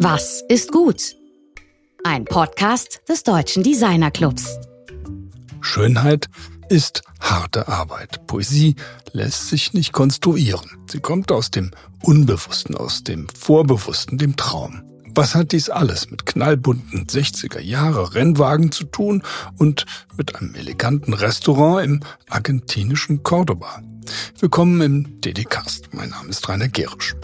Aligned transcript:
Was 0.00 0.44
ist 0.48 0.70
gut? 0.70 1.16
Ein 2.04 2.24
Podcast 2.24 3.00
des 3.08 3.24
Deutschen 3.24 3.64
Designer 3.64 4.12
Clubs. 4.12 4.56
Schönheit 5.60 6.28
ist 6.68 7.02
harte 7.20 7.66
Arbeit. 7.66 8.24
Poesie 8.28 8.76
lässt 9.10 9.48
sich 9.48 9.72
nicht 9.72 9.92
konstruieren. 9.92 10.70
Sie 10.88 11.00
kommt 11.00 11.32
aus 11.32 11.50
dem 11.50 11.72
Unbewussten, 12.04 12.76
aus 12.76 13.02
dem 13.02 13.26
Vorbewussten, 13.28 14.18
dem 14.18 14.36
Traum. 14.36 14.82
Was 15.16 15.34
hat 15.34 15.50
dies 15.50 15.68
alles 15.68 16.12
mit 16.12 16.26
knallbunten 16.26 17.06
60er 17.06 17.58
Jahre 17.58 18.14
Rennwagen 18.14 18.70
zu 18.70 18.84
tun 18.84 19.24
und 19.56 19.84
mit 20.16 20.36
einem 20.36 20.54
eleganten 20.54 21.12
Restaurant 21.12 21.84
im 21.84 22.00
argentinischen 22.30 23.24
Cordoba? 23.24 23.82
Willkommen 24.38 24.80
im 24.80 25.20
DD-Cast. 25.22 25.92
Mein 25.92 26.10
Name 26.10 26.28
ist 26.28 26.48
Rainer 26.48 26.68
Gerisch. 26.68 27.16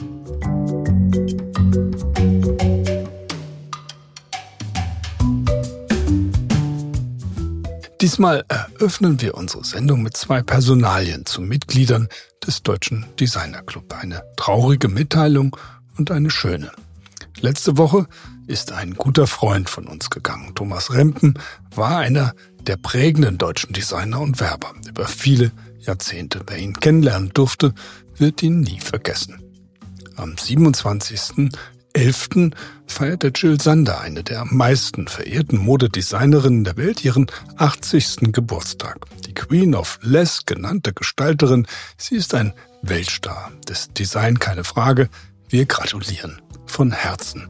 Diesmal 8.04 8.44
eröffnen 8.48 9.20
wir 9.22 9.34
unsere 9.34 9.64
Sendung 9.64 10.02
mit 10.02 10.14
zwei 10.14 10.42
Personalien 10.42 11.24
zu 11.24 11.40
Mitgliedern 11.40 12.08
des 12.46 12.62
Deutschen 12.62 13.06
Designer 13.18 13.62
Club. 13.62 13.94
Eine 13.98 14.22
traurige 14.36 14.88
Mitteilung 14.88 15.56
und 15.96 16.10
eine 16.10 16.28
schöne. 16.28 16.70
Letzte 17.40 17.78
Woche 17.78 18.06
ist 18.46 18.72
ein 18.72 18.92
guter 18.92 19.26
Freund 19.26 19.70
von 19.70 19.86
uns 19.86 20.10
gegangen. 20.10 20.54
Thomas 20.54 20.92
Rempen 20.92 21.38
war 21.74 21.96
einer 21.96 22.34
der 22.60 22.76
prägenden 22.76 23.38
deutschen 23.38 23.72
Designer 23.72 24.20
und 24.20 24.38
Werber 24.38 24.74
über 24.86 25.06
viele 25.06 25.50
Jahrzehnte. 25.78 26.42
Wer 26.46 26.58
ihn 26.58 26.74
kennenlernen 26.74 27.30
durfte, 27.32 27.72
wird 28.18 28.42
ihn 28.42 28.60
nie 28.60 28.80
vergessen. 28.80 29.42
Am 30.16 30.34
27.11. 30.34 32.52
feierte 32.86 33.28
Jill 33.34 33.60
Sander, 33.60 34.00
eine 34.00 34.22
der 34.22 34.40
am 34.40 34.56
meisten 34.56 35.08
verehrten 35.08 35.58
Modedesignerinnen 35.58 36.64
der 36.64 36.76
Welt, 36.76 37.04
ihren 37.04 37.26
80. 37.56 38.32
Geburtstag. 38.32 38.98
Die 39.26 39.34
Queen 39.34 39.74
of 39.74 39.98
Less 40.02 40.46
genannte 40.46 40.92
Gestalterin, 40.92 41.66
sie 41.96 42.16
ist 42.16 42.34
ein 42.34 42.52
Weltstar. 42.82 43.52
Des 43.68 43.92
Design 43.92 44.38
keine 44.38 44.64
Frage. 44.64 45.08
Wir 45.48 45.66
gratulieren 45.66 46.40
von 46.66 46.92
Herzen. 46.92 47.48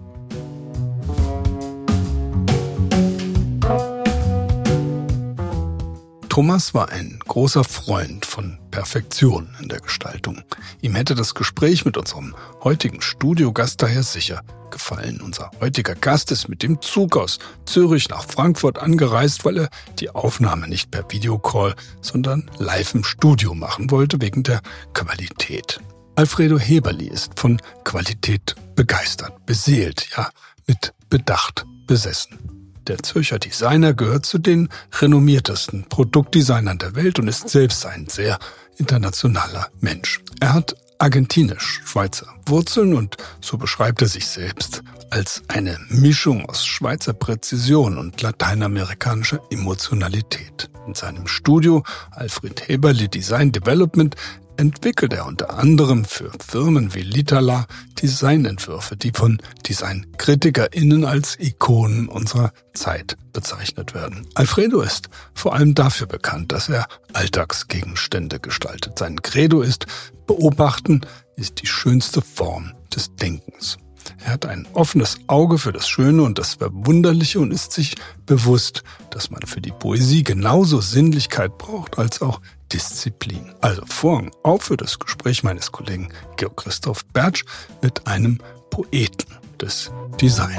Thomas 6.35 6.75
war 6.75 6.89
ein 6.89 7.21
großer 7.29 7.63
Freund 7.63 8.27
von 8.27 8.59
Perfektion 8.73 9.55
in 9.61 9.69
der 9.69 9.79
Gestaltung. 9.79 10.43
Ihm 10.81 10.97
hätte 10.97 11.15
das 11.15 11.37
Gespräch 11.37 11.85
mit 11.85 11.97
unserem 11.97 12.35
heutigen 12.65 13.01
Studiogast 13.01 13.81
daher 13.81 14.03
sicher 14.03 14.43
gefallen. 14.73 15.21
Unser 15.21 15.53
heutiger 15.61 15.95
Gast 15.95 16.33
ist 16.33 16.49
mit 16.49 16.65
dem 16.65 16.83
Zug 16.83 17.17
aus 17.17 17.39
Zürich 17.67 18.09
nach 18.09 18.25
Frankfurt 18.25 18.81
angereist, 18.81 19.45
weil 19.45 19.59
er 19.59 19.69
die 20.01 20.11
Aufnahme 20.11 20.67
nicht 20.67 20.91
per 20.91 21.09
Videocall, 21.09 21.77
sondern 22.01 22.51
live 22.59 22.97
im 22.97 23.05
Studio 23.05 23.55
machen 23.55 23.93
wollte 23.93 24.21
wegen 24.21 24.43
der 24.43 24.61
Qualität. 24.93 25.79
Alfredo 26.17 26.59
Heberli 26.59 27.07
ist 27.07 27.39
von 27.39 27.63
Qualität 27.85 28.57
begeistert, 28.75 29.47
beseelt, 29.47 30.09
ja, 30.17 30.31
mit 30.67 30.95
Bedacht 31.09 31.65
besessen. 31.87 32.54
Der 32.87 32.99
Zürcher 32.99 33.39
Designer 33.39 33.95
gehört 33.95 34.27
zu 34.27 34.39
den 34.39 34.69
renommiertesten 35.01 35.85
Produktdesignern 35.89 36.77
der 36.77 36.95
Welt 36.95 37.19
und 37.19 37.29
ist 37.29 37.49
selbst 37.49 37.87
ein 37.87 38.09
sehr 38.09 38.39
internationaler 38.77 39.69
Mensch. 39.81 40.21
Er 40.41 40.53
hat 40.53 40.77
argentinisch-schweizer 40.99 42.27
Wurzeln 42.47 42.95
und 42.95 43.17
so 43.41 43.57
beschreibt 43.57 44.03
er 44.03 44.09
sich 44.09 44.27
selbst 44.27 44.83
als 45.09 45.43
eine 45.49 45.79
Mischung 45.89 46.47
aus 46.47 46.67
Schweizer 46.67 47.15
Präzision 47.15 47.97
und 47.97 48.21
lateinamerikanischer 48.21 49.41
Emotionalität. 49.51 50.69
In 50.87 50.95
seinem 50.95 51.27
Studio 51.27 51.85
Alfred 52.11 52.69
Heberli 52.69 53.09
Design 53.09 53.51
Development 53.51 54.15
entwickelt 54.57 55.13
er 55.13 55.27
unter 55.27 55.59
anderem 55.59 56.05
für 56.05 56.31
Firmen 56.47 56.95
wie 56.95 57.03
Litala 57.03 57.67
Designentwürfe, 58.01 58.97
die 58.97 59.13
von 59.13 59.41
DesignkritikerInnen 59.69 61.05
als 61.05 61.39
Ikonen 61.39 62.09
unserer 62.09 62.53
Zeit 62.75 63.17
bezeichnet 63.33 63.95
werden. 63.95 64.27
Alfredo 64.35 64.81
ist 64.81 65.09
vor 65.35 65.55
allem 65.55 65.75
dafür 65.75 66.07
bekannt, 66.07 66.53
dass 66.53 66.69
er 66.69 66.87
Alltagsgegenstände 67.13 68.41
gestaltet. 68.41 68.99
Sein 68.99 69.23
Credo 69.23 69.63
ist, 69.63 69.87
beobachten 70.27 71.03
ist 71.37 71.63
die 71.63 71.67
schönste 71.67 72.23
Form 72.23 72.73
des 72.95 73.15
Denkens. 73.17 73.79
Er 74.25 74.33
hat 74.33 74.47
ein 74.47 74.67
offenes 74.75 75.19
Auge 75.27 75.59
für 75.59 75.73
das 75.73 75.89
Schöne 75.89 76.23
und 76.23 76.39
das 76.39 76.55
Verwunderliche 76.55 77.41
und 77.41 77.53
ist 77.53 77.73
sich 77.73 77.95
bewusst, 78.27 78.83
dass 79.11 79.31
man 79.31 79.43
für 79.43 79.61
die 79.61 79.73
Poesie 79.73 80.23
genauso 80.23 80.81
Sinnlichkeit 80.81 81.57
braucht 81.59 81.99
als 81.99 82.21
auch 82.23 82.41
Disziplin. 82.75 83.55
Also 83.61 83.87
Vorhang 83.87 84.33
auf 84.43 84.65
für 84.65 84.77
das 84.77 84.99
Gespräch 84.99 85.45
meines 85.45 85.71
Kollegen 85.71 86.13
Georg 86.37 86.57
Christoph 86.57 87.05
Bertsch 87.07 87.45
mit 87.83 88.05
einem 88.09 88.41
Poeten 88.71 89.33
des 89.61 89.93
Design. 90.21 90.59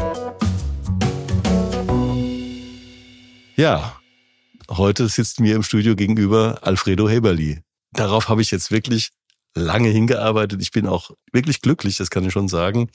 Ja, 3.57 3.99
heute 4.69 5.09
sitzt 5.09 5.41
mir 5.41 5.57
im 5.57 5.63
Studio 5.63 5.93
gegenüber 5.97 6.59
Alfredo 6.61 7.09
Heberli. 7.09 7.59
Darauf 7.91 8.29
habe 8.29 8.41
ich 8.41 8.49
jetzt 8.49 8.71
wirklich 8.71 9.11
lange 9.53 9.89
hingearbeitet. 9.89 10.61
Ich 10.61 10.71
bin 10.71 10.87
auch 10.87 11.11
wirklich 11.33 11.59
glücklich, 11.59 11.97
das 11.97 12.09
kann 12.09 12.23
ich 12.23 12.31
schon 12.31 12.47
sagen, 12.47 12.89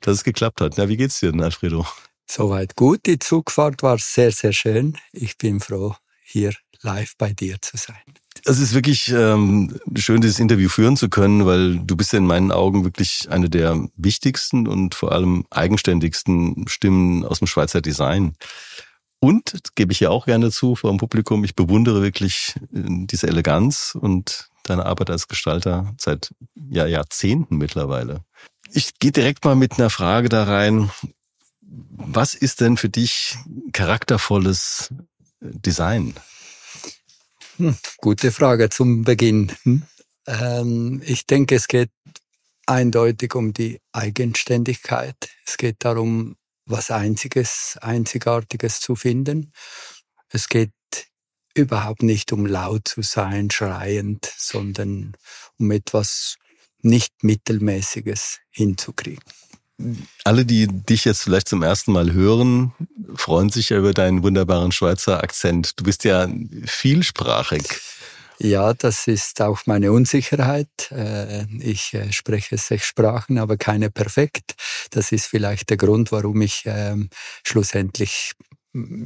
dass 0.00 0.16
es 0.16 0.24
geklappt 0.24 0.62
hat. 0.62 0.78
Na, 0.78 0.88
wie 0.88 0.96
geht's 0.96 1.20
dir 1.20 1.30
denn, 1.30 1.42
Alfredo? 1.42 1.86
Soweit 2.26 2.74
gut. 2.74 3.00
Die 3.04 3.18
Zugfahrt 3.18 3.82
war 3.82 3.98
sehr, 3.98 4.32
sehr 4.32 4.54
schön. 4.54 4.96
Ich 5.12 5.36
bin 5.36 5.60
froh, 5.60 5.94
hier 6.22 6.54
live 6.80 7.14
bei 7.18 7.34
dir 7.34 7.60
zu 7.60 7.76
sein. 7.76 8.02
Es 8.44 8.58
ist 8.58 8.74
wirklich 8.74 9.08
ähm, 9.08 9.78
schön, 9.96 10.20
dieses 10.20 10.40
Interview 10.40 10.68
führen 10.68 10.96
zu 10.96 11.08
können, 11.08 11.46
weil 11.46 11.78
du 11.78 11.96
bist 11.96 12.12
ja 12.12 12.18
in 12.18 12.26
meinen 12.26 12.50
Augen 12.50 12.84
wirklich 12.84 13.28
eine 13.30 13.48
der 13.48 13.88
wichtigsten 13.96 14.66
und 14.66 14.94
vor 14.96 15.12
allem 15.12 15.44
eigenständigsten 15.50 16.66
Stimmen 16.66 17.24
aus 17.24 17.38
dem 17.38 17.46
Schweizer 17.46 17.80
Design. 17.80 18.34
Und, 19.20 19.54
gebe 19.76 19.92
ich 19.92 20.00
ja 20.00 20.10
auch 20.10 20.26
gerne 20.26 20.50
zu 20.50 20.74
vor 20.74 20.90
dem 20.90 20.96
Publikum, 20.96 21.44
ich 21.44 21.54
bewundere 21.54 22.02
wirklich 22.02 22.56
äh, 22.74 23.06
diese 23.06 23.28
Eleganz 23.28 23.96
und 23.98 24.48
deine 24.64 24.86
Arbeit 24.86 25.10
als 25.10 25.28
Gestalter 25.28 25.94
seit 25.96 26.34
ja, 26.56 26.86
Jahrzehnten 26.86 27.56
mittlerweile. 27.56 28.24
Ich 28.72 28.98
gehe 28.98 29.12
direkt 29.12 29.44
mal 29.44 29.54
mit 29.54 29.78
einer 29.78 29.90
Frage 29.90 30.28
da 30.28 30.44
rein. 30.44 30.90
Was 31.60 32.34
ist 32.34 32.60
denn 32.60 32.76
für 32.76 32.88
dich 32.88 33.36
charaktervolles 33.72 34.92
Design? 35.40 36.14
Hm, 37.62 37.76
gute 37.98 38.32
Frage 38.32 38.70
zum 38.70 39.04
Beginn. 39.04 39.52
Hm? 39.62 39.84
Ähm, 40.26 41.00
ich 41.06 41.26
denke, 41.28 41.54
es 41.54 41.68
geht 41.68 41.92
eindeutig 42.66 43.36
um 43.36 43.52
die 43.52 43.80
Eigenständigkeit. 43.92 45.14
Es 45.46 45.58
geht 45.58 45.76
darum, 45.78 46.34
was 46.66 46.90
Einziges, 46.90 47.78
Einzigartiges 47.80 48.80
zu 48.80 48.96
finden. 48.96 49.52
Es 50.28 50.48
geht 50.48 50.72
überhaupt 51.54 52.02
nicht 52.02 52.32
um 52.32 52.46
laut 52.46 52.88
zu 52.88 53.02
sein, 53.02 53.48
schreiend, 53.48 54.28
sondern 54.36 55.12
um 55.56 55.70
etwas 55.70 56.38
nicht 56.80 57.22
Mittelmäßiges 57.22 58.40
hinzukriegen. 58.50 59.22
Alle, 60.24 60.44
die 60.44 60.68
dich 60.68 61.04
jetzt 61.04 61.22
vielleicht 61.22 61.48
zum 61.48 61.62
ersten 61.62 61.92
Mal 61.92 62.12
hören, 62.12 62.72
freuen 63.14 63.50
sich 63.50 63.70
ja 63.70 63.78
über 63.78 63.92
deinen 63.92 64.22
wunderbaren 64.22 64.70
Schweizer 64.70 65.22
Akzent. 65.22 65.78
Du 65.78 65.84
bist 65.84 66.04
ja 66.04 66.28
vielsprachig. 66.64 67.80
Ja, 68.38 68.74
das 68.74 69.06
ist 69.06 69.40
auch 69.40 69.66
meine 69.66 69.92
Unsicherheit. 69.92 70.90
Äh, 70.90 71.44
ich 71.60 71.94
äh, 71.94 72.12
spreche 72.12 72.58
sechs 72.58 72.86
Sprachen, 72.86 73.38
aber 73.38 73.56
keine 73.56 73.90
perfekt. 73.90 74.54
Das 74.90 75.12
ist 75.12 75.26
vielleicht 75.26 75.70
der 75.70 75.76
Grund, 75.76 76.10
warum 76.10 76.42
ich 76.42 76.62
ähm, 76.66 77.08
schlussendlich 77.44 78.32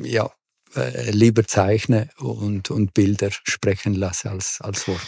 ja, 0.03 0.31
äh, 0.75 1.11
lieber 1.11 1.47
zeichne 1.47 2.09
und, 2.19 2.71
und 2.71 2.95
Bilder 2.95 3.31
sprechen 3.31 3.95
lasse 3.95 4.31
als, 4.31 4.61
als 4.61 4.89
Worte. 4.89 5.07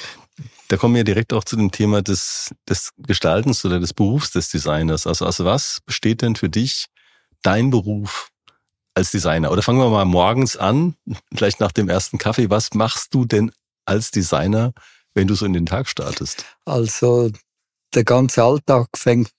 Da 0.69 0.77
kommen 0.77 0.95
wir 0.95 1.05
direkt 1.05 1.33
auch 1.33 1.45
zu 1.45 1.57
dem 1.57 1.71
Thema 1.71 2.03
des, 2.03 2.55
des 2.69 2.91
Gestaltens 2.99 3.65
oder 3.65 3.81
des 3.81 3.95
Berufs 3.95 4.31
des 4.31 4.51
Designers. 4.51 5.07
Also 5.07 5.27
aus 5.27 5.41
was 5.41 5.81
besteht 5.85 6.23
denn 6.23 6.37
für 6.37 6.49
dich 6.49 6.87
dein 7.43 7.71
Beruf 7.71 8.31
als 8.95 9.11
Designer? 9.11 9.51
Oder 9.51 9.63
fangen 9.63 9.79
wir 9.79 9.89
mal 9.89 10.05
morgens 10.05 10.57
an, 10.57 10.95
vielleicht 11.35 11.61
nach 11.61 11.73
dem 11.73 11.89
ersten 11.89 12.19
Kaffee. 12.19 12.51
Was 12.51 12.75
machst 12.75 13.15
du 13.15 13.25
denn 13.25 13.51
als 13.87 14.11
Designer, 14.11 14.73
wenn 15.15 15.27
du 15.27 15.35
so 15.35 15.47
in 15.47 15.55
den 15.55 15.67
Tag 15.67 15.89
startest? 15.89 16.45
Also 16.65 17.31
der 17.95 18.05
ganze 18.05 18.43
Alltag 18.43 18.89
fängt 18.95 19.33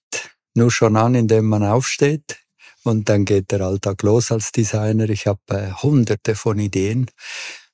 nur 0.55 0.71
schon 0.71 0.95
an, 0.95 1.15
indem 1.15 1.45
man 1.45 1.63
aufsteht. 1.63 2.39
Und 2.83 3.09
dann 3.09 3.25
geht 3.25 3.51
der 3.51 3.61
Alltag 3.61 4.01
los 4.03 4.31
als 4.31 4.51
Designer. 4.51 5.09
Ich 5.09 5.27
habe 5.27 5.41
äh, 5.49 5.71
hunderte 5.73 6.33
von 6.33 6.57
Ideen, 6.57 7.11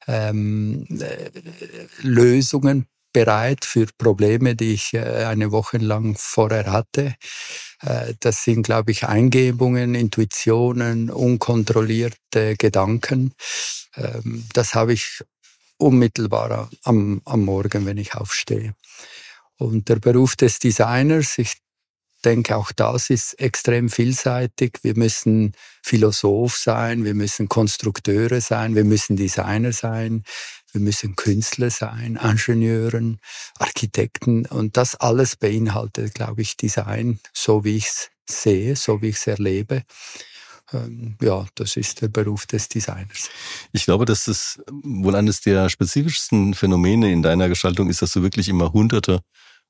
ähm, 0.08 0.86
äh, 0.90 1.30
Lösungen, 2.02 2.88
bereit 3.16 3.64
für 3.64 3.88
Probleme, 3.98 4.58
die 4.58 4.74
ich 4.74 4.94
äh, 4.94 5.24
eine 5.24 5.54
Woche 5.54 5.78
lang 5.78 6.18
vorher 6.18 6.70
hatte. 6.70 7.16
Äh, 7.82 8.14
das 8.20 8.44
sind, 8.44 8.64
glaube 8.64 8.92
ich, 8.92 9.06
Eingebungen, 9.06 9.96
Intuitionen, 9.96 11.10
unkontrollierte 11.10 12.58
Gedanken. 12.58 13.34
Ähm, 13.96 14.46
das 14.54 14.76
habe 14.76 14.92
ich 14.92 15.24
unmittelbar 15.78 16.70
am, 16.84 17.22
am 17.24 17.46
Morgen, 17.46 17.86
wenn 17.86 17.98
ich 17.98 18.16
aufstehe. 18.16 18.76
Und 19.58 19.88
der 19.88 19.96
Beruf 19.96 20.36
des 20.36 20.60
Designers, 20.60 21.38
ich 21.38 21.56
denke, 22.26 22.58
auch 22.58 22.74
das 22.74 23.10
ist 23.10 23.40
extrem 23.40 23.90
vielseitig. 23.90 24.80
Wir 24.82 24.98
müssen 24.98 25.54
Philosoph 25.84 26.58
sein, 26.58 27.06
wir 27.06 27.14
müssen 27.14 27.48
Konstrukteure 27.48 28.42
sein, 28.42 28.76
wir 28.76 28.84
müssen 28.84 29.16
Designer 29.16 29.72
sein, 29.72 30.24
wir 30.76 30.82
müssen 30.82 31.16
Künstler 31.16 31.72
sein, 31.72 32.20
Ingenieuren, 32.22 33.20
Architekten. 33.58 34.46
Und 34.46 34.78
das 34.78 34.96
alles 34.96 35.38
beinhaltet, 35.38 36.14
glaube 36.14 36.42
ich, 36.42 36.58
Design, 36.58 37.20
so 37.34 37.64
wie 37.64 37.78
ich 37.78 37.88
es 37.88 38.10
sehe, 38.30 38.76
so 38.76 39.02
wie 39.02 39.10
ich 39.10 39.16
es 39.16 39.28
erlebe. 39.28 39.84
Ähm, 40.74 41.18
ja, 41.22 41.46
das 41.56 41.78
ist 41.78 42.02
der 42.02 42.10
Beruf 42.10 42.46
des 42.46 42.68
Designers. 42.68 43.30
Ich 43.72 43.86
glaube, 43.86 44.06
dass 44.06 44.26
das 44.26 44.62
wohl 44.70 45.16
eines 45.16 45.42
der 45.42 45.70
spezifischsten 45.70 46.54
Phänomene 46.54 47.12
in 47.12 47.24
deiner 47.24 47.50
Gestaltung 47.50 47.90
ist, 47.90 48.02
dass 48.02 48.14
du 48.14 48.22
wirklich 48.22 48.50
immer 48.50 48.74
hunderte 48.74 49.22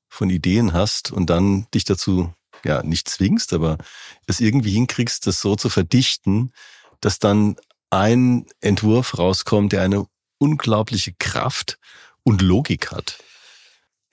von 0.08 0.28
Ideen 0.30 0.72
hast 0.72 1.12
und 1.12 1.30
dann 1.30 1.66
dich 1.72 1.84
dazu 1.84 2.32
ja 2.64 2.82
nicht 2.82 3.08
zwingst, 3.08 3.52
aber 3.52 3.78
es 4.26 4.40
irgendwie 4.40 4.72
hinkriegst, 4.72 5.26
das 5.26 5.40
so 5.40 5.54
zu 5.54 5.68
verdichten, 5.68 6.52
dass 7.00 7.18
dann 7.18 7.56
ein 7.90 8.46
Entwurf 8.60 9.18
rauskommt, 9.18 9.72
der 9.72 9.82
eine 9.82 10.06
unglaubliche 10.38 11.12
Kraft 11.18 11.78
und 12.22 12.42
Logik 12.42 12.90
hat. 12.90 13.18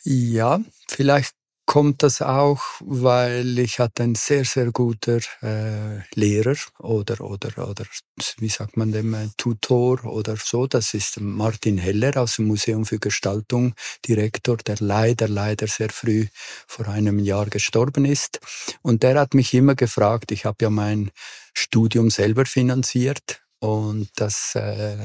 Ja, 0.03 0.59
vielleicht 0.87 1.33
kommt 1.65 2.03
das 2.03 2.21
auch, 2.21 2.61
weil 2.81 3.57
ich 3.57 3.79
hatte 3.79 4.03
einen 4.03 4.15
sehr, 4.15 4.43
sehr 4.43 4.71
guter 4.71 5.19
äh, 5.41 6.01
Lehrer 6.13 6.55
oder, 6.79 7.21
oder, 7.21 7.69
oder, 7.69 7.85
wie 8.37 8.49
sagt 8.49 8.75
man 8.75 8.91
dem, 8.91 9.13
äh, 9.13 9.29
Tutor 9.37 10.03
oder 10.03 10.35
so. 10.35 10.67
Das 10.67 10.93
ist 10.93 11.19
Martin 11.21 11.77
Heller 11.77 12.17
aus 12.17 12.35
dem 12.35 12.47
Museum 12.47 12.85
für 12.85 12.99
Gestaltung, 12.99 13.73
Direktor, 14.05 14.57
der 14.57 14.75
leider, 14.79 15.27
leider 15.27 15.67
sehr 15.67 15.89
früh 15.89 16.27
vor 16.67 16.87
einem 16.89 17.19
Jahr 17.19 17.45
gestorben 17.45 18.05
ist. 18.05 18.39
Und 18.81 19.03
der 19.03 19.19
hat 19.19 19.33
mich 19.33 19.53
immer 19.53 19.75
gefragt, 19.75 20.31
ich 20.31 20.45
habe 20.45 20.57
ja 20.61 20.69
mein 20.69 21.11
Studium 21.53 22.09
selber 22.09 22.45
finanziert 22.45 23.41
und 23.59 24.09
das 24.15 24.55
äh, 24.55 24.97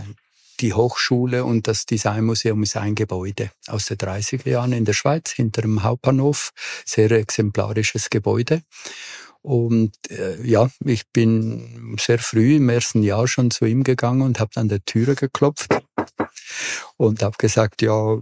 die 0.60 0.74
Hochschule 0.74 1.44
und 1.44 1.66
das 1.66 1.86
Designmuseum 1.86 2.62
ist 2.62 2.76
ein 2.76 2.94
Gebäude 2.94 3.50
aus 3.68 3.86
den 3.86 3.96
30er 3.96 4.48
Jahren 4.48 4.72
in 4.72 4.84
der 4.84 4.92
Schweiz, 4.92 5.30
hinter 5.30 5.62
dem 5.62 5.82
Hauptbahnhof. 5.82 6.50
Sehr 6.84 7.10
exemplarisches 7.10 8.10
Gebäude. 8.10 8.62
Und 9.42 9.92
äh, 10.10 10.42
ja, 10.42 10.68
ich 10.84 11.08
bin 11.12 11.96
sehr 11.98 12.18
früh 12.18 12.56
im 12.56 12.68
ersten 12.68 13.02
Jahr 13.02 13.28
schon 13.28 13.50
zu 13.50 13.64
ihm 13.64 13.84
gegangen 13.84 14.22
und 14.22 14.40
habe 14.40 14.50
an 14.56 14.68
der 14.68 14.84
Türe 14.84 15.14
geklopft 15.14 15.68
und 16.96 17.22
habe 17.22 17.36
gesagt, 17.38 17.80
ja, 17.80 18.18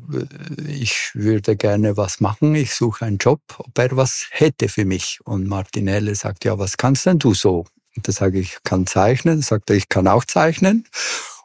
ich 0.69 1.11
würde 1.15 1.56
gerne 1.56 1.97
was 1.97 2.21
machen, 2.21 2.55
ich 2.55 2.75
suche 2.75 3.06
einen 3.06 3.19
Job, 3.19 3.41
ob 3.59 3.79
er 3.79 3.97
was 3.97 4.27
hätte 4.31 4.69
für 4.69 4.85
mich. 4.85 5.19
Und 5.25 5.49
Martinelle 5.49 6.15
sagt, 6.15 6.44
ja, 6.44 6.59
was 6.59 6.77
kannst 6.77 7.06
denn 7.06 7.19
du 7.19 7.35
so? 7.35 7.65
Und 7.97 8.06
da 8.06 8.12
sage 8.12 8.38
ich, 8.38 8.53
ich 8.53 8.62
kann 8.62 8.87
zeichnen. 8.87 9.41
Sagt 9.43 9.71
er, 9.71 9.77
ich 9.77 9.88
kann 9.88 10.06
auch 10.06 10.25
zeichnen. 10.25 10.87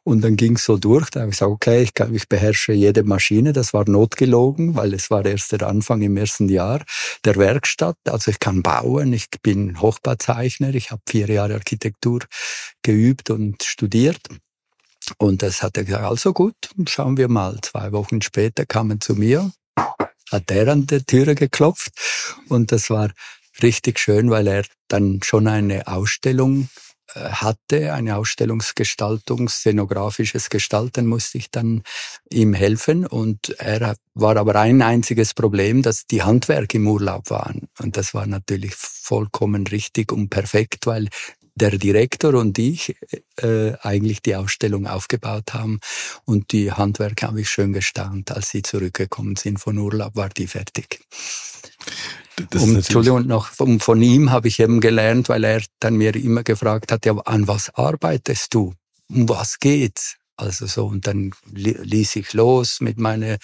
Und 0.04 0.22
dann 0.22 0.36
ging 0.36 0.56
es 0.56 0.66
so 0.66 0.78
durch. 0.78 1.10
Da 1.12 1.22
habe 1.22 1.30
ich 1.30 1.38
gesagt, 1.38 1.52
okay, 1.52 1.84
ich, 1.84 1.92
ich 2.14 2.28
beherrsche 2.28 2.74
jede 2.74 3.04
Maschine. 3.04 3.54
Das 3.54 3.74
war 3.74 3.88
notgelogen, 3.88 4.76
weil 4.76 4.94
es 4.94 5.12
war 5.12 5.24
erst 5.26 5.52
der 5.52 5.68
Anfang 5.68 6.02
im 6.02 6.18
ersten 6.18 6.50
Jahr 6.50 6.84
der 7.24 7.36
Werkstatt. 7.36 7.98
Also 8.08 8.32
ich 8.32 8.40
kann 8.40 8.64
bauen, 8.64 9.14
ich 9.14 9.28
bin 9.44 9.80
Hochbauzeichner, 9.80 10.74
ich 10.74 10.90
habe 10.90 11.02
vier 11.08 11.28
Jahre 11.28 11.54
Architektur 11.54 12.22
geübt 12.82 13.30
und 13.30 13.62
studiert. 13.64 14.22
Und 15.18 15.44
das 15.44 15.62
hat 15.62 15.78
er 15.78 15.84
gesagt, 15.84 16.04
also 16.04 16.34
gut, 16.34 16.56
schauen 16.88 17.18
wir 17.18 17.28
mal. 17.28 17.60
Zwei 17.62 17.92
Wochen 17.92 18.22
später 18.22 18.66
kamen 18.66 19.02
zu 19.02 19.16
mir, 19.16 19.52
hat 20.32 20.50
er 20.50 20.68
an 20.70 20.88
der 20.88 21.06
Türe 21.06 21.36
geklopft 21.36 21.92
und 22.48 22.72
das 22.72 22.90
war 22.90 23.12
richtig 23.62 24.00
schön, 24.00 24.30
weil 24.30 24.48
er 24.48 24.64
dann 24.88 25.20
schon 25.24 25.48
eine 25.48 25.88
Ausstellung 25.88 26.70
hatte, 27.16 27.94
eine 27.94 28.18
Ausstellungsgestaltung, 28.18 29.50
szenografisches 29.50 30.50
Gestalten 30.50 31.08
musste 31.08 31.38
ich 31.38 31.52
dann 31.52 31.84
ihm 32.30 32.54
helfen. 32.54 33.06
Und 33.06 33.56
er 33.60 33.96
war 34.14 34.38
aber 34.38 34.56
ein 34.56 34.82
einziges 34.82 35.34
Problem, 35.34 35.82
dass 35.82 36.06
die 36.06 36.24
Handwerker 36.24 36.76
im 36.76 36.88
Urlaub 36.88 37.30
waren. 37.30 37.68
Und 37.80 37.98
das 37.98 38.14
war 38.14 38.26
natürlich 38.26 38.76
vollkommen 38.76 39.68
richtig 39.68 40.12
und 40.12 40.30
perfekt, 40.30 40.88
weil 40.88 41.08
der 41.56 41.78
Direktor 41.78 42.34
und 42.36 42.58
ich 42.58 42.96
äh, 43.38 43.74
eigentlich 43.82 44.22
die 44.22 44.36
Ausstellung 44.36 44.88
aufgebaut 44.88 45.54
haben. 45.54 45.80
Und 46.26 46.52
die 46.52 46.72
Handwerker 46.72 47.28
habe 47.28 47.42
ich 47.42 47.50
schön 47.50 47.74
gestaunt, 47.74 48.32
als 48.32 48.50
sie 48.50 48.62
zurückgekommen 48.62 49.36
sind 49.36 49.60
von 49.60 49.78
Urlaub, 49.78 50.16
war 50.16 50.30
die 50.30 50.48
fertig. 50.48 51.02
Um, 52.54 52.76
Entschuldigung, 52.76 53.28
noch 53.28 53.48
von, 53.48 53.80
von 53.80 54.02
ihm 54.02 54.32
habe 54.32 54.48
ich 54.48 54.60
eben 54.60 54.80
gelernt, 54.80 55.30
weil 55.30 55.44
er 55.44 55.62
dann 55.80 55.96
mir 55.96 56.16
immer 56.16 56.44
gefragt 56.44 56.92
hat, 56.92 57.06
ja, 57.06 57.16
an 57.18 57.48
was 57.48 57.70
arbeitest 57.76 58.54
du? 58.54 58.74
Um 59.10 59.28
was 59.28 59.60
geht's? 59.60 60.18
Also 60.38 60.66
so, 60.66 60.88
und 60.88 61.06
dann 61.06 61.32
ließ 61.52 62.16
ich 62.16 62.34
los 62.34 62.82
mit 62.82 62.98
meiner 62.98 63.38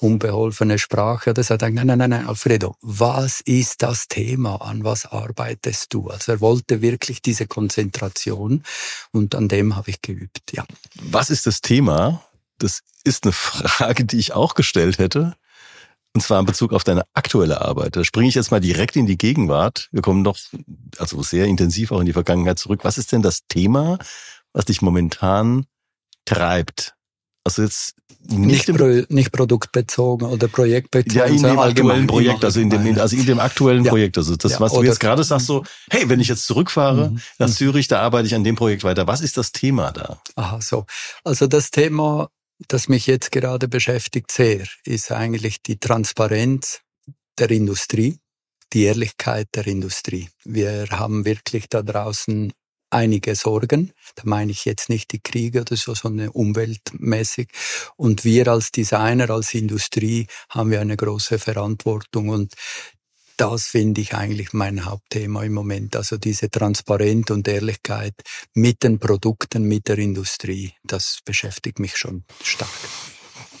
unbeholfenen 0.00 0.78
Sprache. 0.78 1.32
Das 1.32 1.48
hat 1.48 1.60
gesagt, 1.60 1.74
nein, 1.74 1.86
nein, 1.86 1.98
nein, 1.98 2.10
nein, 2.10 2.26
Alfredo, 2.26 2.76
was 2.82 3.40
ist 3.40 3.82
das 3.82 4.08
Thema? 4.08 4.56
An 4.56 4.84
was 4.84 5.06
arbeitest 5.06 5.94
du? 5.94 6.08
Also 6.08 6.32
er 6.32 6.40
wollte 6.42 6.82
wirklich 6.82 7.22
diese 7.22 7.46
Konzentration 7.46 8.62
und 9.10 9.34
an 9.34 9.48
dem 9.48 9.74
habe 9.74 9.90
ich 9.90 10.02
geübt, 10.02 10.52
ja. 10.52 10.66
Was 11.00 11.30
ist 11.30 11.46
das 11.46 11.62
Thema? 11.62 12.22
Das 12.58 12.82
ist 13.04 13.24
eine 13.24 13.32
Frage, 13.32 14.04
die 14.04 14.18
ich 14.18 14.34
auch 14.34 14.54
gestellt 14.54 14.98
hätte. 14.98 15.36
Und 16.14 16.20
zwar 16.20 16.38
in 16.38 16.46
Bezug 16.46 16.72
auf 16.72 16.84
deine 16.84 17.04
aktuelle 17.12 17.60
Arbeit. 17.60 17.96
Da 17.96 18.04
springe 18.04 18.28
ich 18.28 18.36
jetzt 18.36 18.52
mal 18.52 18.60
direkt 18.60 18.94
in 18.94 19.06
die 19.06 19.18
Gegenwart. 19.18 19.88
Wir 19.90 20.00
kommen 20.00 20.22
noch, 20.22 20.38
also 20.98 21.22
sehr 21.22 21.46
intensiv 21.46 21.90
auch 21.90 21.98
in 21.98 22.06
die 22.06 22.12
Vergangenheit 22.12 22.58
zurück. 22.58 22.80
Was 22.84 22.98
ist 22.98 23.10
denn 23.10 23.20
das 23.20 23.46
Thema, 23.48 23.98
was 24.52 24.66
dich 24.66 24.80
momentan 24.80 25.66
treibt? 26.24 26.94
Also 27.42 27.62
jetzt 27.62 27.96
nicht, 28.26 28.68
nicht, 28.68 28.78
Pro, 28.78 29.02
nicht 29.14 29.32
produktbezogen 29.32 30.28
oder 30.28 30.48
projektbezogen. 30.48 31.18
Ja, 31.18 31.24
in 31.26 31.42
dem 31.42 31.58
aktuellen 31.58 32.06
Projekt, 32.06 32.44
also 32.44 32.60
in 32.60 32.70
dem, 32.70 32.98
also 32.98 33.16
in 33.16 33.26
dem 33.26 33.40
aktuellen 33.40 33.84
ja. 33.84 33.90
Projekt. 33.90 34.16
Also 34.16 34.36
das, 34.36 34.52
ja, 34.52 34.60
was 34.60 34.72
du 34.72 34.82
jetzt 34.82 35.00
gerade 35.00 35.22
sagst, 35.24 35.46
so, 35.46 35.64
hey, 35.90 36.08
wenn 36.08 36.20
ich 36.20 36.28
jetzt 36.28 36.46
zurückfahre 36.46 37.10
mhm. 37.10 37.20
nach 37.38 37.50
Zürich, 37.50 37.88
da 37.88 38.00
arbeite 38.00 38.26
ich 38.26 38.34
an 38.34 38.44
dem 38.44 38.56
Projekt 38.56 38.84
weiter. 38.84 39.06
Was 39.06 39.20
ist 39.20 39.36
das 39.36 39.52
Thema 39.52 39.92
da? 39.92 40.20
Aha, 40.36 40.60
so. 40.60 40.86
Also 41.22 41.46
das 41.46 41.70
Thema 41.70 42.28
das 42.68 42.88
mich 42.88 43.06
jetzt 43.06 43.32
gerade 43.32 43.68
beschäftigt 43.68 44.30
sehr, 44.30 44.66
ist 44.84 45.10
eigentlich 45.12 45.62
die 45.62 45.78
Transparenz 45.78 46.80
der 47.38 47.50
Industrie, 47.50 48.18
die 48.72 48.84
Ehrlichkeit 48.84 49.48
der 49.54 49.66
Industrie. 49.66 50.28
Wir 50.44 50.86
haben 50.90 51.24
wirklich 51.24 51.68
da 51.68 51.82
draußen 51.82 52.52
einige 52.94 53.34
Sorgen. 53.34 53.92
Da 54.14 54.22
meine 54.24 54.52
ich 54.52 54.64
jetzt 54.64 54.88
nicht 54.88 55.12
die 55.12 55.20
Kriege 55.20 55.62
oder 55.62 55.76
so, 55.76 55.94
sondern 55.94 56.28
umweltmäßig. 56.28 57.48
Und 57.96 58.24
wir 58.24 58.48
als 58.48 58.70
Designer, 58.70 59.30
als 59.30 59.52
Industrie 59.52 60.28
haben 60.48 60.70
wir 60.70 60.80
eine 60.80 60.96
große 60.96 61.38
Verantwortung. 61.38 62.28
Und 62.28 62.54
das 63.36 63.66
finde 63.66 64.00
ich 64.00 64.14
eigentlich 64.14 64.52
mein 64.52 64.84
Hauptthema 64.84 65.42
im 65.42 65.52
Moment. 65.54 65.96
Also 65.96 66.16
diese 66.16 66.50
Transparenz 66.50 67.30
und 67.30 67.48
Ehrlichkeit 67.48 68.14
mit 68.54 68.82
den 68.82 68.98
Produkten, 68.98 69.64
mit 69.64 69.88
der 69.88 69.98
Industrie, 69.98 70.72
das 70.84 71.18
beschäftigt 71.24 71.78
mich 71.78 71.96
schon 71.96 72.24
stark. 72.42 72.70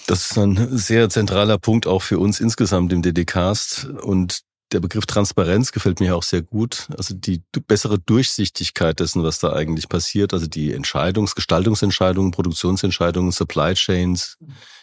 Das 0.06 0.30
ist 0.30 0.38
ein 0.38 0.76
sehr 0.76 1.08
zentraler 1.08 1.58
Punkt 1.58 1.86
auch 1.86 2.02
für 2.02 2.18
uns 2.18 2.40
insgesamt 2.40 2.92
im 2.92 3.00
DDcast 3.00 3.86
und 4.02 4.42
der 4.74 4.80
Begriff 4.80 5.06
Transparenz 5.06 5.72
gefällt 5.72 6.00
mir 6.00 6.16
auch 6.16 6.22
sehr 6.22 6.42
gut. 6.42 6.88
Also 6.96 7.14
die 7.14 7.42
bessere 7.66 7.98
Durchsichtigkeit 7.98 9.00
dessen, 9.00 9.22
was 9.22 9.38
da 9.38 9.52
eigentlich 9.52 9.88
passiert. 9.88 10.34
Also 10.34 10.46
die 10.46 10.74
Entscheidungs-, 10.74 11.34
Gestaltungsentscheidungen, 11.34 12.32
Produktionsentscheidungen, 12.32 13.32
Supply 13.32 13.74
Chains, 13.74 14.36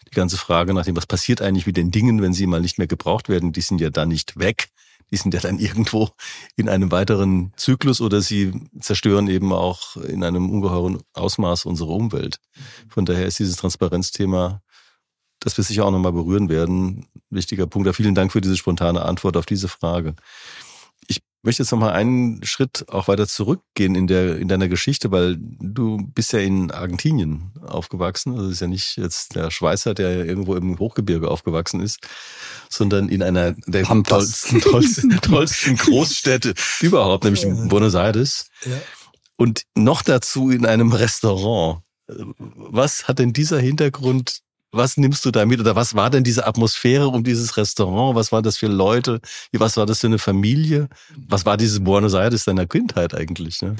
die 0.07 0.15
ganze 0.15 0.38
Frage 0.38 0.74
nach 0.74 0.86
dem, 0.86 0.95
was 0.95 1.05
passiert 1.05 1.41
eigentlich 1.41 1.67
mit 1.67 1.77
den 1.77 1.91
Dingen, 1.91 2.21
wenn 2.21 2.33
sie 2.33 2.48
mal 2.48 2.62
nicht 2.62 2.77
mehr 2.77 2.88
gebraucht 2.88 3.29
werden, 3.29 3.51
die 3.51 3.62
sind 3.62 3.81
ja 3.81 3.89
dann 3.89 4.10
nicht 4.10 4.39
weg 4.39 4.69
die 5.12 5.17
sind 5.17 5.33
ja 5.33 5.39
dann 5.39 5.60
irgendwo 5.60 6.10
in 6.55 6.69
einem 6.69 6.91
weiteren 6.91 7.53
Zyklus 7.57 8.01
oder 8.01 8.21
sie 8.21 8.53
zerstören 8.79 9.27
eben 9.27 9.53
auch 9.53 9.98
in 9.98 10.24
einem 10.24 10.50
ungeheuren 10.50 11.01
Ausmaß 11.13 11.65
unsere 11.65 11.91
Umwelt. 11.91 12.38
Von 12.89 13.05
daher 13.05 13.25
ist 13.25 13.39
dieses 13.39 13.57
Transparenzthema, 13.57 14.62
das 15.41 15.57
wir 15.57 15.63
sicher 15.63 15.86
auch 15.86 15.91
nochmal 15.91 16.13
berühren 16.13 16.50
werden, 16.50 17.07
wichtiger 17.29 17.67
Punkt. 17.67 17.88
Da 17.88 17.93
vielen 17.93 18.15
Dank 18.15 18.31
für 18.31 18.41
diese 18.41 18.55
spontane 18.55 19.01
Antwort 19.01 19.36
auf 19.36 19.45
diese 19.45 19.67
Frage. 19.67 20.15
Ich 21.07 21.21
möchte 21.41 21.63
jetzt 21.63 21.71
noch 21.71 21.79
mal 21.79 21.91
einen 21.91 22.45
Schritt 22.45 22.86
auch 22.89 23.07
weiter 23.07 23.27
zurückgehen 23.27 23.95
in 23.95 24.05
der 24.05 24.38
in 24.38 24.48
deiner 24.48 24.67
Geschichte, 24.67 25.12
weil 25.12 25.38
du 25.39 25.98
bist 26.13 26.31
ja 26.33 26.39
in 26.39 26.69
Argentinien 26.69 27.51
aufgewachsen. 27.65 28.38
Also 28.38 28.50
ist 28.50 28.62
ja 28.62 28.67
nicht 28.67 28.98
jetzt 28.98 29.33
der 29.33 29.50
Schweizer, 29.50 29.95
der 29.95 30.25
irgendwo 30.25 30.55
im 30.55 30.77
Hochgebirge 30.77 31.27
aufgewachsen 31.27 31.81
ist, 31.81 32.00
sondern 32.69 33.10
in 33.10 33.24
einer 33.24 33.53
der 33.65 33.83
tollsten, 34.03 34.62
tollsten, 34.62 35.10
tollsten 35.21 35.75
Großstädte 35.75 36.53
überhaupt, 36.81 37.24
nämlich 37.24 37.43
in 37.43 37.67
Buenos 37.67 37.95
Aires. 37.95 38.45
Ja. 38.63 38.79
Und 39.38 39.63
noch 39.75 40.03
dazu 40.03 40.51
in 40.51 40.67
einem 40.67 40.91
Restaurant. 40.91 41.81
Was 42.07 43.07
hat 43.07 43.17
denn 43.17 43.33
dieser 43.33 43.60
Hintergrund 43.60 44.43
was 44.72 44.98
nimmst 44.98 45.25
du 45.25 45.32
da 45.32 45.46
mit 45.46 45.60
oder 45.60 45.75
was 45.75 45.96
war 45.96 46.10
denn 46.10 46.24
diese 46.24 46.48
Atmosphäre 46.48 47.08
um 47.08 47.24
dieses 47.24 47.58
Restaurant? 47.58 48.16
Was 48.16 48.32
waren 48.32 48.44
das 48.44 48.58
für 48.58 48.68
Leute? 48.68 49.20
Was 49.51 49.78
war 49.78 49.86
das 49.86 50.00
für 50.00 50.08
eine 50.08 50.20
Familie? 50.20 50.88
Was 51.28 51.46
war 51.46 51.58
dieses 51.58 51.84
Buenos 51.84 52.13
Aires 52.13 52.46
deiner 52.46 52.68
Kindheit 52.68 53.13
eigentlich? 53.13 53.62
Ne? 53.62 53.75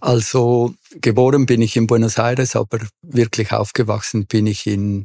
Also 0.00 0.74
geboren 1.00 1.46
bin 1.46 1.62
ich 1.62 1.76
in 1.76 1.86
Buenos 1.86 2.18
Aires, 2.18 2.56
aber 2.56 2.80
wirklich 3.02 3.52
aufgewachsen 3.52 4.26
bin 4.26 4.46
ich 4.46 4.66
in 4.66 5.04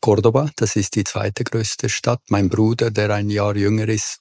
Cordoba. 0.00 0.50
Das 0.56 0.76
ist 0.76 0.96
die 0.96 1.04
zweite 1.04 1.44
größte 1.44 1.88
Stadt. 1.88 2.20
Mein 2.28 2.48
Bruder, 2.48 2.90
der 2.90 3.10
ein 3.10 3.30
Jahr 3.30 3.54
jünger 3.54 3.88
ist, 3.88 4.20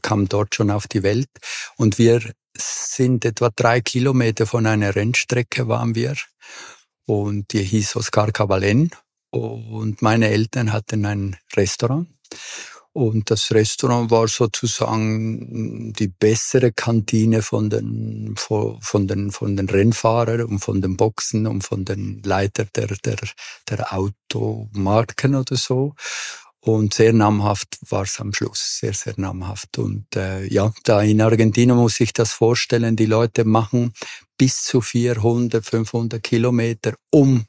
kam 0.00 0.28
dort 0.28 0.54
schon 0.54 0.70
auf 0.70 0.86
die 0.86 1.02
Welt. 1.02 1.28
Und 1.76 1.98
wir 1.98 2.22
sind 2.56 3.24
etwa 3.24 3.50
drei 3.54 3.80
Kilometer 3.80 4.46
von 4.46 4.66
einer 4.66 4.94
Rennstrecke 4.94 5.68
waren 5.68 5.94
wir. 5.94 6.14
Und 7.04 7.52
die 7.52 7.62
hieß 7.62 7.96
Oscar 7.96 8.30
Cabalen. 8.30 8.90
Und 9.32 10.02
meine 10.02 10.28
Eltern 10.28 10.72
hatten 10.72 11.06
ein 11.06 11.36
Restaurant. 11.56 12.06
Und 12.92 13.30
das 13.30 13.50
Restaurant 13.52 14.10
war 14.10 14.28
sozusagen 14.28 15.94
die 15.94 16.08
bessere 16.08 16.72
Kantine 16.72 17.40
von 17.40 17.70
den, 17.70 18.34
von 18.36 19.08
den, 19.08 19.30
von 19.30 19.56
den 19.56 19.70
Rennfahrern 19.70 20.42
und 20.42 20.58
von 20.58 20.82
den 20.82 20.98
Boxen 20.98 21.46
und 21.46 21.62
von 21.62 21.86
den 21.86 22.20
Leitern 22.22 22.68
der, 22.76 22.88
der, 22.88 23.16
der 23.70 23.94
Automarken 23.94 25.34
oder 25.34 25.56
so. 25.56 25.94
Und 26.60 26.92
sehr 26.92 27.14
namhaft 27.14 27.78
war 27.88 28.02
es 28.02 28.20
am 28.20 28.34
Schluss, 28.34 28.78
sehr, 28.80 28.92
sehr 28.92 29.14
namhaft. 29.16 29.78
Und 29.78 30.14
äh, 30.14 30.44
ja, 30.46 30.70
da 30.84 31.00
in 31.00 31.22
Argentinien 31.22 31.76
muss 31.76 31.98
ich 31.98 32.12
das 32.12 32.32
vorstellen, 32.32 32.94
die 32.94 33.06
Leute 33.06 33.44
machen 33.44 33.94
bis 34.36 34.64
zu 34.64 34.82
400, 34.82 35.64
500 35.64 36.22
Kilometer, 36.22 36.94
um 37.10 37.46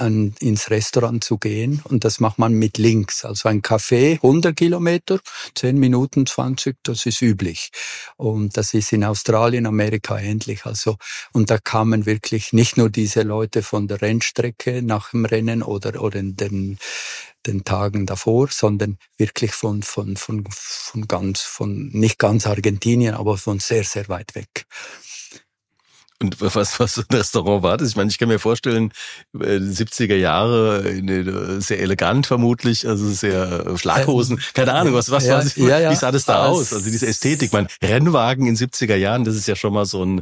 an, 0.00 0.34
ins 0.40 0.70
Restaurant 0.70 1.22
zu 1.22 1.38
gehen. 1.38 1.82
Und 1.84 2.04
das 2.04 2.20
macht 2.20 2.38
man 2.38 2.54
mit 2.54 2.78
links. 2.78 3.24
Also 3.24 3.48
ein 3.48 3.62
Café, 3.62 4.14
100 4.14 4.56
Kilometer, 4.56 5.20
10 5.54 5.78
Minuten 5.78 6.26
20, 6.26 6.76
das 6.82 7.06
ist 7.06 7.22
üblich. 7.22 7.70
Und 8.16 8.56
das 8.56 8.74
ist 8.74 8.92
in 8.92 9.04
Australien, 9.04 9.66
Amerika 9.66 10.18
ähnlich. 10.18 10.64
Also, 10.64 10.96
und 11.32 11.50
da 11.50 11.58
kamen 11.58 12.06
wirklich 12.06 12.52
nicht 12.52 12.76
nur 12.76 12.90
diese 12.90 13.22
Leute 13.22 13.62
von 13.62 13.88
der 13.88 14.00
Rennstrecke 14.00 14.82
nach 14.82 15.10
dem 15.10 15.24
Rennen 15.24 15.62
oder, 15.62 16.02
oder 16.02 16.18
in 16.18 16.36
den, 16.36 16.78
den 17.46 17.64
Tagen 17.64 18.06
davor, 18.06 18.48
sondern 18.48 18.98
wirklich 19.18 19.52
von, 19.52 19.82
von, 19.82 20.16
von, 20.16 20.44
von 20.50 21.08
ganz, 21.08 21.40
von, 21.40 21.88
nicht 21.88 22.18
ganz 22.18 22.46
Argentinien, 22.46 23.14
aber 23.14 23.36
von 23.36 23.60
sehr, 23.60 23.84
sehr 23.84 24.08
weit 24.08 24.34
weg. 24.34 24.66
Und 26.22 26.38
was, 26.40 26.78
was 26.78 26.94
so 26.94 27.02
ein 27.08 27.16
Restaurant 27.16 27.62
war 27.62 27.78
das? 27.78 27.88
Ich 27.88 27.96
meine, 27.96 28.10
ich 28.10 28.18
kann 28.18 28.28
mir 28.28 28.38
vorstellen, 28.38 28.92
70er 29.34 30.12
äh, 30.12 30.20
Jahre, 30.20 31.60
sehr 31.62 31.80
elegant 31.80 32.26
vermutlich, 32.26 32.86
also 32.86 33.10
sehr 33.10 33.66
äh, 33.66 33.78
Schlaghosen, 33.78 34.38
keine 34.52 34.74
Ahnung, 34.74 34.92
was, 34.92 35.10
was, 35.10 35.26
ja, 35.26 35.38
was 35.38 35.56
ja, 35.56 35.78
ja. 35.78 35.90
wie 35.90 35.96
sah 35.96 36.12
das 36.12 36.26
da 36.26 36.46
aus? 36.46 36.74
Also 36.74 36.90
diese 36.90 37.06
Ästhetik, 37.06 37.54
mein 37.54 37.68
Rennwagen 37.82 38.46
in 38.46 38.56
70er 38.56 38.96
Jahren, 38.96 39.24
das 39.24 39.34
ist 39.34 39.48
ja 39.48 39.56
schon 39.56 39.72
mal 39.72 39.86
so 39.86 40.04
ein, 40.04 40.20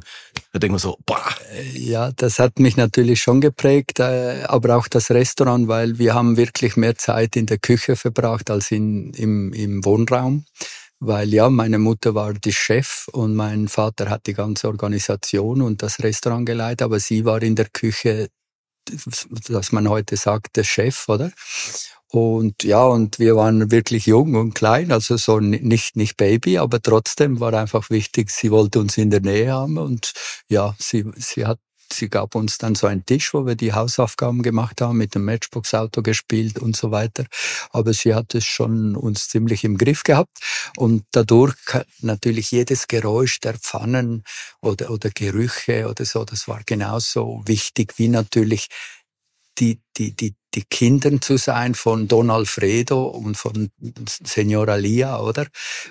da 0.52 0.60
denkt 0.60 0.72
man 0.72 0.78
so, 0.78 0.98
boah. 1.04 1.24
Äh, 1.52 1.78
ja, 1.78 2.12
das 2.12 2.38
hat 2.38 2.60
mich 2.60 2.76
natürlich 2.76 3.20
schon 3.20 3.40
geprägt, 3.40 4.00
aber 4.00 4.76
auch 4.76 4.86
das 4.86 5.10
Restaurant, 5.10 5.66
weil 5.66 5.98
wir 5.98 6.14
haben 6.14 6.36
wirklich 6.36 6.76
mehr 6.76 6.96
Zeit 6.96 7.34
in 7.34 7.46
der 7.46 7.58
Küche 7.58 7.96
verbracht 7.96 8.50
als 8.50 8.70
in, 8.70 9.12
im, 9.14 9.52
im 9.52 9.84
Wohnraum 9.84 10.44
weil 11.00 11.32
ja, 11.32 11.48
meine 11.50 11.78
Mutter 11.78 12.14
war 12.14 12.34
die 12.34 12.52
Chef 12.52 13.08
und 13.12 13.34
mein 13.34 13.68
Vater 13.68 14.10
hat 14.10 14.26
die 14.26 14.34
ganze 14.34 14.68
Organisation 14.68 15.62
und 15.62 15.82
das 15.82 16.00
Restaurant 16.00 16.46
geleitet, 16.46 16.82
aber 16.82 17.00
sie 17.00 17.24
war 17.24 17.42
in 17.42 17.56
der 17.56 17.68
Küche, 17.68 18.28
was 19.48 19.72
man 19.72 19.88
heute 19.88 20.16
sagt, 20.16 20.56
der 20.56 20.64
Chef, 20.64 21.08
oder? 21.08 21.30
Und 22.10 22.64
ja, 22.64 22.84
und 22.86 23.18
wir 23.18 23.36
waren 23.36 23.70
wirklich 23.70 24.06
jung 24.06 24.34
und 24.34 24.54
klein, 24.54 24.92
also 24.92 25.18
so 25.18 25.40
nicht, 25.40 25.94
nicht 25.96 26.16
Baby, 26.16 26.56
aber 26.58 26.80
trotzdem 26.80 27.38
war 27.38 27.52
einfach 27.52 27.90
wichtig, 27.90 28.30
sie 28.30 28.50
wollte 28.50 28.80
uns 28.80 28.96
in 28.96 29.10
der 29.10 29.20
Nähe 29.20 29.52
haben 29.52 29.76
und 29.76 30.12
ja, 30.48 30.74
sie, 30.78 31.04
sie 31.16 31.44
hat 31.46 31.58
sie 31.92 32.08
gab 32.08 32.34
uns 32.34 32.58
dann 32.58 32.74
so 32.74 32.86
einen 32.86 33.04
Tisch, 33.04 33.34
wo 33.34 33.46
wir 33.46 33.54
die 33.54 33.72
Hausaufgaben 33.72 34.42
gemacht 34.42 34.80
haben, 34.80 34.98
mit 34.98 35.14
dem 35.14 35.24
Matchbox-Auto 35.24 36.02
gespielt 36.02 36.58
und 36.58 36.76
so 36.76 36.90
weiter. 36.90 37.24
Aber 37.70 37.92
sie 37.92 38.14
hat 38.14 38.34
es 38.34 38.44
schon 38.44 38.96
uns 38.96 39.28
ziemlich 39.28 39.64
im 39.64 39.78
Griff 39.78 40.02
gehabt. 40.02 40.38
Und 40.76 41.04
dadurch 41.12 41.56
natürlich 42.00 42.50
jedes 42.50 42.88
Geräusch 42.88 43.40
der 43.40 43.58
Pfannen 43.58 44.24
oder, 44.60 44.90
oder 44.90 45.10
Gerüche 45.10 45.88
oder 45.88 46.04
so, 46.04 46.24
das 46.24 46.48
war 46.48 46.60
genauso 46.64 47.42
wichtig 47.46 47.94
wie 47.98 48.08
natürlich 48.08 48.68
die, 49.58 49.80
die, 49.96 50.14
die, 50.14 50.34
die 50.54 50.64
Kindern 50.64 51.20
zu 51.20 51.36
sein 51.36 51.74
von 51.74 52.08
Don 52.08 52.30
Alfredo 52.30 53.04
und 53.04 53.36
von 53.36 53.70
Senora 54.24 54.76
Lia, 54.76 55.20
oder? 55.20 55.46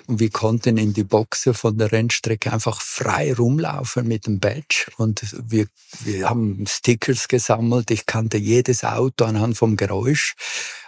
Und 0.06 0.20
wir 0.20 0.30
konnten 0.30 0.78
in 0.78 0.92
die 0.92 1.04
Boxe 1.04 1.54
von 1.54 1.78
der 1.78 1.92
Rennstrecke 1.92 2.52
einfach 2.52 2.80
frei 2.80 3.32
rumlaufen 3.32 4.06
mit 4.06 4.26
dem 4.26 4.40
Badge 4.40 4.86
und 4.96 5.22
wir, 5.48 5.66
wir 6.04 6.28
haben 6.28 6.64
Stickers 6.66 7.28
gesammelt. 7.28 7.90
Ich 7.90 8.06
kannte 8.06 8.38
jedes 8.38 8.84
Auto 8.84 9.24
anhand 9.24 9.56
vom 9.56 9.76
Geräusch 9.76 10.34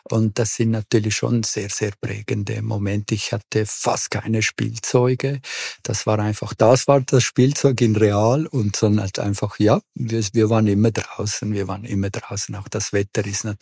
und 0.04 0.38
das 0.38 0.56
sind 0.56 0.70
natürlich 0.70 1.14
schon 1.14 1.42
sehr, 1.42 1.68
sehr 1.70 1.92
prägende 2.00 2.62
Momente. 2.62 3.14
Ich 3.14 3.32
hatte 3.32 3.64
fast 3.66 4.10
keine 4.10 4.42
Spielzeuge. 4.42 5.40
Das 5.82 6.06
war 6.06 6.18
einfach, 6.18 6.54
das 6.54 6.88
war 6.88 7.00
das 7.00 7.22
Spielzeug 7.22 7.80
in 7.80 7.96
real 7.96 8.46
und 8.46 8.76
sondern 8.76 9.04
halt 9.04 9.18
einfach, 9.18 9.58
ja, 9.58 9.80
wir, 9.94 10.24
wir 10.32 10.50
waren 10.50 10.66
immer 10.66 10.90
draußen, 10.90 11.52
wir 11.52 11.68
waren 11.68 11.84
immer 11.84 12.10
draußen. 12.10 12.54
Auch 12.56 12.68
das 12.68 12.92
Wetter 12.92 13.24
ist 13.24 13.44
natürlich 13.44 13.59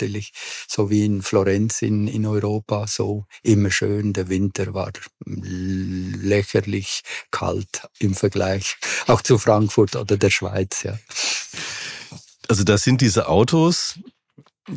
so 0.66 0.90
wie 0.90 1.04
in 1.04 1.22
Florenz 1.22 1.82
in, 1.82 2.08
in 2.08 2.26
Europa 2.26 2.86
so 2.86 3.26
immer 3.42 3.70
schön. 3.70 4.12
Der 4.12 4.28
Winter 4.28 4.74
war 4.74 4.92
lächerlich 5.24 7.02
kalt 7.30 7.88
im 7.98 8.14
Vergleich 8.14 8.76
auch 9.06 9.22
zu 9.22 9.38
Frankfurt 9.38 9.96
oder 9.96 10.16
der 10.16 10.30
Schweiz, 10.30 10.82
ja. 10.82 10.98
Also 12.48 12.64
das 12.64 12.82
sind 12.82 13.02
diese 13.02 13.28
Autos, 13.28 13.98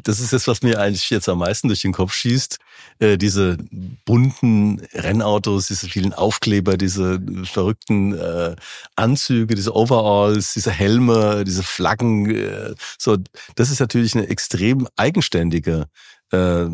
das 0.03 0.19
ist 0.19 0.33
das, 0.33 0.47
was 0.47 0.61
mir 0.61 0.79
eigentlich 0.79 1.09
jetzt 1.09 1.29
am 1.29 1.39
meisten 1.39 1.67
durch 1.67 1.81
den 1.81 1.93
Kopf 1.93 2.13
schießt. 2.13 2.57
Äh, 2.99 3.17
diese 3.17 3.57
bunten 4.05 4.81
Rennautos, 4.93 5.67
diese 5.67 5.87
vielen 5.87 6.13
Aufkleber, 6.13 6.77
diese 6.77 7.19
verrückten 7.43 8.13
äh, 8.17 8.55
Anzüge, 8.95 9.55
diese 9.55 9.75
Overalls, 9.75 10.53
diese 10.53 10.71
Helme, 10.71 11.43
diese 11.45 11.63
Flaggen. 11.63 12.29
Äh, 12.29 12.73
so, 12.97 13.17
das 13.55 13.69
ist 13.69 13.79
natürlich 13.79 14.15
eine 14.15 14.27
extrem 14.27 14.87
eigenständige 14.95 15.87
äh, 16.31 16.67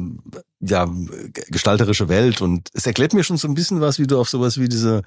ja, 0.60 0.90
gestalterische 1.50 2.10
Welt. 2.10 2.42
Und 2.42 2.70
es 2.74 2.86
erklärt 2.86 3.14
mir 3.14 3.24
schon 3.24 3.38
so 3.38 3.48
ein 3.48 3.54
bisschen 3.54 3.82
was, 3.82 4.00
wie 4.00 4.08
du 4.08 4.20
auf 4.20 4.30
sowas 4.30 4.60
wie 4.60 4.70
diese, 4.70 5.02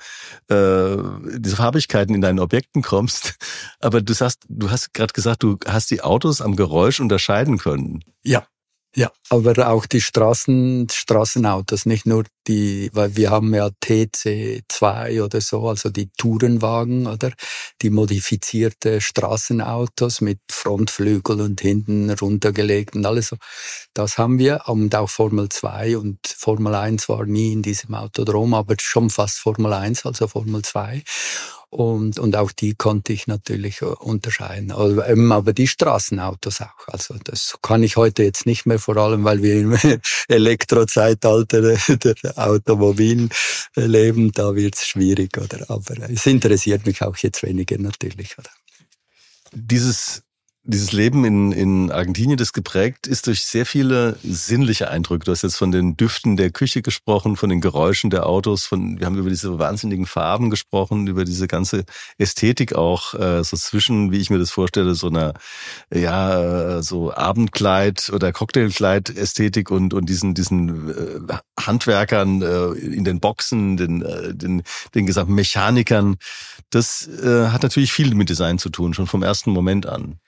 äh, 0.49 0.97
diese 1.39 1.57
Farbigkeiten 1.57 2.15
in 2.15 2.21
deinen 2.21 2.39
Objekten 2.39 2.83
kommst. 2.83 3.37
Aber 3.81 4.01
du 4.01 4.15
hast, 4.15 4.45
du 4.49 4.71
hast 4.71 4.95
gerade 4.95 5.13
gesagt, 5.13 5.43
du 5.43 5.59
hast 5.67 5.91
die 5.91 6.03
Autos 6.03 6.41
am 6.41 6.57
Geräusch 6.57 7.01
unterscheiden 7.01 7.59
können. 7.59 8.05
Ja, 8.23 8.47
ja, 8.97 9.13
aber 9.29 9.69
auch 9.69 9.87
die 9.87 10.01
Straßen, 10.01 10.89
Straßenautos, 10.91 11.87
nicht 11.87 12.07
nur 12.07 12.25
die, 12.49 12.91
weil 12.93 13.15
wir 13.17 13.31
haben 13.31 13.55
ja 13.55 13.69
TC2 13.69 15.23
oder 15.23 15.41
so, 15.41 15.69
also 15.69 15.91
die 15.91 16.11
Tourenwagen, 16.17 17.07
oder? 17.07 17.31
Die 17.83 17.91
modifizierte 17.91 19.01
Straßenautos 19.01 20.21
mit 20.23 20.41
Frontflügel 20.51 21.41
und 21.41 21.61
hinten 21.61 22.11
runtergelegt 22.11 22.97
und 22.97 23.07
alles 23.07 23.29
so. 23.29 23.37
Das 23.95 24.19
haben 24.19 24.41
wir 24.41 24.63
und 24.67 24.95
auch 24.97 25.09
Formel 25.11 25.49
2 25.49 25.97
und 25.99 26.19
Formel 26.27 26.75
1 26.75 27.09
war 27.09 27.27
nie 27.27 27.53
in 27.53 27.63
diesem 27.63 27.95
Autodrom, 27.95 28.55
aber 28.55 28.75
schon 28.81 29.09
fast 29.11 29.39
Formel 29.39 29.73
1, 29.73 30.05
also 30.05 30.27
Formel 30.27 30.63
2. 30.63 31.05
Und, 31.71 32.19
und 32.19 32.35
auch 32.35 32.51
die 32.51 32.75
konnte 32.75 33.13
ich 33.13 33.29
natürlich 33.29 33.81
äh, 33.81 33.85
unterscheiden. 33.85 34.73
Aber, 34.73 35.09
eben, 35.09 35.31
aber 35.31 35.53
die 35.53 35.69
Straßenautos 35.69 36.61
auch. 36.63 36.89
Also 36.89 37.15
das 37.23 37.59
kann 37.63 37.85
ich 37.85 37.97
heute 37.97 38.25
jetzt 38.25 38.45
nicht 38.45 38.67
mehr, 38.67 38.81
vor 38.81 38.97
allem 38.97 39.23
weil 39.23 39.41
wir 39.41 39.61
im 39.61 39.79
Elektrozeitalter 40.29 41.77
der 41.97 42.39
Automobil 42.39 43.29
leben. 43.77 44.33
Da 44.33 44.57
wird 44.57 44.75
es 44.75 44.87
schwierig. 44.89 45.39
Oder? 45.39 45.71
Aber 45.71 45.95
es 46.11 46.27
interessiert 46.27 46.87
mich 46.87 47.03
auch 47.03 47.17
jetzt 47.19 47.45
weniger 47.45 47.79
natürlich. 47.79 48.37
Oder? 48.37 48.51
Dieses 49.53 50.23
dieses 50.63 50.93
Leben 50.93 51.25
in, 51.25 51.53
in 51.53 51.91
Argentinien, 51.91 52.37
das 52.37 52.53
geprägt 52.53 53.07
ist 53.07 53.27
durch 53.27 53.43
sehr 53.43 53.65
viele 53.65 54.19
sinnliche 54.23 54.91
Eindrücke. 54.91 55.25
Du 55.25 55.33
hast 55.33 55.43
jetzt 55.43 55.57
von 55.57 55.73
den 55.73 55.97
Düften 55.97 56.37
der 56.37 56.51
Küche 56.51 56.83
gesprochen, 56.83 57.37
von 57.37 57.49
den 57.49 57.63
Geräuschen 57.63 58.11
der 58.11 58.27
Autos, 58.27 58.67
von, 58.67 58.99
wir 58.99 59.07
haben 59.07 59.17
über 59.17 59.31
diese 59.31 59.59
wahnsinnigen 59.59 60.05
Farben 60.05 60.51
gesprochen, 60.51 61.07
über 61.07 61.25
diese 61.25 61.49
ganze 61.49 61.85
Ästhetik 62.19 62.75
auch, 62.75 63.15
äh, 63.15 63.43
so 63.43 63.57
zwischen, 63.57 64.13
wie 64.13 64.19
ich 64.19 64.29
mir 64.29 64.39
das 64.39 64.51
vorstelle, 64.51 64.95
so 64.95 65.09
einer, 65.09 65.33
ja, 65.93 66.83
so 66.83 67.13
Abendkleid 67.13 68.11
oder 68.13 68.31
Cocktailkleid-Ästhetik 68.33 69.71
und, 69.71 69.95
und 69.95 70.11
diesen, 70.11 70.35
diesen 70.35 70.91
äh, 70.91 71.35
Handwerkern 71.59 72.43
äh, 72.43 72.67
in 72.73 73.05
den 73.05 73.21
Boxen, 73.21 73.79
den, 73.79 74.03
äh, 74.03 74.35
den, 74.35 74.63
den 74.95 75.07
gesamten 75.07 75.35
Mechanikern. 75.35 76.17
Das 76.69 77.09
äh, 77.09 77.49
hat 77.49 77.63
natürlich 77.63 77.93
viel 77.93 78.15
mit 78.15 78.29
Design 78.29 78.59
zu 78.59 78.69
tun, 78.69 78.93
schon 78.93 79.07
vom 79.07 79.23
ersten 79.23 79.53
Moment 79.53 79.87
an. 79.87 80.21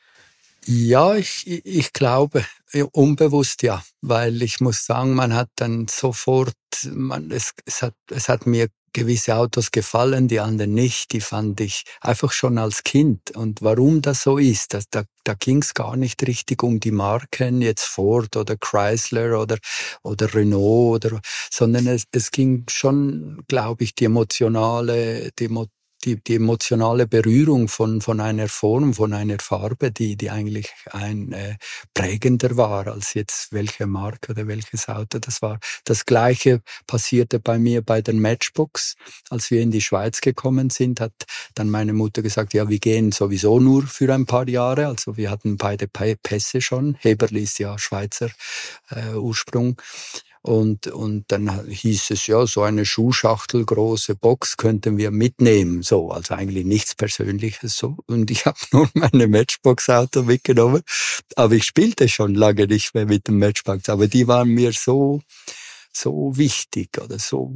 Ja, 0.64 1.16
ich, 1.16 1.44
ich 1.64 1.92
glaube, 1.92 2.44
unbewusst 2.92 3.62
ja, 3.62 3.82
weil 4.00 4.42
ich 4.42 4.60
muss 4.60 4.84
sagen, 4.86 5.14
man 5.14 5.34
hat 5.34 5.48
dann 5.56 5.88
sofort, 5.88 6.54
man, 6.92 7.32
es, 7.32 7.52
es, 7.66 7.82
hat, 7.82 7.94
es 8.10 8.28
hat 8.28 8.46
mir 8.46 8.68
gewisse 8.92 9.34
Autos 9.36 9.72
gefallen, 9.72 10.28
die 10.28 10.38
anderen 10.38 10.74
nicht, 10.74 11.12
die 11.12 11.20
fand 11.20 11.60
ich 11.60 11.84
einfach 12.00 12.30
schon 12.30 12.58
als 12.58 12.84
Kind. 12.84 13.32
Und 13.32 13.62
warum 13.62 14.02
das 14.02 14.22
so 14.22 14.38
ist, 14.38 14.74
das, 14.74 14.84
da, 14.88 15.02
da 15.24 15.34
ging 15.34 15.62
es 15.62 15.74
gar 15.74 15.96
nicht 15.96 16.24
richtig 16.28 16.62
um 16.62 16.78
die 16.78 16.92
Marken, 16.92 17.60
jetzt 17.62 17.84
Ford 17.84 18.36
oder 18.36 18.56
Chrysler 18.56 19.40
oder, 19.40 19.58
oder 20.04 20.32
Renault, 20.32 21.06
oder, 21.06 21.20
sondern 21.50 21.88
es, 21.88 22.04
es 22.12 22.30
ging 22.30 22.64
schon, 22.68 23.42
glaube 23.48 23.82
ich, 23.82 23.94
die 23.96 24.04
emotionale, 24.04 25.30
die, 25.38 25.48
die, 26.04 26.22
die 26.22 26.36
emotionale 26.36 27.06
Berührung 27.06 27.68
von, 27.68 28.00
von 28.00 28.20
einer 28.20 28.48
Form, 28.48 28.94
von 28.94 29.12
einer 29.12 29.38
Farbe, 29.38 29.92
die, 29.92 30.16
die 30.16 30.30
eigentlich 30.30 30.70
ein 30.90 31.32
äh, 31.32 31.56
prägender 31.94 32.56
war 32.56 32.88
als 32.88 33.14
jetzt 33.14 33.52
welche 33.52 33.86
Marke 33.86 34.32
oder 34.32 34.46
welches 34.46 34.88
Auto 34.88 35.18
das 35.18 35.42
war. 35.42 35.58
Das 35.84 36.04
Gleiche 36.06 36.62
passierte 36.86 37.40
bei 37.40 37.58
mir 37.58 37.82
bei 37.82 38.02
den 38.02 38.20
Matchbooks. 38.20 38.96
Als 39.30 39.50
wir 39.50 39.60
in 39.60 39.70
die 39.70 39.80
Schweiz 39.80 40.20
gekommen 40.20 40.70
sind, 40.70 41.00
hat 41.00 41.12
dann 41.54 41.70
meine 41.70 41.92
Mutter 41.92 42.22
gesagt, 42.22 42.54
ja, 42.54 42.68
wir 42.68 42.78
gehen 42.78 43.12
sowieso 43.12 43.60
nur 43.60 43.82
für 43.82 44.12
ein 44.12 44.26
paar 44.26 44.48
Jahre. 44.48 44.86
Also 44.86 45.16
wir 45.16 45.30
hatten 45.30 45.56
beide 45.56 45.86
Pässe 45.88 46.60
schon. 46.60 46.96
Heberli 47.00 47.42
ist 47.42 47.58
ja 47.58 47.78
Schweizer 47.78 48.30
äh, 48.90 49.14
Ursprung. 49.14 49.80
Und, 50.44 50.88
und 50.88 51.30
dann 51.30 51.68
hieß 51.68 52.10
es, 52.10 52.26
ja, 52.26 52.44
so 52.48 52.62
eine 52.62 52.84
Schuhschachtel, 52.84 53.64
große 53.64 54.16
Box 54.16 54.56
könnten 54.56 54.98
wir 54.98 55.12
mitnehmen. 55.12 55.82
So, 55.82 56.10
also 56.10 56.34
eigentlich 56.34 56.66
nichts 56.66 56.96
Persönliches 56.96 57.76
so. 57.76 57.96
Und 58.06 58.28
ich 58.30 58.44
habe 58.46 58.58
nur 58.72 58.90
meine 58.94 59.28
Matchbox-Auto 59.28 60.24
mitgenommen. 60.24 60.82
Aber 61.36 61.54
ich 61.54 61.64
spielte 61.64 62.08
schon 62.08 62.34
lange 62.34 62.66
nicht 62.66 62.92
mehr 62.94 63.06
mit 63.06 63.28
dem 63.28 63.38
Matchbox. 63.38 63.88
Aber 63.88 64.08
die 64.08 64.26
waren 64.26 64.48
mir 64.48 64.72
so, 64.72 65.20
so 65.92 66.36
wichtig 66.36 66.88
oder 67.00 67.18
so 67.20 67.54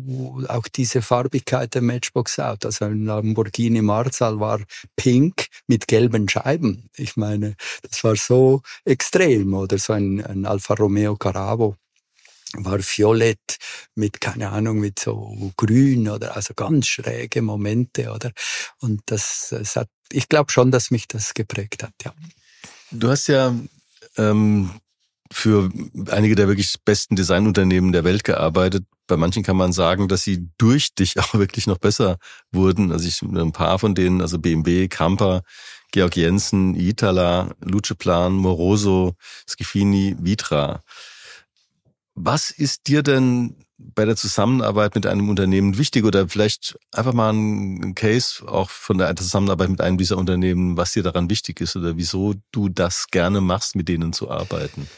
auch 0.49 0.69
diese 0.69 1.03
Farbigkeit 1.03 1.75
der 1.75 1.83
Matchbox 1.83 2.39
Auto. 2.39 2.69
Also 2.69 2.85
ein 2.85 3.05
Lamborghini 3.05 3.83
Marzal 3.83 4.39
war 4.39 4.61
pink 4.95 5.47
mit 5.67 5.89
gelben 5.89 6.29
Scheiben. 6.29 6.89
Ich 6.97 7.17
meine, 7.17 7.57
das 7.83 8.05
war 8.05 8.15
so 8.15 8.63
extrem 8.85 9.55
oder 9.55 9.79
so 9.79 9.93
ein, 9.93 10.25
ein 10.25 10.47
Alfa 10.47 10.75
Romeo 10.75 11.17
Caravo 11.17 11.77
war 12.55 12.79
violett 12.79 13.59
mit, 13.95 14.21
keine 14.21 14.51
Ahnung, 14.51 14.79
mit 14.79 14.99
so 14.99 15.53
grün 15.57 16.09
oder 16.09 16.37
also 16.37 16.55
ganz 16.55 16.87
schräge 16.87 17.43
Momente, 17.43 18.11
oder? 18.11 18.33
Und 18.81 19.03
das, 19.07 19.49
das 19.51 19.77
hat, 19.77 19.89
ich 20.11 20.29
glaube 20.29 20.53
schon, 20.53 20.71
dass 20.71 20.91
mich 20.91 21.09
das 21.09 21.35
geprägt 21.35 21.83
hat, 21.83 21.93
ja. 22.05 22.15
Du 22.93 23.11
hast 23.11 23.27
ja 23.27 23.53
ähm, 24.17 24.71
für 25.33 25.71
einige 26.09 26.35
der 26.35 26.49
wirklich 26.49 26.77
besten 26.85 27.17
Designunternehmen 27.17 27.93
der 27.93 28.05
Welt 28.05 28.25
gearbeitet. 28.25 28.85
Bei 29.09 29.17
manchen 29.17 29.43
kann 29.43 29.57
man 29.57 29.73
sagen, 29.73 30.09
dass 30.09 30.23
sie 30.23 30.49
durch 30.59 30.95
dich 30.95 31.19
auch 31.21 31.35
wirklich 31.35 31.67
noch 31.67 31.79
besser 31.79 32.19
wurden. 32.53 32.93
Also 32.93 33.09
ich 33.09 33.23
ein 33.23 33.53
paar 33.53 33.79
von 33.79 33.95
denen, 33.95 34.21
also 34.21 34.39
BMW, 34.39 34.89
Camper, 34.89 35.43
Georg 35.93 36.17
Jensen, 36.17 36.75
Itala, 36.75 37.55
Luceplan, 37.61 38.35
Moroso, 38.35 39.15
Schifini, 39.49 40.17
Vitra. 40.19 40.83
Was 42.17 42.51
ist 42.51 42.89
dir 42.89 43.03
denn 43.03 43.57
bei 43.79 44.07
der 44.07 44.17
Zusammenarbeit 44.17 44.95
mit 44.95 45.07
einem 45.07 45.29
Unternehmen 45.29 45.77
wichtig 45.77 46.05
oder 46.05 46.29
vielleicht 46.29 46.79
einfach 46.91 47.13
mal 47.13 47.31
ein 47.31 47.95
Case 47.95 48.43
auch 48.49 48.71
von 48.71 48.97
der 48.97 49.15
Zusammenarbeit 49.17 49.69
mit 49.69 49.83
einem 49.83 49.99
dieser 49.99 50.17
Unternehmen, 50.17 50.79
was 50.79 50.93
dir 50.93 51.03
daran 51.03 51.29
wichtig 51.29 51.61
ist 51.61 51.77
oder 51.77 51.99
wieso 51.99 52.35
du 52.53 52.71
das 52.71 53.09
gerne 53.11 53.43
machst, 53.43 53.77
mit 53.77 53.89
denen 53.89 54.15
zu 54.15 54.31
arbeiten? 54.31 54.89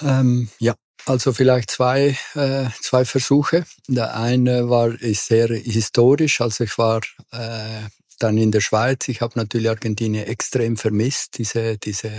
Ähm, 0.00 0.48
ja, 0.60 0.74
also 1.06 1.32
vielleicht 1.32 1.72
zwei, 1.72 2.16
äh, 2.34 2.66
zwei 2.80 3.04
Versuche. 3.04 3.64
Der 3.88 4.16
eine 4.16 4.70
war 4.70 4.90
ist 4.92 5.26
sehr 5.26 5.48
historisch. 5.48 6.40
Also 6.40 6.62
ich 6.62 6.78
war 6.78 7.00
äh, 7.32 7.82
dann 8.22 8.38
in 8.38 8.52
der 8.52 8.60
Schweiz, 8.60 9.08
ich 9.08 9.20
habe 9.20 9.32
natürlich 9.36 9.68
Argentinien 9.68 10.26
extrem 10.26 10.76
vermisst, 10.76 11.38
diese, 11.38 11.78
diese 11.78 12.10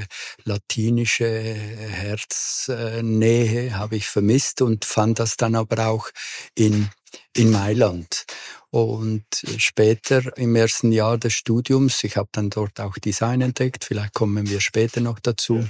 latinische 0.43 1.55
Herznähe 1.95 3.77
habe 3.77 3.95
ich 3.95 4.07
vermisst 4.07 4.61
und 4.61 4.85
fand 4.85 5.19
das 5.19 5.37
dann 5.37 5.55
aber 5.55 5.87
auch 5.87 6.09
in, 6.55 6.89
in 7.35 7.51
Mailand. 7.51 8.25
Und 8.69 9.25
später 9.57 10.35
im 10.37 10.55
ersten 10.55 10.91
Jahr 10.91 11.17
des 11.17 11.33
Studiums, 11.33 12.03
ich 12.03 12.17
habe 12.17 12.29
dann 12.31 12.49
dort 12.49 12.79
auch 12.79 12.97
Design 12.97 13.41
entdeckt, 13.41 13.85
vielleicht 13.85 14.13
kommen 14.13 14.49
wir 14.49 14.61
später 14.61 14.99
noch 14.99 15.19
dazu 15.19 15.67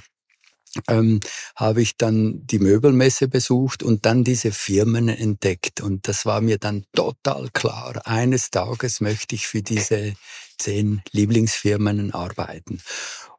ähm, 0.88 1.20
habe 1.56 1.82
ich 1.82 1.98
dann 1.98 2.46
die 2.46 2.60
Möbelmesse 2.60 3.28
besucht 3.28 3.84
und 3.84 4.06
dann 4.06 4.24
diese 4.24 4.52
Firmen 4.52 5.10
entdeckt. 5.10 5.82
Und 5.82 6.08
das 6.08 6.26
war 6.26 6.42
mir 6.42 6.58
dann 6.58 6.86
total 6.94 7.50
klar. 7.54 8.02
Eines 8.06 8.52
Tages 8.52 9.02
möchte 9.02 9.36
ich 9.36 9.48
für 9.48 9.62
diese 9.62 10.14
zehn 10.58 11.02
Lieblingsfirmen 11.12 12.14
arbeiten. 12.14 12.80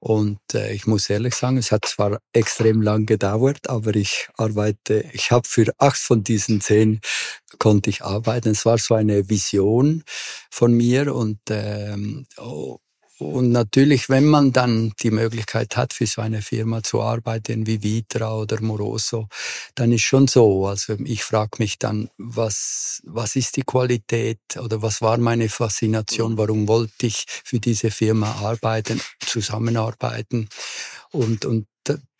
Und 0.00 0.38
äh, 0.52 0.72
ich 0.74 0.86
muss 0.86 1.08
ehrlich 1.08 1.34
sagen, 1.34 1.56
es 1.56 1.72
hat 1.72 1.86
zwar 1.86 2.20
extrem 2.34 2.82
lang 2.82 3.06
gedauert, 3.06 3.70
aber 3.70 3.94
ich 3.96 4.28
arbeite, 4.36 5.08
ich 5.12 5.30
habe 5.30 5.48
für 5.48 5.72
acht 5.78 5.96
von 5.96 6.22
diesen 6.22 6.60
zehn 6.60 7.00
konnte 7.58 7.88
ich 7.88 8.02
arbeiten. 8.02 8.50
Es 8.50 8.66
war 8.66 8.76
so 8.78 8.94
eine 8.94 9.30
Vision 9.30 10.04
von 10.50 10.74
mir 10.74 11.14
und 11.14 11.38
ähm, 11.48 12.26
oh, 12.36 12.78
und 13.18 13.52
natürlich, 13.52 14.08
wenn 14.08 14.24
man 14.24 14.52
dann 14.52 14.92
die 15.02 15.12
Möglichkeit 15.12 15.76
hat, 15.76 15.92
für 15.92 16.06
so 16.06 16.20
eine 16.20 16.42
Firma 16.42 16.82
zu 16.82 17.00
arbeiten 17.00 17.66
wie 17.66 17.82
Vitra 17.82 18.34
oder 18.34 18.60
Moroso, 18.60 19.28
dann 19.76 19.92
ist 19.92 20.02
schon 20.02 20.26
so. 20.26 20.66
Also 20.66 20.96
ich 21.04 21.22
frage 21.22 21.58
mich 21.58 21.78
dann, 21.78 22.10
was, 22.18 23.00
was 23.04 23.36
ist 23.36 23.56
die 23.56 23.62
Qualität 23.62 24.40
oder 24.60 24.82
was 24.82 25.00
war 25.00 25.18
meine 25.18 25.48
Faszination? 25.48 26.32
Mhm. 26.32 26.38
Warum 26.38 26.68
wollte 26.68 27.06
ich 27.06 27.24
für 27.28 27.60
diese 27.60 27.90
Firma 27.90 28.32
arbeiten, 28.32 29.00
zusammenarbeiten? 29.20 30.48
Und, 31.14 31.44
und 31.44 31.66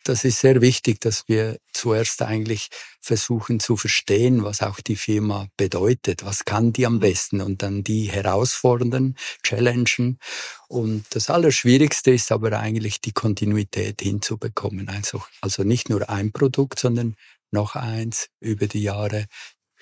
das 0.05 0.23
ist 0.23 0.39
sehr 0.39 0.61
wichtig, 0.61 1.01
dass 1.01 1.27
wir 1.27 1.57
zuerst 1.73 2.21
eigentlich 2.21 2.69
versuchen 3.01 3.59
zu 3.59 3.75
verstehen, 3.75 4.43
was 4.43 4.61
auch 4.61 4.79
die 4.79 4.95
Firma 4.95 5.47
bedeutet, 5.57 6.23
was 6.23 6.45
kann 6.45 6.71
die 6.71 6.85
am 6.85 6.95
mhm. 6.95 6.99
besten 6.99 7.41
und 7.41 7.63
dann 7.63 7.83
die 7.83 8.05
herausfordern, 8.05 9.15
challengen. 9.43 10.19
Und 10.67 11.05
das 11.09 11.29
Allerschwierigste 11.29 12.11
ist 12.11 12.31
aber 12.31 12.57
eigentlich 12.59 13.01
die 13.01 13.13
Kontinuität 13.13 13.99
hinzubekommen. 14.01 14.89
Also, 14.89 15.23
also 15.41 15.63
nicht 15.63 15.89
nur 15.89 16.07
ein 16.09 16.31
Produkt, 16.31 16.79
sondern 16.79 17.15
noch 17.51 17.75
eins 17.75 18.29
über 18.39 18.67
die 18.67 18.83
Jahre 18.83 19.25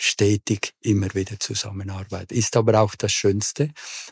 stetig 0.03 0.73
immer 0.81 1.13
wieder 1.13 1.39
zusammenarbeiten. 1.39 2.33
Ist 2.35 2.57
aber 2.57 2.81
auch 2.81 2.93
das 2.95 3.13
Schönste, 3.13 3.69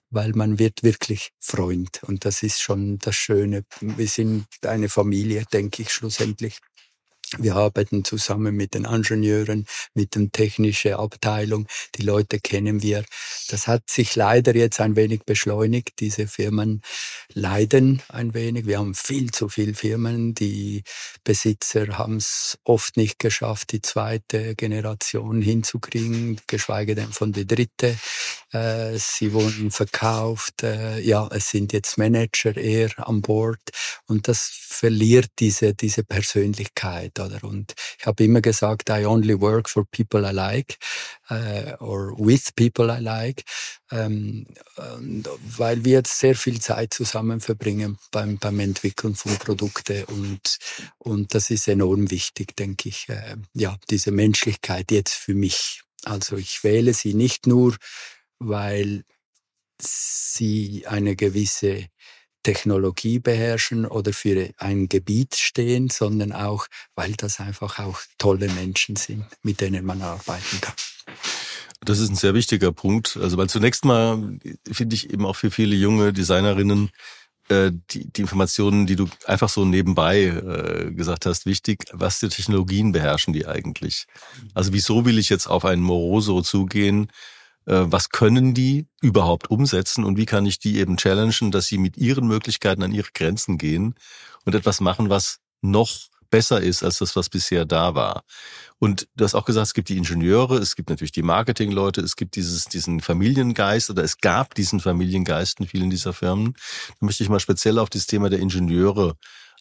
weil 0.09 0.31
man 0.31 0.57
wird 0.57 0.83
wirklich 0.83 1.31
Freund. 1.37 2.01
Und 2.03 2.23
das 2.23 2.43
ist 2.43 2.61
schon 2.61 2.97
das 2.99 3.15
Schöne. 3.15 3.65
Wir 3.81 4.07
sind 4.07 4.45
eine 4.61 4.87
Familie, 4.87 5.43
denke 5.51 5.81
ich, 5.81 5.91
schlussendlich. 5.91 6.59
Wir 7.37 7.55
arbeiten 7.55 8.03
zusammen 8.03 8.55
mit 8.55 8.73
den 8.73 8.83
Ingenieuren, 8.83 9.65
mit 9.93 10.15
der 10.15 10.29
technischen 10.31 10.95
Abteilung. 10.95 11.65
Die 11.95 12.01
Leute 12.01 12.39
kennen 12.41 12.83
wir. 12.83 13.05
Das 13.47 13.67
hat 13.67 13.89
sich 13.89 14.17
leider 14.17 14.53
jetzt 14.53 14.81
ein 14.81 14.97
wenig 14.97 15.23
beschleunigt. 15.25 15.99
Diese 16.01 16.27
Firmen 16.27 16.81
leiden 17.33 18.01
ein 18.09 18.33
wenig. 18.33 18.65
Wir 18.65 18.79
haben 18.79 18.95
viel 18.95 19.31
zu 19.31 19.47
viele 19.47 19.75
Firmen. 19.75 20.33
Die 20.35 20.83
Besitzer 21.23 21.97
haben 21.97 22.17
es 22.17 22.57
oft 22.65 22.97
nicht 22.97 23.17
geschafft, 23.17 23.71
die 23.71 23.81
zweite 23.81 24.55
Generation 24.55 25.41
hinzukriegen, 25.41 26.39
geschweige 26.47 26.95
denn 26.95 27.13
von 27.13 27.31
der 27.31 27.45
dritte. 27.45 27.97
Äh, 28.51 28.97
sie 28.97 29.31
wurden 29.31 29.71
verkauft. 29.71 30.63
Äh, 30.63 30.99
ja, 30.99 31.29
es 31.31 31.49
sind 31.49 31.71
jetzt 31.71 31.97
Manager 31.97 32.57
eher 32.57 32.91
an 33.07 33.21
Bord 33.21 33.61
und 34.07 34.27
das 34.27 34.51
verliert 34.51 35.29
diese 35.39 35.73
diese 35.73 36.03
Persönlichkeit, 36.03 37.19
oder? 37.21 37.43
Und 37.43 37.73
ich 37.99 38.05
habe 38.05 38.23
immer 38.23 38.41
gesagt, 38.41 38.89
I 38.89 39.05
only 39.05 39.39
work 39.39 39.69
for 39.69 39.85
people 39.85 40.29
I 40.29 40.33
like 40.33 40.77
äh, 41.29 41.73
or 41.79 42.17
with 42.17 42.53
people 42.55 42.89
I 42.89 43.01
like, 43.01 43.43
ähm, 43.91 44.47
weil 45.57 45.83
wir 45.85 45.93
jetzt 45.93 46.19
sehr 46.19 46.35
viel 46.35 46.59
Zeit 46.59 46.93
zusammen 46.93 47.39
verbringen 47.39 47.97
beim 48.11 48.37
beim 48.37 48.59
Entwickeln 48.59 49.15
von 49.15 49.37
Produkten 49.37 50.03
und 50.05 50.57
und 50.97 51.33
das 51.33 51.49
ist 51.49 51.67
enorm 51.67 52.11
wichtig, 52.11 52.55
denke 52.55 52.89
ich. 52.89 53.09
Äh, 53.09 53.37
ja, 53.53 53.77
diese 53.89 54.11
Menschlichkeit 54.11 54.91
jetzt 54.91 55.13
für 55.13 55.33
mich. 55.35 55.81
Also 56.03 56.35
ich 56.37 56.63
wähle 56.63 56.93
sie 56.93 57.13
nicht 57.13 57.47
nur 57.47 57.75
weil 58.39 59.03
sie 59.81 60.85
eine 60.87 61.15
gewisse 61.15 61.87
Technologie 62.43 63.19
beherrschen 63.19 63.85
oder 63.85 64.13
für 64.13 64.49
ein 64.57 64.89
Gebiet 64.89 65.35
stehen, 65.35 65.89
sondern 65.89 66.31
auch, 66.31 66.67
weil 66.95 67.13
das 67.13 67.39
einfach 67.39 67.79
auch 67.79 67.99
tolle 68.17 68.49
Menschen 68.49 68.95
sind, 68.95 69.25
mit 69.43 69.61
denen 69.61 69.85
man 69.85 70.01
arbeiten 70.01 70.61
kann. 70.61 70.75
Das 71.83 71.99
ist 71.99 72.09
ein 72.09 72.15
sehr 72.15 72.33
wichtiger 72.33 72.71
Punkt. 72.71 73.17
Also, 73.19 73.37
weil 73.37 73.49
zunächst 73.49 73.85
mal 73.85 74.37
finde 74.71 74.95
ich 74.95 75.09
eben 75.09 75.25
auch 75.25 75.35
für 75.35 75.49
viele 75.49 75.75
junge 75.75 76.13
Designerinnen 76.13 76.91
äh, 77.49 77.71
die, 77.91 78.11
die 78.11 78.21
Informationen, 78.21 78.85
die 78.85 78.95
du 78.95 79.09
einfach 79.25 79.49
so 79.49 79.65
nebenbei 79.65 80.25
äh, 80.25 80.91
gesagt 80.91 81.25
hast, 81.25 81.45
wichtig. 81.45 81.85
Was 81.91 82.17
für 82.17 82.29
Technologien 82.29 82.91
beherrschen 82.91 83.33
die 83.33 83.47
eigentlich? 83.47 84.05
Also, 84.53 84.73
wieso 84.73 85.05
will 85.05 85.17
ich 85.17 85.29
jetzt 85.29 85.47
auf 85.47 85.65
einen 85.65 85.81
Moroso 85.81 86.41
zugehen? 86.41 87.11
Äh, 87.65 87.83
was 87.85 88.09
können 88.09 88.53
die 88.53 88.87
überhaupt 89.01 89.49
umsetzen 89.49 90.03
und 90.03 90.17
wie 90.17 90.25
kann 90.25 90.45
ich 90.45 90.59
die 90.59 90.79
eben 90.79 90.97
challengen, 90.97 91.51
dass 91.51 91.67
sie 91.67 91.77
mit 91.77 91.97
ihren 91.97 92.27
Möglichkeiten 92.27 92.83
an 92.83 92.93
ihre 92.93 93.09
Grenzen 93.13 93.57
gehen 93.57 93.95
und 94.45 94.55
etwas 94.55 94.81
machen, 94.81 95.09
was 95.09 95.39
noch 95.61 96.11
besser 96.31 96.61
ist 96.61 96.81
als 96.81 96.97
das, 96.99 97.15
was 97.15 97.29
bisher 97.29 97.65
da 97.65 97.93
war. 97.93 98.23
Und 98.79 99.07
du 99.15 99.25
hast 99.25 99.35
auch 99.35 99.45
gesagt, 99.45 99.67
es 99.67 99.73
gibt 99.75 99.89
die 99.89 99.97
Ingenieure, 99.97 100.57
es 100.57 100.75
gibt 100.75 100.89
natürlich 100.89 101.11
die 101.11 101.21
Marketingleute, 101.21 102.01
es 102.01 102.15
gibt 102.15 102.35
dieses, 102.35 102.65
diesen 102.65 103.01
Familiengeist 103.01 103.91
oder 103.91 104.03
es 104.03 104.17
gab 104.17 104.55
diesen 104.55 104.79
Familiengeist 104.79 105.59
in 105.59 105.67
vielen 105.67 105.91
dieser 105.91 106.13
Firmen. 106.13 106.53
Da 106.99 107.05
möchte 107.05 107.21
ich 107.23 107.29
mal 107.29 107.39
speziell 107.39 107.77
auf 107.77 107.89
das 107.89 108.07
Thema 108.07 108.29
der 108.29 108.39
Ingenieure 108.39 109.17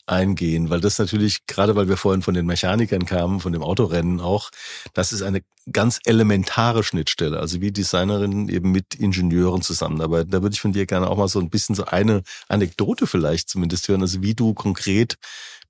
eingehen, 0.06 0.70
weil 0.70 0.80
das 0.80 0.98
natürlich, 0.98 1.46
gerade 1.46 1.76
weil 1.76 1.88
wir 1.88 1.96
vorhin 1.96 2.22
von 2.22 2.34
den 2.34 2.46
Mechanikern 2.46 3.06
kamen, 3.06 3.40
von 3.40 3.52
dem 3.52 3.62
Autorennen 3.62 4.20
auch, 4.20 4.50
das 4.94 5.12
ist 5.12 5.22
eine 5.22 5.42
ganz 5.72 6.00
elementare 6.04 6.82
Schnittstelle, 6.82 7.38
also 7.38 7.60
wie 7.60 7.72
Designerinnen 7.72 8.48
eben 8.48 8.72
mit 8.72 8.94
Ingenieuren 8.94 9.62
zusammenarbeiten. 9.62 10.30
Da 10.30 10.42
würde 10.42 10.54
ich 10.54 10.60
von 10.60 10.72
dir 10.72 10.86
gerne 10.86 11.08
auch 11.08 11.16
mal 11.16 11.28
so 11.28 11.38
ein 11.38 11.50
bisschen 11.50 11.74
so 11.74 11.84
eine 11.84 12.22
Anekdote 12.48 13.06
vielleicht 13.06 13.48
zumindest 13.48 13.88
hören, 13.88 14.02
also 14.02 14.22
wie 14.22 14.34
du 14.34 14.54
konkret 14.54 15.16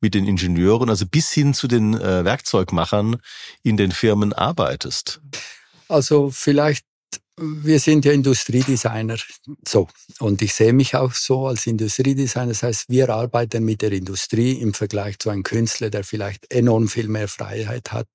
mit 0.00 0.14
den 0.14 0.26
Ingenieuren, 0.26 0.88
also 0.88 1.06
bis 1.06 1.30
hin 1.30 1.52
zu 1.54 1.68
den 1.68 1.94
äh, 1.94 2.24
Werkzeugmachern 2.24 3.16
in 3.62 3.76
den 3.76 3.92
Firmen 3.92 4.32
arbeitest. 4.32 5.20
Also 5.88 6.30
vielleicht 6.30 6.86
wir 7.40 7.80
sind 7.80 8.04
ja 8.04 8.12
Industriedesigner, 8.12 9.16
so. 9.66 9.88
Und 10.18 10.42
ich 10.42 10.52
sehe 10.52 10.72
mich 10.72 10.94
auch 10.94 11.12
so 11.12 11.46
als 11.46 11.66
Industriedesigner. 11.66 12.48
Das 12.48 12.62
heißt, 12.62 12.88
wir 12.88 13.08
arbeiten 13.08 13.64
mit 13.64 13.82
der 13.82 13.92
Industrie 13.92 14.52
im 14.52 14.74
Vergleich 14.74 15.18
zu 15.18 15.30
einem 15.30 15.42
Künstler, 15.42 15.90
der 15.90 16.04
vielleicht 16.04 16.52
enorm 16.52 16.88
viel 16.88 17.08
mehr 17.08 17.28
Freiheit 17.28 17.92
hat 17.92 18.08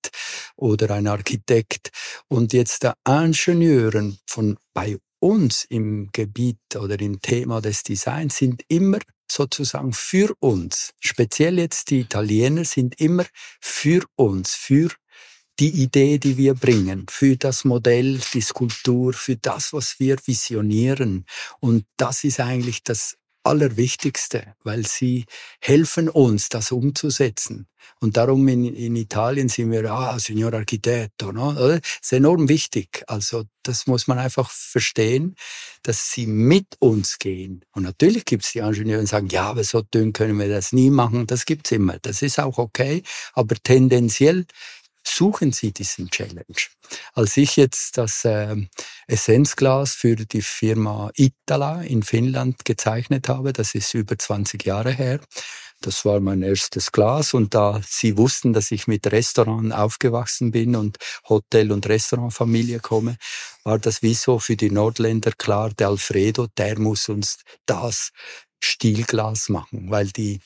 oder 0.56 0.92
ein 0.92 1.08
Architekt. 1.08 1.90
Und 2.28 2.54
jetzt 2.54 2.84
der 2.84 2.96
Ingenieuren 3.08 4.20
von 4.28 4.58
bei 4.74 4.98
uns 5.20 5.66
im 5.70 6.10
Gebiet 6.12 6.60
oder 6.80 7.00
im 7.00 7.20
Thema 7.20 7.62
des 7.62 7.84
Designs 7.84 8.38
sind 8.38 8.64
immer 8.68 9.00
sozusagen 9.32 9.94
für 9.94 10.36
uns. 10.40 10.92
Speziell 11.00 11.58
jetzt 11.58 11.90
die 11.90 12.02
Italiener 12.02 12.64
sind 12.64 13.00
immer 13.02 13.26
für 13.60 14.04
uns, 14.16 14.54
für 14.54 14.90
die 15.60 15.70
Idee, 15.84 16.18
die 16.18 16.38
wir 16.38 16.54
bringen, 16.54 17.06
für 17.10 17.38
das 17.38 17.64
Modell, 17.64 18.20
die 18.34 18.42
Skulptur, 18.42 19.14
für 19.14 19.38
das, 19.38 19.74
was 19.74 20.00
wir 20.00 20.18
visionieren. 20.26 21.26
Und 21.60 21.86
das 21.98 22.24
ist 22.24 22.40
eigentlich 22.40 22.84
das 22.84 23.18
Allerwichtigste, 23.46 24.56
weil 24.64 24.88
sie 24.88 25.26
helfen 25.62 26.10
uns, 26.10 26.50
das 26.50 26.72
umzusetzen. 26.72 27.68
Und 28.00 28.18
darum 28.18 28.48
in, 28.48 28.66
in 28.74 28.96
Italien 28.96 29.50
sind 29.50 29.72
wir, 29.72 29.92
ah, 29.92 30.18
Signor 30.18 30.54
Architetto, 30.54 31.32
no? 31.32 31.54
Das 31.54 31.82
ist 32.02 32.14
enorm 32.14 32.50
wichtig. 32.50 33.04
Also 33.06 33.44
das 33.62 33.86
muss 33.86 34.08
man 34.08 34.18
einfach 34.18 34.50
verstehen, 34.50 35.36
dass 35.84 36.12
sie 36.12 36.26
mit 36.26 36.76
uns 36.80 37.20
gehen. 37.20 37.64
Und 37.72 37.84
natürlich 37.84 38.26
gibt 38.26 38.44
es 38.44 38.52
die 38.52 38.60
Ingenieure, 38.60 39.02
die 39.02 39.08
sagen, 39.08 39.28
ja, 39.30 39.44
aber 39.44 39.64
so 39.64 39.82
dünn 39.82 40.12
können 40.12 40.40
wir 40.40 40.50
das 40.50 40.74
nie 40.74 40.90
machen. 40.90 41.28
Das 41.28 41.46
gibt's 41.46 41.72
immer. 41.72 42.00
Das 42.00 42.24
ist 42.24 42.40
auch 42.40 42.58
okay. 42.58 43.04
Aber 43.34 43.56
tendenziell 43.62 44.48
suchen 45.08 45.52
Sie 45.52 45.72
diesen 45.72 46.10
Challenge. 46.10 46.44
Als 47.14 47.38
ich 47.38 47.56
jetzt 47.56 47.98
das 47.98 48.26
äh, 48.26 48.56
Essenzglas 49.08 49.94
für 49.94 50.16
die 50.16 50.42
Firma 50.42 51.12
Itala 51.16 51.82
in 51.82 52.04
Finnland 52.04 52.66
gezeichnet 52.66 53.30
habe, 53.30 53.54
das 53.54 53.76
ist 53.76 53.94
über 53.94 54.18
20 54.18 54.66
Jahre 54.66 54.92
her, 54.92 55.20
das 55.82 56.06
war 56.06 56.20
mein 56.20 56.42
erstes 56.42 56.92
Glas 56.92 57.34
und 57.34 57.54
da 57.54 57.82
sie 57.86 58.18
wussten, 58.18 58.54
dass 58.54 58.72
ich 58.72 58.88
mit 58.88 59.06
Restaurant 59.12 59.74
aufgewachsen 59.74 60.52
bin 60.52 60.76
und 60.76 60.98
Hotel- 61.28 61.72
und 61.72 61.88
Restaurantfamilie 61.88 62.80
komme, 62.80 63.18
war 63.64 63.78
das 63.78 64.02
wie 64.02 64.14
so 64.14 64.40
für 64.40 64.56
die 64.56 64.72
Nordländer 64.72 65.32
klar, 65.32 65.72
der 65.72 65.90
Alfredo, 65.90 66.48
der 66.58 66.80
muss 66.80 67.10
uns 67.10 67.38
das 67.66 68.12
Stilglas 68.64 69.50
machen, 69.50 69.92
weil 69.92 70.08
die 70.08 70.40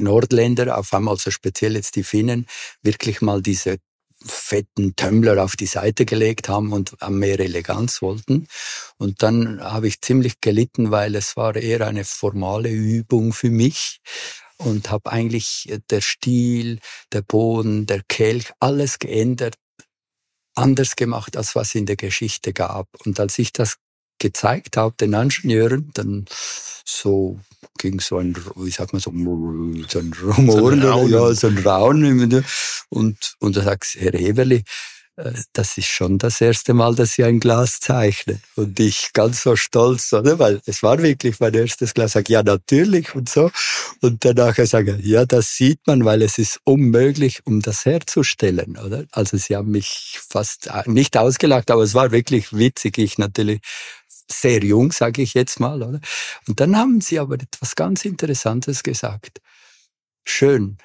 Nordländer, 0.00 0.78
auf 0.78 0.92
einmal 0.94 1.16
so 1.16 1.30
speziell 1.30 1.74
jetzt 1.74 1.96
die 1.96 2.04
Finnen, 2.04 2.46
wirklich 2.82 3.20
mal 3.20 3.42
diese 3.42 3.78
fetten 4.24 4.96
Tumbler 4.96 5.42
auf 5.44 5.56
die 5.56 5.66
Seite 5.66 6.06
gelegt 6.06 6.48
haben 6.48 6.72
und 6.72 6.96
mehr 7.08 7.38
Eleganz 7.38 8.00
wollten. 8.00 8.48
Und 8.96 9.22
dann 9.22 9.60
habe 9.60 9.88
ich 9.88 10.00
ziemlich 10.00 10.40
gelitten, 10.40 10.90
weil 10.90 11.14
es 11.14 11.36
war 11.36 11.54
eher 11.54 11.86
eine 11.86 12.04
formale 12.04 12.70
Übung 12.70 13.32
für 13.32 13.50
mich 13.50 14.00
und 14.56 14.90
habe 14.90 15.12
eigentlich 15.12 15.70
der 15.90 16.00
Stil, 16.00 16.80
der 17.12 17.22
Boden, 17.22 17.86
der 17.86 18.02
Kelch, 18.08 18.52
alles 18.58 18.98
geändert, 18.98 19.54
anders 20.54 20.96
gemacht, 20.96 21.36
als 21.36 21.54
was 21.54 21.74
in 21.74 21.84
der 21.84 21.96
Geschichte 21.96 22.54
gab. 22.54 22.88
Und 23.04 23.20
als 23.20 23.38
ich 23.38 23.52
das 23.52 23.76
gezeigt 24.18 24.78
habe, 24.78 24.96
den 24.98 25.12
Ingenieuren, 25.12 25.90
dann 25.92 26.24
so 26.86 27.38
ging 27.78 28.00
so 28.00 28.18
ein, 28.18 28.36
wie 28.56 28.70
sagt 28.70 28.92
man 28.92 29.00
so, 29.00 29.10
so 29.10 29.98
ein 29.98 30.12
Rumoren, 30.12 30.82
so 30.82 30.98
ein 30.98 31.10
ja, 31.10 31.34
so 31.34 31.46
ein 31.46 31.58
Raunen. 31.58 32.44
Und, 32.88 33.36
und 33.40 33.56
da 33.56 33.62
sagt 33.62 33.96
Herr 33.98 34.12
Heberli, 34.12 34.64
äh, 35.16 35.32
das 35.52 35.78
ist 35.78 35.88
schon 35.88 36.18
das 36.18 36.40
erste 36.40 36.74
Mal, 36.74 36.94
dass 36.94 37.18
ich 37.18 37.24
ein 37.24 37.40
Glas 37.40 37.80
zeichne. 37.80 38.38
Und 38.54 38.78
ich 38.78 39.10
ganz 39.12 39.42
so 39.42 39.56
stolz, 39.56 40.12
oder? 40.12 40.38
Weil 40.38 40.60
es 40.66 40.82
war 40.82 41.02
wirklich 41.02 41.40
mein 41.40 41.54
erstes 41.54 41.94
Glas. 41.94 42.12
Sag, 42.12 42.28
ja, 42.28 42.42
natürlich 42.42 43.14
und 43.14 43.28
so. 43.28 43.50
Und 44.00 44.24
danach 44.24 44.56
sage 44.64 44.98
ja, 45.02 45.24
das 45.24 45.54
sieht 45.56 45.80
man, 45.86 46.04
weil 46.04 46.22
es 46.22 46.38
ist 46.38 46.60
unmöglich, 46.64 47.40
um 47.44 47.60
das 47.62 47.84
herzustellen, 47.84 48.76
oder? 48.76 49.04
Also 49.12 49.36
sie 49.36 49.56
haben 49.56 49.70
mich 49.70 50.20
fast 50.28 50.68
äh, 50.68 50.82
nicht 50.86 51.16
ausgelacht, 51.16 51.70
aber 51.70 51.82
es 51.82 51.94
war 51.94 52.12
wirklich 52.12 52.52
witzig. 52.52 52.98
Ich 52.98 53.18
natürlich 53.18 53.60
sehr 54.30 54.62
jung, 54.62 54.92
sage 54.92 55.22
ich 55.22 55.34
jetzt 55.34 55.60
mal. 55.60 55.82
Oder? 55.82 56.00
Und 56.46 56.60
dann 56.60 56.76
haben 56.76 57.00
sie 57.00 57.18
aber 57.18 57.34
etwas 57.34 57.74
ganz 57.76 58.04
Interessantes 58.04 58.82
gesagt. 58.82 59.40
Schön, 60.24 60.78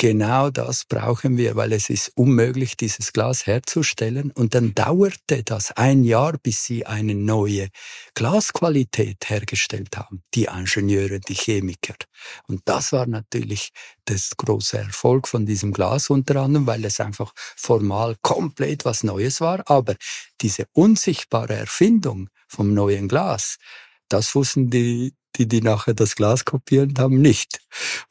genau 0.00 0.48
das 0.48 0.86
brauchen 0.86 1.36
wir, 1.36 1.56
weil 1.56 1.74
es 1.74 1.90
ist 1.90 2.12
unmöglich, 2.14 2.74
dieses 2.74 3.12
Glas 3.12 3.46
herzustellen. 3.46 4.30
Und 4.30 4.54
dann 4.54 4.74
dauerte 4.74 5.42
das 5.44 5.72
ein 5.72 6.04
Jahr, 6.04 6.38
bis 6.42 6.64
sie 6.64 6.86
eine 6.86 7.14
neue 7.14 7.68
Glasqualität 8.14 9.28
hergestellt 9.28 9.98
haben, 9.98 10.22
die 10.32 10.44
Ingenieure, 10.44 11.20
die 11.20 11.34
Chemiker. 11.34 11.94
Und 12.48 12.62
das 12.64 12.92
war 12.92 13.06
natürlich 13.06 13.72
das 14.06 14.30
große 14.38 14.78
Erfolg 14.78 15.28
von 15.28 15.44
diesem 15.44 15.70
Glas 15.70 16.08
unter 16.08 16.36
anderem, 16.36 16.66
weil 16.66 16.82
es 16.86 16.98
einfach 16.98 17.34
formal 17.36 18.16
komplett 18.22 18.86
was 18.86 19.04
Neues 19.04 19.42
war. 19.42 19.62
Aber 19.68 19.96
diese 20.40 20.64
unsichtbare 20.72 21.56
Erfindung 21.56 22.30
vom 22.48 22.72
neuen 22.72 23.06
Glas, 23.06 23.58
das 24.10 24.34
wussten 24.34 24.70
die 24.70 25.14
die, 25.36 25.46
die 25.46 25.60
nachher 25.60 25.94
das 25.94 26.16
Glas 26.16 26.44
kopieren 26.44 26.94
haben, 26.98 27.20
nicht. 27.20 27.60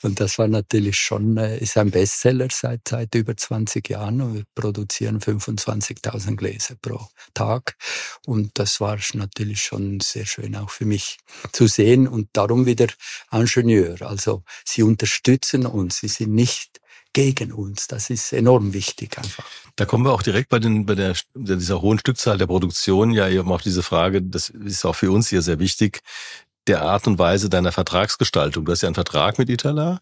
Und 0.01 0.19
das 0.19 0.38
war 0.38 0.47
natürlich 0.47 0.97
schon, 0.97 1.38
äh, 1.38 1.57
ist 1.59 1.77
ein 1.77 1.91
Bestseller 1.91 2.47
seit, 2.51 2.88
seit 2.88 3.13
über 3.15 3.35
20 3.35 3.89
Jahren 3.89 4.21
und 4.21 4.33
wir 4.35 4.43
produzieren 4.55 5.19
25.000 5.19 6.35
Gläser 6.35 6.75
pro 6.81 7.07
Tag. 7.33 7.75
Und 8.25 8.51
das 8.57 8.79
war 8.79 8.97
natürlich 9.13 9.63
schon 9.63 9.99
sehr 9.99 10.25
schön 10.25 10.55
auch 10.55 10.69
für 10.69 10.85
mich 10.85 11.17
zu 11.51 11.67
sehen 11.67 12.07
und 12.07 12.29
darum 12.33 12.65
wieder 12.65 12.88
Ingenieur. 13.31 14.01
Also 14.01 14.43
sie 14.65 14.83
unterstützen 14.83 15.65
uns, 15.65 15.99
sie 15.99 16.07
sind 16.07 16.33
nicht 16.33 16.79
gegen 17.19 17.51
uns. 17.51 17.88
Das 17.88 18.10
ist 18.10 18.32
enorm 18.32 18.73
wichtig 18.73 19.17
einfach. 19.17 19.43
Da 19.75 19.84
kommen 19.84 20.05
wir 20.05 20.13
auch 20.13 20.21
direkt 20.21 20.47
bei, 20.47 20.60
den, 20.60 20.86
bei 20.86 20.95
der, 20.95 21.15
dieser 21.36 21.82
hohen 21.82 21.99
Stückzahl 21.99 22.38
der 22.38 22.47
Produktion 22.47 23.12
ja 23.12 23.27
eben 23.27 23.51
auf 23.51 23.62
diese 23.62 23.84
Frage, 23.84 24.21
das 24.21 24.47
ist 24.47 24.86
auch 24.86 24.95
für 24.95 25.12
uns 25.12 25.27
hier 25.27 25.41
sehr 25.41 25.60
wichtig, 25.60 25.99
der 26.67 26.82
Art 26.82 27.08
und 27.08 27.19
Weise 27.19 27.49
deiner 27.49 27.73
Vertragsgestaltung. 27.73 28.63
Du 28.63 28.71
hast 28.71 28.84
ja 28.84 28.88
einen 28.88 28.95
Vertrag 28.95 29.38
mit 29.38 29.49
Itala 29.49 29.99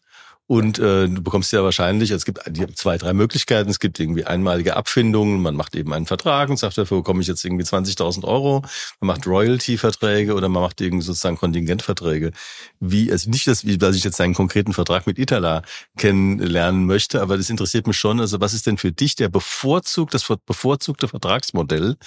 und 0.48 0.80
äh, 0.80 1.10
du 1.10 1.22
bekommst 1.22 1.52
ja 1.52 1.62
wahrscheinlich, 1.62 2.10
es 2.12 2.24
gibt 2.24 2.40
zwei, 2.76 2.98
drei 2.98 3.12
Möglichkeiten. 3.12 3.70
Es 3.70 3.80
gibt 3.80 4.00
irgendwie 4.00 4.24
einmalige 4.24 4.78
Abfindungen. 4.78 5.42
Man 5.42 5.56
macht 5.56 5.76
eben 5.76 5.94
einen 5.94 6.06
Vertrag 6.06 6.50
und 6.50 6.56
sagt, 6.56 6.78
dafür 6.78 6.98
bekomme 6.98 7.22
ich 7.22 7.28
jetzt 7.28 7.44
irgendwie 7.44 7.66
20.000 7.66 8.24
Euro. 8.24 8.62
Man 9.02 9.08
macht 9.08 9.28
Royalty-Verträge 9.28 10.34
oder 10.34 10.48
man 10.48 10.64
macht 10.64 10.80
irgendwie 10.80 11.04
sozusagen 11.04 11.38
Kontingentverträge. 11.38 12.32
Wie, 12.80 13.12
also 13.12 13.30
nicht, 13.30 13.46
dass, 13.48 13.64
dass 13.64 13.98
ich 13.98 14.06
jetzt 14.06 14.22
einen 14.22 14.34
konkreten 14.34 14.72
Vertrag 14.72 15.06
mit 15.06 15.20
Itala 15.20 15.64
kennenlernen 15.98 16.86
möchte, 16.86 17.22
aber 17.22 17.36
das 17.36 17.50
interessiert 17.50 17.86
mich 17.86 17.98
schon. 17.98 18.22
Also 18.22 18.40
was 18.40 18.54
ist 18.54 18.68
denn 18.68 18.78
für 18.78 18.94
dich 18.94 19.18
der 19.18 19.28
bevorzugt, 19.28 20.14
das 20.14 20.26
bevorzugte 20.46 21.10
Vertragsmodell, 21.10 21.98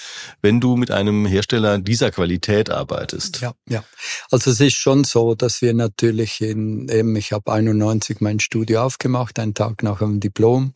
wenn 0.40 0.60
du 0.60 0.76
mit 0.76 0.90
einem 0.90 1.26
Hersteller 1.26 1.78
dieser 1.78 2.10
Qualität 2.10 2.70
arbeitest? 2.70 3.42
Ja, 3.42 3.52
ja. 3.68 3.84
Also 4.30 4.50
es 4.50 4.60
ist 4.60 4.76
schon 4.76 5.04
so, 5.04 5.34
dass 5.34 5.60
wir 5.60 5.74
natürlich 5.74 6.40
in, 6.40 6.88
eben, 6.88 7.14
ich 7.16 7.32
habe 7.32 7.52
91 7.52 8.22
mein 8.30 8.38
Studio 8.38 8.82
aufgemacht, 8.82 9.40
einen 9.40 9.54
Tag 9.54 9.82
nach 9.82 9.98
dem 9.98 10.20
Diplom. 10.20 10.72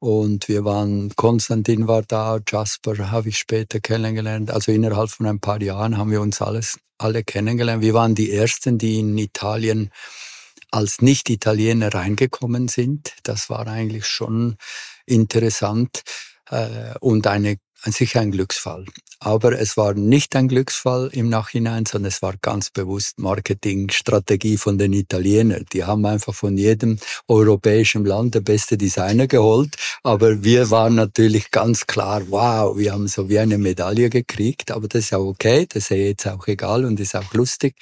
Und 0.00 0.48
wir 0.48 0.64
waren, 0.64 1.14
Konstantin 1.14 1.86
war 1.86 2.02
da, 2.02 2.40
Jasper 2.46 3.12
habe 3.12 3.28
ich 3.28 3.38
später 3.38 3.78
kennengelernt. 3.78 4.50
Also 4.50 4.72
innerhalb 4.72 5.10
von 5.10 5.26
ein 5.26 5.38
paar 5.38 5.62
Jahren 5.62 5.96
haben 5.96 6.10
wir 6.10 6.20
uns 6.20 6.42
alles, 6.42 6.80
alle 6.98 7.22
kennengelernt. 7.22 7.80
Wir 7.80 7.94
waren 7.94 8.16
die 8.16 8.32
Ersten, 8.32 8.76
die 8.76 8.98
in 8.98 9.16
Italien 9.18 9.90
als 10.72 11.00
Nicht-Italiener 11.00 11.94
reingekommen 11.94 12.66
sind. 12.66 13.12
Das 13.22 13.48
war 13.50 13.68
eigentlich 13.68 14.06
schon 14.06 14.56
interessant 15.06 16.02
äh, 16.50 16.94
und 16.98 17.28
eine 17.28 17.56
sicher 17.92 18.20
ein 18.20 18.30
Glücksfall. 18.30 18.86
Aber 19.18 19.58
es 19.58 19.76
war 19.78 19.94
nicht 19.94 20.36
ein 20.36 20.48
Glücksfall 20.48 21.08
im 21.12 21.30
Nachhinein, 21.30 21.86
sondern 21.86 22.08
es 22.08 22.20
war 22.20 22.34
ganz 22.42 22.70
bewusst 22.70 23.18
Marketingstrategie 23.18 24.58
von 24.58 24.76
den 24.76 24.92
Italienern. 24.92 25.64
Die 25.72 25.84
haben 25.84 26.04
einfach 26.04 26.34
von 26.34 26.58
jedem 26.58 26.98
europäischen 27.26 28.04
Land 28.04 28.34
der 28.34 28.40
beste 28.40 28.76
Designer 28.76 29.26
geholt. 29.26 29.76
Aber 30.02 30.44
wir 30.44 30.70
waren 30.70 30.96
natürlich 30.96 31.50
ganz 31.50 31.86
klar, 31.86 32.22
wow, 32.28 32.76
wir 32.76 32.92
haben 32.92 33.08
so 33.08 33.28
wie 33.30 33.38
eine 33.38 33.56
Medaille 33.56 34.10
gekriegt. 34.10 34.70
Aber 34.70 34.86
das 34.86 35.04
ist 35.04 35.14
auch 35.14 35.26
okay, 35.26 35.66
das 35.66 35.84
ist 35.84 35.90
jetzt 35.90 36.26
auch 36.28 36.46
egal 36.46 36.84
und 36.84 37.00
ist 37.00 37.16
auch 37.16 37.32
lustig. 37.32 37.74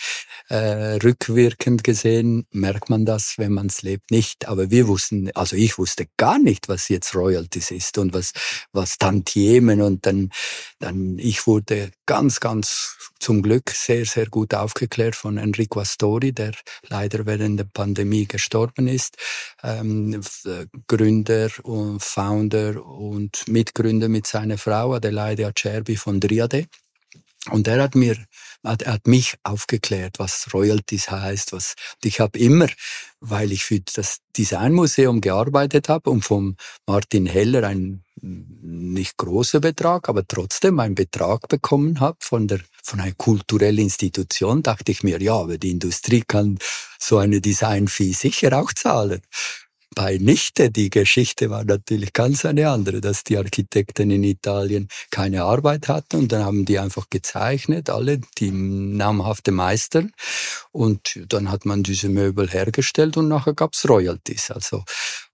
Äh, 0.49 0.99
rückwirkend 1.03 1.83
gesehen 1.83 2.47
merkt 2.53 2.91
man 2.91 3.05
das, 3.05 3.35
wenn 3.39 3.53
man 3.53 3.67
es 3.67 3.83
lebt, 3.83 4.11
nicht. 4.13 4.47
Aber 4.47 4.71
wir 4.71 4.87
wussten, 4.87 5.31
also 5.35 5.57
ich 5.57 5.79
wusste 5.79 6.07
gar 6.17 6.39
nicht, 6.39 6.69
was 6.69 6.89
jetzt 6.89 7.15
Royalties 7.15 7.73
ist 7.73 7.99
und 7.99 8.15
was, 8.15 8.33
was 8.73 8.99
Tantiemen 8.99 9.83
und 9.83 9.94
dann, 10.03 10.31
dann 10.79 11.19
ich 11.19 11.47
wurde 11.47 11.91
ganz, 12.07 12.41
ganz 12.41 12.97
zum 13.19 13.43
Glück 13.43 13.71
sehr, 13.71 14.05
sehr 14.05 14.27
gut 14.27 14.55
aufgeklärt 14.55 15.17
von 15.17 15.39
Enrico 15.39 15.81
Astori, 15.81 16.33
der 16.33 16.53
leider 16.89 17.27
während 17.27 17.59
der 17.59 17.65
Pandemie 17.65 18.27
gestorben 18.27 18.89
ist. 18.89 19.17
Ähm, 19.63 20.21
Gründer 20.87 21.51
und 21.63 22.03
Founder 22.03 22.85
und 22.85 23.49
Mitgründer 23.49 24.09
mit 24.09 24.27
seiner 24.27 24.59
Frau 24.59 24.95
Adelaide 24.95 25.47
Acerbi 25.47 25.97
von 25.97 26.21
Driade. 26.21 26.67
Und 27.51 27.69
er 27.69 27.83
hat 27.83 27.95
mir 27.95 28.17
er 28.65 28.95
hat 28.95 29.07
mich 29.07 29.35
aufgeklärt, 29.43 30.19
was 30.19 30.49
Royalties 30.55 31.11
heißt, 31.11 31.53
was 31.53 31.75
und 31.97 32.07
ich 32.07 32.21
habe 32.21 32.39
immer, 32.39 32.69
weil 33.21 33.53
ich 33.53 33.65
für 33.65 33.81
das 33.81 34.21
Designmuseum 34.37 35.21
gearbeitet 35.21 35.89
habe 35.89 36.11
und 36.11 36.23
vom 36.23 36.57
Martin 36.87 37.27
Heller 37.27 37.65
ein 37.65 38.04
nicht 38.25 39.17
großer 39.19 39.61
Betrag, 39.61 40.09
aber 40.09 40.27
trotzdem 40.27 40.81
einen 40.81 40.95
Betrag 40.95 41.49
bekommen 41.49 42.01
habe 42.01 42.17
von 42.21 42.49
der 42.49 42.61
von 42.83 43.01
einer 43.01 43.13
kulturellen 43.13 43.79
Institution, 43.79 44.63
dachte 44.63 44.93
ich 44.93 45.03
mir, 45.03 45.21
ja, 45.23 45.35
aber 45.35 45.57
die 45.57 45.71
Industrie 45.71 46.23
kann 46.27 46.59
so 46.99 47.17
eine 47.17 47.41
Design-Fee 47.41 48.13
sicher 48.13 48.59
auch 48.59 48.75
zahlen 48.75 49.23
bei 49.95 50.19
Nichte, 50.19 50.71
die 50.71 50.91
Geschichte 50.91 51.51
war 51.51 51.65
natürlich 51.65 52.13
ganz 52.13 52.45
eine 52.45 52.71
andere, 52.71 53.01
dass 53.01 53.25
die 53.25 53.39
Architekten 53.39 54.11
in 54.11 54.25
Italien 54.25 54.89
keine 55.11 55.45
Arbeit 55.45 55.89
hatten 55.89 56.17
und 56.17 56.33
dann 56.33 56.45
haben 56.45 56.65
die 56.65 56.79
einfach 56.79 57.09
gezeichnet, 57.11 57.91
alle 57.91 58.21
die 58.39 58.51
namhafte 58.51 59.53
Meister 59.53 60.05
und 60.73 61.21
dann 61.29 61.51
hat 61.51 61.65
man 61.65 61.83
diese 61.83 62.09
Möbel 62.09 62.51
hergestellt 62.51 63.17
und 63.17 63.29
nachher 63.29 63.55
gab's 63.55 63.89
Royalties. 63.89 64.51
Also 64.51 64.85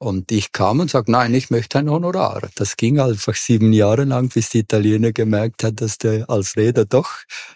und 0.03 0.33
ich 0.33 0.53
kam 0.53 0.81
und 0.81 0.91
sagte, 0.91 1.13
nein, 1.13 1.35
ich 1.35 1.51
möchte 1.51 1.79
ein 1.79 1.91
Honorar. 1.91 2.49
Das 2.55 2.79
ging 2.79 2.99
einfach 2.99 3.35
sieben 3.35 3.75
Jahre 3.75 4.05
lang, 4.05 4.31
bis 4.31 4.49
die 4.49 4.61
Italiener 4.61 5.13
gemerkt 5.13 5.63
hat, 5.63 5.83
dass 5.83 5.99
der 5.99 6.25
Alfredo 6.31 6.87
doch 6.87 7.11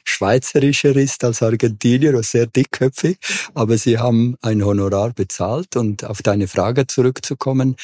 schweizerischer 0.04 0.94
ist 0.94 1.24
als 1.24 1.42
Argentinier, 1.42 2.22
sehr 2.22 2.46
dickköpfig. 2.46 3.16
Aber 3.54 3.78
sie 3.78 3.98
haben 3.98 4.36
ein 4.42 4.62
Honorar 4.62 5.14
bezahlt. 5.14 5.74
Und 5.76 6.04
auf 6.04 6.20
deine 6.20 6.46
Frage 6.46 6.86
zurückzukommen, 6.94 7.76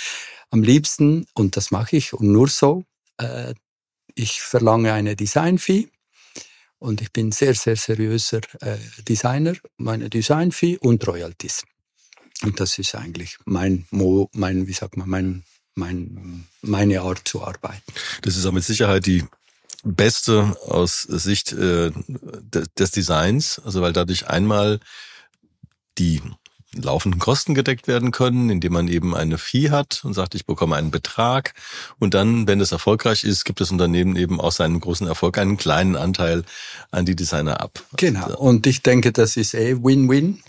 am 0.50 0.62
liebsten, 0.62 1.26
und 1.34 1.56
das 1.56 1.70
mache 1.70 1.96
ich 1.96 2.12
und 2.12 2.30
nur 2.32 2.48
so, 2.48 2.84
äh, 3.18 3.54
ich 4.14 4.40
verlange 4.40 4.92
eine 4.92 5.16
Design-Fee. 5.16 5.88
Und 6.78 7.02
ich 7.02 7.12
bin 7.12 7.30
sehr, 7.30 7.54
sehr 7.54 7.76
seriöser 7.76 8.40
äh, 8.60 8.78
Designer, 9.06 9.54
meine 9.76 10.08
Design-Fee 10.08 10.78
und 10.78 11.06
Royalties. 11.06 11.62
Und 12.42 12.58
das 12.58 12.78
ist 12.78 12.94
eigentlich 12.94 13.36
mein, 13.44 13.86
mein 13.90 14.66
wie 14.66 14.72
sagt 14.72 14.96
man, 14.96 15.08
mein, 15.08 15.44
mein, 15.74 16.46
meine 16.62 17.02
Art 17.02 17.28
zu 17.28 17.42
arbeiten. 17.42 17.92
Das 18.22 18.36
ist 18.36 18.46
auch 18.46 18.52
mit 18.52 18.64
Sicherheit 18.64 19.04
die 19.04 19.24
beste 19.82 20.56
aus 20.66 21.02
Sicht 21.02 21.52
äh, 21.52 21.90
des 22.78 22.90
Designs, 22.90 23.58
also 23.58 23.82
weil 23.82 23.92
dadurch 23.92 24.26
einmal 24.28 24.80
die 25.98 26.22
laufenden 26.74 27.20
Kosten 27.20 27.54
gedeckt 27.54 27.88
werden 27.88 28.10
können, 28.12 28.50
indem 28.50 28.72
man 28.72 28.88
eben 28.88 29.14
eine 29.14 29.38
Fee 29.38 29.70
hat 29.70 30.02
und 30.04 30.14
sagt, 30.14 30.34
ich 30.34 30.46
bekomme 30.46 30.76
einen 30.76 30.90
Betrag. 30.90 31.54
Und 31.98 32.14
dann, 32.14 32.46
wenn 32.46 32.60
es 32.60 32.72
erfolgreich 32.72 33.24
ist, 33.24 33.44
gibt 33.44 33.60
das 33.60 33.70
Unternehmen 33.70 34.16
eben 34.16 34.40
aus 34.40 34.56
seinem 34.56 34.80
großen 34.80 35.06
Erfolg 35.06 35.38
einen 35.38 35.56
kleinen 35.56 35.96
Anteil 35.96 36.44
an 36.90 37.06
die 37.06 37.16
Designer 37.16 37.60
ab. 37.60 37.82
Genau. 37.96 38.36
Und 38.36 38.66
ich 38.66 38.82
denke, 38.82 39.12
das 39.12 39.36
ist 39.36 39.54
eh 39.54 39.82
Win-Win 39.82 40.42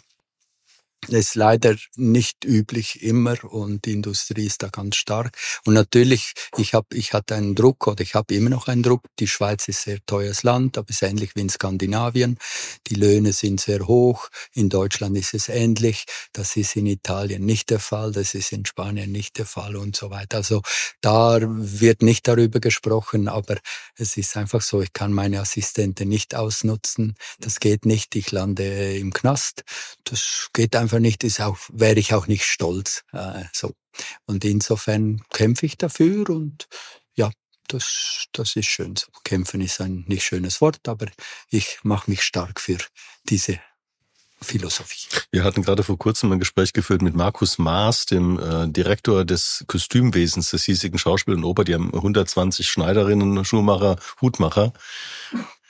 ist 1.07 1.35
leider 1.35 1.75
nicht 1.95 2.45
üblich 2.45 3.01
immer 3.01 3.35
und 3.43 3.85
die 3.85 3.93
Industrie 3.93 4.45
ist 4.45 4.63
da 4.63 4.69
ganz 4.69 4.95
stark. 4.95 5.35
Und 5.65 5.73
natürlich, 5.73 6.33
ich 6.57 6.73
habe, 6.73 6.87
ich 6.93 7.13
hatte 7.13 7.35
einen 7.35 7.55
Druck 7.55 7.87
oder 7.87 8.01
ich 8.01 8.15
habe 8.15 8.33
immer 8.35 8.49
noch 8.49 8.67
einen 8.67 8.83
Druck. 8.83 9.03
Die 9.19 9.27
Schweiz 9.27 9.67
ist 9.67 9.83
sehr 9.83 9.99
teures 10.05 10.43
Land, 10.43 10.77
aber 10.77 10.89
ist 10.89 11.01
ähnlich 11.01 11.31
wie 11.35 11.41
in 11.41 11.49
Skandinavien. 11.49 12.37
Die 12.87 12.95
Löhne 12.95 13.33
sind 13.33 13.59
sehr 13.59 13.87
hoch. 13.87 14.29
In 14.53 14.69
Deutschland 14.69 15.17
ist 15.17 15.33
es 15.33 15.49
ähnlich. 15.49 16.05
Das 16.33 16.55
ist 16.55 16.75
in 16.75 16.85
Italien 16.85 17.45
nicht 17.45 17.69
der 17.69 17.79
Fall. 17.79 18.11
Das 18.11 18.33
ist 18.33 18.51
in 18.51 18.65
Spanien 18.65 19.11
nicht 19.11 19.37
der 19.37 19.45
Fall 19.45 19.75
und 19.75 19.95
so 19.95 20.09
weiter. 20.09 20.37
Also 20.37 20.61
da 21.01 21.39
wird 21.41 22.01
nicht 22.01 22.27
darüber 22.27 22.59
gesprochen, 22.59 23.27
aber 23.27 23.57
es 23.95 24.17
ist 24.17 24.37
einfach 24.37 24.61
so. 24.61 24.81
Ich 24.81 24.93
kann 24.93 25.13
meine 25.13 25.39
Assistenten 25.39 26.09
nicht 26.09 26.35
ausnutzen. 26.35 27.15
Das 27.39 27.59
geht 27.59 27.85
nicht. 27.85 28.15
Ich 28.15 28.31
lande 28.31 28.95
im 28.97 29.13
Knast. 29.13 29.63
Das 30.03 30.49
geht 30.53 30.75
einfach 30.75 30.90
einfach 30.91 31.01
nicht, 31.01 31.23
ist 31.23 31.39
auch, 31.39 31.57
wäre 31.71 31.99
ich 31.99 32.13
auch 32.13 32.27
nicht 32.27 32.43
stolz. 32.43 33.03
Äh, 33.13 33.43
so. 33.53 33.71
Und 34.25 34.43
insofern 34.43 35.21
kämpfe 35.31 35.65
ich 35.65 35.77
dafür 35.77 36.29
und 36.29 36.67
ja, 37.15 37.31
das, 37.67 38.25
das 38.33 38.55
ist 38.55 38.67
schön. 38.67 38.95
Kämpfen 39.23 39.61
ist 39.61 39.79
ein 39.79 40.03
nicht 40.07 40.23
schönes 40.23 40.59
Wort, 40.59 40.87
aber 40.87 41.07
ich 41.49 41.79
mache 41.83 42.09
mich 42.09 42.23
stark 42.23 42.59
für 42.59 42.77
diese 43.29 43.59
Philosophie. 44.41 45.07
Wir 45.31 45.43
hatten 45.43 45.61
gerade 45.61 45.83
vor 45.83 45.97
kurzem 45.97 46.31
ein 46.31 46.39
Gespräch 46.39 46.73
geführt 46.73 47.01
mit 47.01 47.15
Markus 47.15 47.57
Maas, 47.57 48.05
dem 48.05 48.39
äh, 48.39 48.67
Direktor 48.67 49.23
des 49.23 49.63
Kostümwesens 49.67 50.49
des 50.49 50.63
hiesigen 50.63 50.97
Schauspiel 50.97 51.35
und 51.35 51.43
Oper. 51.43 51.63
Die 51.63 51.75
haben 51.75 51.93
120 51.93 52.67
Schneiderinnen, 52.67 53.45
Schuhmacher, 53.45 53.97
Hutmacher 54.19 54.73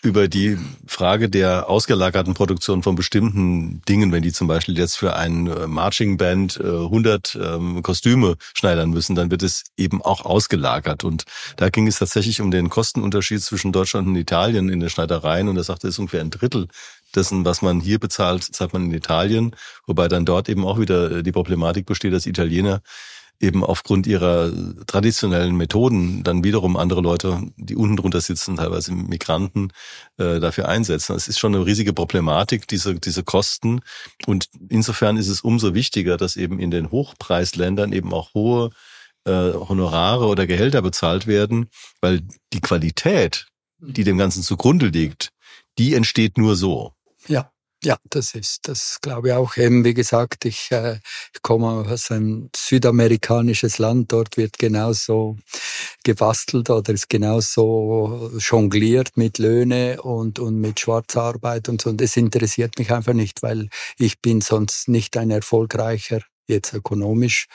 über 0.03 0.27
die 0.27 0.57
Frage 0.87 1.29
der 1.29 1.69
ausgelagerten 1.69 2.33
Produktion 2.33 2.81
von 2.81 2.95
bestimmten 2.95 3.81
Dingen, 3.87 4.11
wenn 4.11 4.23
die 4.23 4.31
zum 4.31 4.47
Beispiel 4.47 4.77
jetzt 4.77 4.97
für 4.97 5.15
ein 5.15 5.47
äh, 5.47 5.67
Marching 5.67 6.17
Band 6.17 6.59
100 6.59 7.35
äh, 7.35 7.39
ähm, 7.39 7.83
Kostüme 7.83 8.35
schneidern 8.55 8.89
müssen, 8.89 9.15
dann 9.15 9.29
wird 9.29 9.43
es 9.43 9.65
eben 9.77 10.01
auch 10.01 10.25
ausgelagert. 10.25 11.03
Und 11.03 11.25
da 11.57 11.69
ging 11.69 11.87
es 11.87 11.99
tatsächlich 11.99 12.41
um 12.41 12.49
den 12.49 12.69
Kostenunterschied 12.69 13.41
zwischen 13.41 13.71
Deutschland 13.71 14.07
und 14.07 14.15
Italien 14.15 14.69
in 14.69 14.79
den 14.79 14.89
Schneidereien. 14.89 15.47
Und 15.47 15.57
er 15.57 15.63
sagte, 15.63 15.87
es 15.87 15.95
ist 15.95 15.99
ungefähr 15.99 16.21
ein 16.21 16.31
Drittel 16.31 16.67
dessen, 17.15 17.45
was 17.45 17.61
man 17.61 17.79
hier 17.79 17.99
bezahlt, 17.99 18.43
zahlt 18.43 18.73
man 18.73 18.85
in 18.85 18.93
Italien. 18.93 19.55
Wobei 19.85 20.07
dann 20.07 20.25
dort 20.25 20.49
eben 20.49 20.65
auch 20.65 20.79
wieder 20.79 21.11
äh, 21.11 21.23
die 21.23 21.31
Problematik 21.31 21.85
besteht, 21.85 22.13
dass 22.13 22.25
Italiener 22.25 22.81
eben 23.41 23.63
aufgrund 23.63 24.07
ihrer 24.07 24.51
traditionellen 24.85 25.55
Methoden 25.55 26.23
dann 26.23 26.43
wiederum 26.43 26.77
andere 26.77 27.01
Leute, 27.01 27.41
die 27.57 27.75
unten 27.75 27.97
drunter 27.97 28.21
sitzen, 28.21 28.57
teilweise 28.57 28.93
Migranten, 28.93 29.71
äh, 30.17 30.39
dafür 30.39 30.67
einsetzen. 30.67 31.15
Es 31.15 31.27
ist 31.27 31.39
schon 31.39 31.55
eine 31.55 31.65
riesige 31.65 31.93
Problematik, 31.93 32.67
diese, 32.67 32.95
diese 32.95 33.23
Kosten. 33.23 33.81
Und 34.27 34.47
insofern 34.69 35.17
ist 35.17 35.27
es 35.27 35.41
umso 35.41 35.73
wichtiger, 35.73 36.17
dass 36.17 36.37
eben 36.37 36.59
in 36.59 36.71
den 36.71 36.91
Hochpreisländern 36.91 37.93
eben 37.93 38.13
auch 38.13 38.33
hohe 38.33 38.69
äh, 39.25 39.53
Honorare 39.53 40.27
oder 40.27 40.47
Gehälter 40.47 40.81
bezahlt 40.81 41.27
werden, 41.27 41.69
weil 41.99 42.21
die 42.53 42.61
Qualität, 42.61 43.47
die 43.79 44.03
dem 44.03 44.17
Ganzen 44.17 44.43
zugrunde 44.43 44.87
liegt, 44.87 45.31
die 45.77 45.95
entsteht 45.95 46.37
nur 46.37 46.55
so. 46.55 46.93
Ja. 47.27 47.51
Ja, 47.83 47.97
das 48.11 48.35
ist, 48.35 48.67
das 48.67 48.99
glaube 49.01 49.29
ich 49.29 49.33
auch 49.33 49.57
eben, 49.57 49.83
wie 49.83 49.95
gesagt, 49.95 50.45
ich, 50.45 50.71
äh, 50.71 50.99
ich 51.33 51.41
komme 51.41 51.67
aus 51.91 52.11
einem 52.11 52.49
südamerikanisches 52.55 53.79
Land, 53.79 54.11
dort 54.11 54.37
wird 54.37 54.59
genauso 54.59 55.37
gebastelt 56.03 56.69
oder 56.69 56.93
ist 56.93 57.09
genauso 57.09 58.29
jongliert 58.37 59.17
mit 59.17 59.39
Löhne 59.39 59.99
und, 60.03 60.37
und 60.37 60.59
mit 60.61 60.79
Schwarzarbeit 60.79 61.69
und 61.69 61.81
so. 61.81 61.89
Und 61.89 62.01
das 62.01 62.17
interessiert 62.17 62.77
mich 62.77 62.91
einfach 62.91 63.13
nicht, 63.13 63.41
weil 63.41 63.67
ich 63.97 64.21
bin 64.21 64.41
sonst 64.41 64.87
nicht 64.87 65.17
ein 65.17 65.31
erfolgreicher, 65.31 66.21
jetzt 66.47 66.73
ökonomisch 66.73 67.47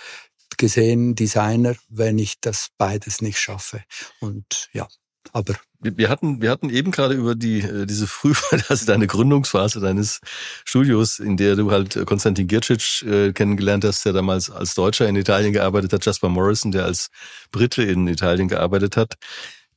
gesehen, 0.58 1.14
Designer, 1.14 1.76
wenn 1.88 2.18
ich 2.18 2.40
das 2.40 2.68
beides 2.78 3.22
nicht 3.22 3.38
schaffe. 3.38 3.84
Und 4.20 4.70
ja, 4.72 4.88
aber 5.32 5.54
wir 5.96 6.08
hatten, 6.08 6.42
wir 6.42 6.50
hatten 6.50 6.70
eben 6.70 6.90
gerade 6.90 7.14
über 7.14 7.34
die, 7.34 7.60
äh, 7.60 7.86
diese 7.86 8.06
Frühphase, 8.06 8.64
also 8.68 8.86
deine 8.86 9.06
Gründungsphase 9.06 9.80
deines 9.80 10.20
Studios, 10.64 11.18
in 11.18 11.36
der 11.36 11.56
du 11.56 11.70
halt 11.70 12.04
Konstantin 12.06 12.48
Gircic 12.48 13.02
äh, 13.02 13.32
kennengelernt 13.32 13.84
hast, 13.84 14.04
der 14.04 14.12
damals 14.12 14.50
als 14.50 14.74
Deutscher 14.74 15.08
in 15.08 15.16
Italien 15.16 15.52
gearbeitet 15.52 15.92
hat, 15.92 16.04
Jasper 16.04 16.28
Morrison, 16.28 16.72
der 16.72 16.84
als 16.84 17.10
Brite 17.52 17.82
in 17.82 18.08
Italien 18.08 18.48
gearbeitet 18.48 18.96
hat. 18.96 19.14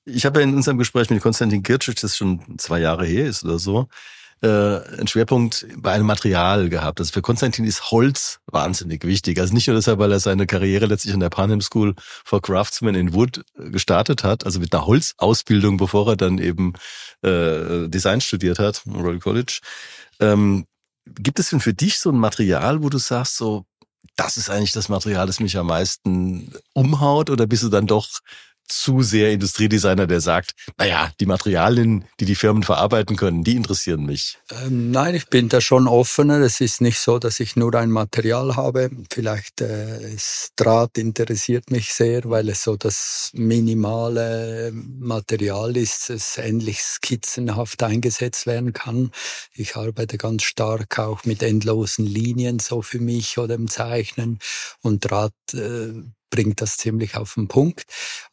Ich 0.05 0.25
habe 0.25 0.39
ja 0.39 0.47
in 0.47 0.55
unserem 0.55 0.77
Gespräch 0.77 1.09
mit 1.09 1.21
Konstantin 1.21 1.63
Gircic, 1.63 1.99
das 2.01 2.17
schon 2.17 2.57
zwei 2.57 2.79
Jahre 2.79 3.05
her 3.05 3.27
ist 3.27 3.43
oder 3.43 3.59
so, 3.59 3.87
äh, 4.41 4.47
einen 4.47 5.07
Schwerpunkt 5.07 5.67
bei 5.77 5.91
einem 5.91 6.05
Material 6.05 6.69
gehabt. 6.69 6.99
Also 6.99 7.11
für 7.11 7.21
Konstantin 7.21 7.65
ist 7.65 7.91
Holz 7.91 8.39
wahnsinnig 8.47 9.03
wichtig. 9.03 9.39
Also 9.39 9.53
nicht 9.53 9.67
nur 9.67 9.75
deshalb, 9.75 9.99
weil 9.99 10.11
er 10.11 10.19
seine 10.19 10.47
Karriere 10.47 10.85
letztlich 10.85 11.13
an 11.13 11.19
der 11.19 11.29
Panam 11.29 11.61
School 11.61 11.95
for 11.97 12.41
Craftsmen 12.41 12.95
in 12.95 13.13
Wood 13.13 13.43
äh, 13.57 13.69
gestartet 13.69 14.23
hat, 14.23 14.45
also 14.45 14.59
mit 14.59 14.73
einer 14.73 14.85
Holzausbildung, 14.85 15.77
bevor 15.77 16.07
er 16.07 16.15
dann 16.15 16.37
eben 16.37 16.73
äh, 17.21 17.87
Design 17.87 18.21
studiert 18.21 18.59
hat, 18.59 18.83
Royal 18.87 19.19
College. 19.19 19.59
Ähm, 20.19 20.65
gibt 21.05 21.39
es 21.39 21.49
denn 21.49 21.59
für 21.59 21.73
dich 21.73 21.99
so 21.99 22.09
ein 22.09 22.17
Material, 22.17 22.83
wo 22.83 22.89
du 22.89 22.97
sagst, 22.97 23.37
so, 23.37 23.65
das 24.15 24.37
ist 24.37 24.49
eigentlich 24.49 24.73
das 24.73 24.89
Material, 24.89 25.27
das 25.27 25.39
mich 25.39 25.57
am 25.57 25.67
meisten 25.67 26.53
umhaut? 26.73 27.29
Oder 27.29 27.47
bist 27.47 27.63
du 27.63 27.69
dann 27.69 27.87
doch 27.87 28.07
zu 28.69 29.01
sehr 29.01 29.31
Industriedesigner, 29.31 30.07
der 30.07 30.21
sagt, 30.21 30.53
naja, 30.77 31.11
die 31.19 31.25
Materialien, 31.25 32.05
die 32.19 32.25
die 32.25 32.35
Firmen 32.35 32.63
verarbeiten 32.63 33.15
können, 33.15 33.43
die 33.43 33.55
interessieren 33.55 34.05
mich? 34.05 34.37
Ähm, 34.51 34.91
nein, 34.91 35.15
ich 35.15 35.27
bin 35.27 35.49
da 35.49 35.61
schon 35.61 35.87
offener. 35.87 36.39
Es 36.39 36.61
ist 36.61 36.81
nicht 36.81 36.99
so, 36.99 37.19
dass 37.19 37.39
ich 37.39 37.55
nur 37.55 37.73
ein 37.75 37.91
Material 37.91 38.55
habe. 38.55 38.89
Vielleicht 39.11 39.61
äh, 39.61 40.13
das 40.13 40.51
Draht 40.55 40.97
interessiert 40.97 41.71
mich 41.71 41.93
sehr, 41.93 42.21
weil 42.25 42.49
es 42.49 42.63
so 42.63 42.75
das 42.75 43.31
minimale 43.33 44.71
Material 44.73 45.75
ist, 45.75 46.09
es 46.09 46.37
ähnlich 46.37 46.81
skizzenhaft 46.81 47.83
eingesetzt 47.83 48.45
werden 48.45 48.73
kann. 48.73 49.11
Ich 49.53 49.75
arbeite 49.75 50.17
ganz 50.17 50.43
stark 50.43 50.99
auch 50.99 51.25
mit 51.25 51.43
endlosen 51.43 52.05
Linien 52.05 52.59
so 52.59 52.81
für 52.81 52.99
mich 52.99 53.37
oder 53.37 53.55
im 53.55 53.67
Zeichnen 53.67 54.39
und 54.81 54.99
Draht 55.01 55.33
äh, 55.53 55.93
bringt 56.29 56.61
das 56.61 56.77
ziemlich 56.77 57.15
auf 57.15 57.35
den 57.35 57.47
Punkt. 57.47 57.83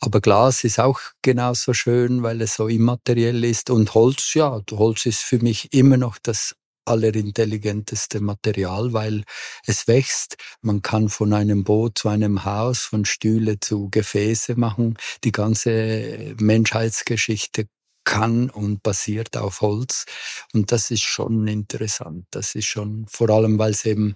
Aber 0.01 0.21
Glas 0.21 0.65
ist 0.65 0.79
auch 0.79 1.01
genauso 1.23 1.73
schön, 1.75 2.23
weil 2.23 2.41
es 2.43 2.55
so 2.55 2.69
immateriell 2.69 3.45
ist. 3.45 3.71
Und 3.71 3.95
Holz, 3.95 4.35
ja, 4.35 4.61
Holz 4.71 5.07
ist 5.07 5.21
für 5.21 5.39
mich 5.39 5.73
immer 5.73 5.97
noch 5.97 6.19
das 6.23 6.55
allerintelligenteste 6.87 8.21
Material, 8.21 8.93
weil 8.93 9.25
es 9.67 9.89
wächst. 9.89 10.37
Man 10.63 10.83
kann 10.83 11.09
von 11.09 11.33
einem 11.33 11.65
Boot 11.65 11.99
zu 11.99 12.09
einem 12.09 12.45
Haus, 12.45 12.85
von 12.85 13.05
Stühle 13.05 13.59
zu 13.61 13.89
Gefäße 13.91 14.55
machen. 14.57 14.97
Die 15.25 15.33
ganze 15.33 16.35
Menschheitsgeschichte 16.39 17.67
kann 18.05 18.51
und 18.51 18.83
basiert 18.83 19.37
auf 19.37 19.61
Holz. 19.61 20.07
Und 20.55 20.71
das 20.73 20.91
ist 20.91 21.03
schon 21.03 21.49
interessant. 21.49 22.27
Das 22.31 22.55
ist 22.55 22.67
schon 22.67 23.07
vor 23.09 23.29
allem, 23.31 23.59
weil 23.59 23.73
es 23.73 23.85
eben 23.85 24.15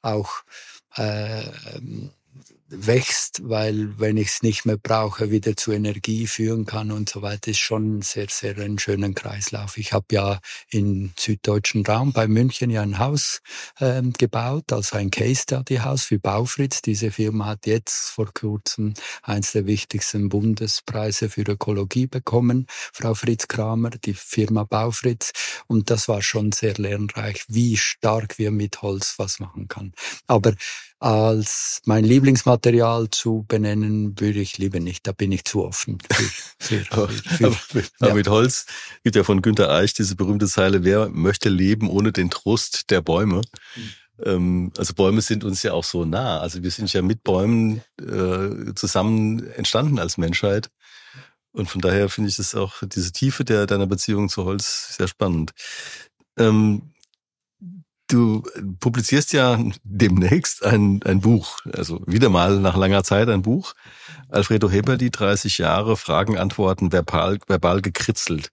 auch 0.00 0.42
äh, 0.96 1.42
wächst, 2.70 3.40
weil 3.48 3.98
wenn 3.98 4.16
ich 4.18 4.28
es 4.28 4.42
nicht 4.42 4.66
mehr 4.66 4.76
brauche, 4.76 5.30
wieder 5.30 5.56
zu 5.56 5.72
Energie 5.72 6.26
führen 6.26 6.66
kann 6.66 6.90
und 6.90 7.08
so 7.08 7.22
weiter, 7.22 7.50
ist 7.50 7.58
schon 7.58 8.02
sehr, 8.02 8.26
sehr 8.28 8.58
ein 8.58 8.78
schöner 8.78 9.12
Kreislauf. 9.12 9.78
Ich 9.78 9.92
habe 9.92 10.06
ja 10.12 10.40
im 10.70 11.12
süddeutschen 11.18 11.86
Raum 11.86 12.12
bei 12.12 12.28
München 12.28 12.70
ja 12.70 12.82
ein 12.82 12.98
Haus 12.98 13.40
ähm, 13.80 14.12
gebaut, 14.12 14.72
also 14.72 14.96
ein 14.96 15.10
Case 15.10 15.42
Study 15.42 15.76
Haus 15.76 16.04
für 16.04 16.18
Baufritz. 16.18 16.82
Diese 16.82 17.10
Firma 17.10 17.46
hat 17.46 17.66
jetzt 17.66 18.10
vor 18.10 18.32
kurzem 18.34 18.92
eins 19.22 19.52
der 19.52 19.66
wichtigsten 19.66 20.28
Bundespreise 20.28 21.30
für 21.30 21.42
Ökologie 21.42 22.06
bekommen, 22.06 22.66
Frau 22.68 23.14
Fritz 23.14 23.48
Kramer, 23.48 23.90
die 23.90 24.14
Firma 24.14 24.64
Baufritz. 24.64 25.32
Und 25.66 25.90
das 25.90 26.08
war 26.08 26.20
schon 26.20 26.52
sehr 26.52 26.74
lernreich, 26.74 27.44
wie 27.48 27.78
stark 27.78 28.38
wir 28.38 28.50
mit 28.50 28.82
Holz 28.82 29.14
was 29.16 29.40
machen 29.40 29.68
kann. 29.68 29.94
Aber 30.26 30.54
als 31.00 31.80
mein 31.84 32.04
Lieblingsmaterial 32.04 33.08
zu 33.10 33.44
benennen, 33.46 34.18
würde 34.18 34.40
ich 34.40 34.58
lieber 34.58 34.80
nicht. 34.80 35.06
Da 35.06 35.12
bin 35.12 35.30
ich 35.30 35.44
zu 35.44 35.64
offen. 35.64 35.98
Für, 36.10 36.24
für, 36.58 36.84
aber, 36.90 37.08
für, 37.08 37.46
aber, 37.46 37.56
mit, 37.74 37.84
ja. 37.84 38.06
aber, 38.06 38.14
mit, 38.14 38.28
Holz 38.28 38.66
gibt 39.04 39.16
ja 39.16 39.22
von 39.22 39.42
Günter 39.42 39.70
Eich 39.70 39.94
diese 39.94 40.16
berühmte 40.16 40.46
Zeile, 40.46 40.84
wer 40.84 41.08
möchte 41.08 41.48
leben 41.48 41.88
ohne 41.88 42.12
den 42.12 42.30
Trost 42.30 42.90
der 42.90 43.00
Bäume? 43.00 43.42
Mhm. 44.20 44.72
also 44.76 44.94
Bäume 44.94 45.20
sind 45.20 45.44
uns 45.44 45.62
ja 45.62 45.72
auch 45.72 45.84
so 45.84 46.04
nah. 46.04 46.40
Also 46.40 46.62
wir 46.62 46.70
sind 46.70 46.92
ja 46.92 47.02
mit 47.02 47.22
Bäumen 47.22 47.82
äh, 48.00 48.74
zusammen 48.74 49.46
entstanden 49.52 50.00
als 50.00 50.18
Menschheit. 50.18 50.68
Und 51.52 51.70
von 51.70 51.80
daher 51.80 52.08
finde 52.08 52.30
ich 52.30 52.36
das 52.36 52.54
auch, 52.54 52.82
diese 52.82 53.12
Tiefe 53.12 53.44
der, 53.44 53.66
deiner 53.66 53.86
Beziehung 53.86 54.28
zu 54.28 54.44
Holz 54.44 54.96
sehr 54.96 55.08
spannend. 55.08 55.52
Ähm, 56.36 56.92
Du 58.08 58.42
publizierst 58.80 59.34
ja 59.34 59.62
demnächst 59.84 60.64
ein, 60.64 61.02
ein 61.04 61.20
Buch, 61.20 61.58
also 61.70 62.00
wieder 62.06 62.30
mal 62.30 62.58
nach 62.58 62.74
langer 62.74 63.04
Zeit 63.04 63.28
ein 63.28 63.42
Buch. 63.42 63.74
Alfredo 64.30 64.70
Heberli, 64.70 65.10
30 65.10 65.58
Jahre, 65.58 65.96
Fragen, 65.98 66.38
Antworten, 66.38 66.90
verbal, 66.90 67.38
verbal 67.46 67.82
gekritzelt. 67.82 68.50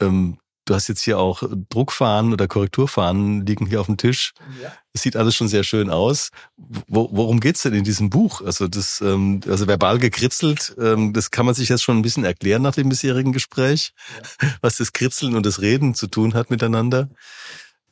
Ähm, 0.00 0.38
du 0.66 0.74
hast 0.74 0.88
jetzt 0.88 1.02
hier 1.02 1.18
auch 1.18 1.42
Druckfahnen 1.70 2.34
oder 2.34 2.46
Korrekturfahnen 2.46 3.46
liegen 3.46 3.66
hier 3.66 3.80
auf 3.80 3.86
dem 3.86 3.96
Tisch. 3.96 4.32
Ja. 4.62 4.70
Es 4.92 5.00
sieht 5.00 5.16
alles 5.16 5.34
schon 5.34 5.48
sehr 5.48 5.64
schön 5.64 5.88
aus. 5.88 6.28
Wo, 6.56 7.08
worum 7.10 7.40
geht's 7.40 7.62
denn 7.62 7.74
in 7.74 7.84
diesem 7.84 8.10
Buch? 8.10 8.42
Also 8.42 8.68
das, 8.68 9.00
ähm, 9.00 9.40
also 9.48 9.66
verbal 9.66 9.98
gekritzelt, 9.98 10.74
ähm, 10.78 11.14
das 11.14 11.30
kann 11.30 11.46
man 11.46 11.54
sich 11.54 11.70
jetzt 11.70 11.82
schon 11.82 11.98
ein 11.98 12.02
bisschen 12.02 12.24
erklären 12.24 12.62
nach 12.62 12.74
dem 12.74 12.90
bisherigen 12.90 13.32
Gespräch, 13.32 13.92
ja. 14.42 14.48
was 14.60 14.76
das 14.76 14.92
Kritzeln 14.92 15.34
und 15.36 15.46
das 15.46 15.62
Reden 15.62 15.94
zu 15.94 16.06
tun 16.06 16.34
hat 16.34 16.50
miteinander. 16.50 17.08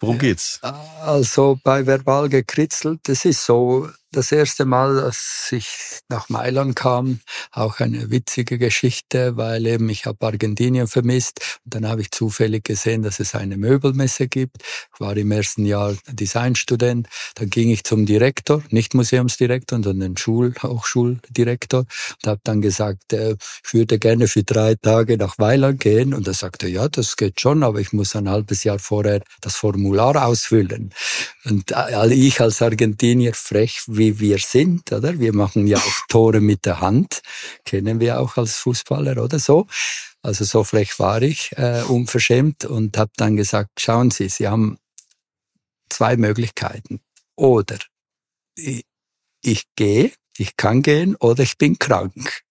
Worum 0.03 0.19
geht's? 0.19 0.59
Also 1.01 1.61
bei 1.63 1.87
verbal 1.87 2.29
gekritzelt, 2.29 3.01
das 3.05 3.25
ist 3.25 3.45
so, 3.47 3.89
das 4.13 4.31
erste 4.31 4.67
Mal, 4.67 4.97
dass 4.97 5.49
ich 5.51 6.01
nach 6.09 6.29
Mailand 6.29 6.77
kam, 6.77 7.21
auch 7.51 7.81
eine 7.81 8.11
witzige 8.11 8.59
Geschichte, 8.59 9.37
weil 9.37 9.67
eben 9.67 9.89
ich 9.89 10.05
habe 10.05 10.25
Argentinien 10.27 10.87
vermisst. 10.87 11.41
Und 11.65 11.75
dann 11.75 11.89
habe 11.89 12.03
ich 12.03 12.11
zufällig 12.11 12.65
gesehen, 12.65 13.03
dass 13.03 13.21
es 13.21 13.35
eine 13.35 13.57
Möbelmesse 13.57 14.29
gibt. 14.29 14.59
Ich 14.95 15.01
war 15.01 15.17
im 15.17 15.33
ersten 15.33 15.65
Jahr 15.65 15.95
Designstudent. 16.09 17.09
Dann 17.35 17.51
ging 17.51 17.71
ich 17.71 17.85
zum 17.85 18.05
Direktor, 18.05 18.63
nicht 18.71 18.95
Museumsdirektor, 18.95 19.83
sondern 19.83 20.17
Schul 20.17 20.55
Hochschuldirektor 20.63 21.81
und 21.81 22.27
habe 22.27 22.41
dann 22.45 22.61
gesagt, 22.61 23.13
äh, 23.15 23.37
ich 23.65 23.73
würde 23.73 23.99
gerne 23.99 24.29
für 24.29 24.43
drei 24.43 24.75
Tage 24.75 25.17
nach 25.17 25.39
Mailand 25.39 25.81
gehen. 25.81 26.13
Und 26.13 26.27
er 26.29 26.35
sagte, 26.35 26.69
ja, 26.69 26.89
das 26.89 27.17
geht 27.17 27.41
schon, 27.41 27.63
aber 27.63 27.81
ich 27.81 27.93
muss 27.93 28.15
ein 28.15 28.29
halbes 28.29 28.63
Jahr 28.65 28.79
vorher 28.79 29.23
das 29.41 29.57
Formular 29.57 30.27
ausfüllen. 30.27 30.93
Und 31.45 31.73
ich 32.11 32.41
als 32.41 32.61
Argentinier 32.61 33.33
frech, 33.33 33.81
wie 33.87 34.02
wir 34.11 34.39
sind, 34.39 34.93
oder? 34.93 35.19
Wir 35.19 35.33
machen 35.33 35.67
ja 35.67 35.79
auch 35.79 36.07
Tore 36.09 36.41
mit 36.41 36.65
der 36.67 36.81
Hand, 36.81 37.23
kennen 37.65 38.01
wir 38.01 38.21
auch 38.21 38.37
als 38.37 38.57
Fußballer 38.57 39.23
oder 39.23 39.39
so. 39.39 39.67
Also 40.23 40.45
so 40.45 40.63
frech 40.65 40.99
war 40.99 41.23
ich, 41.23 41.51
äh, 41.57 41.83
unverschämt 41.89 42.65
und 42.65 42.97
habe 42.97 43.11
dann 43.17 43.37
gesagt, 43.37 43.81
schauen 43.81 44.11
Sie, 44.11 44.29
Sie 44.29 44.49
haben 44.49 44.79
zwei 45.89 46.17
Möglichkeiten. 46.17 47.01
Oder 47.37 47.79
ich, 48.57 48.85
ich 49.43 49.65
gehe, 49.77 50.13
ich 50.39 50.57
kann 50.57 50.83
gehen 50.83 51.17
oder 51.17 51.43
ich 51.43 51.59
bin 51.59 51.79
krank. 51.79 52.43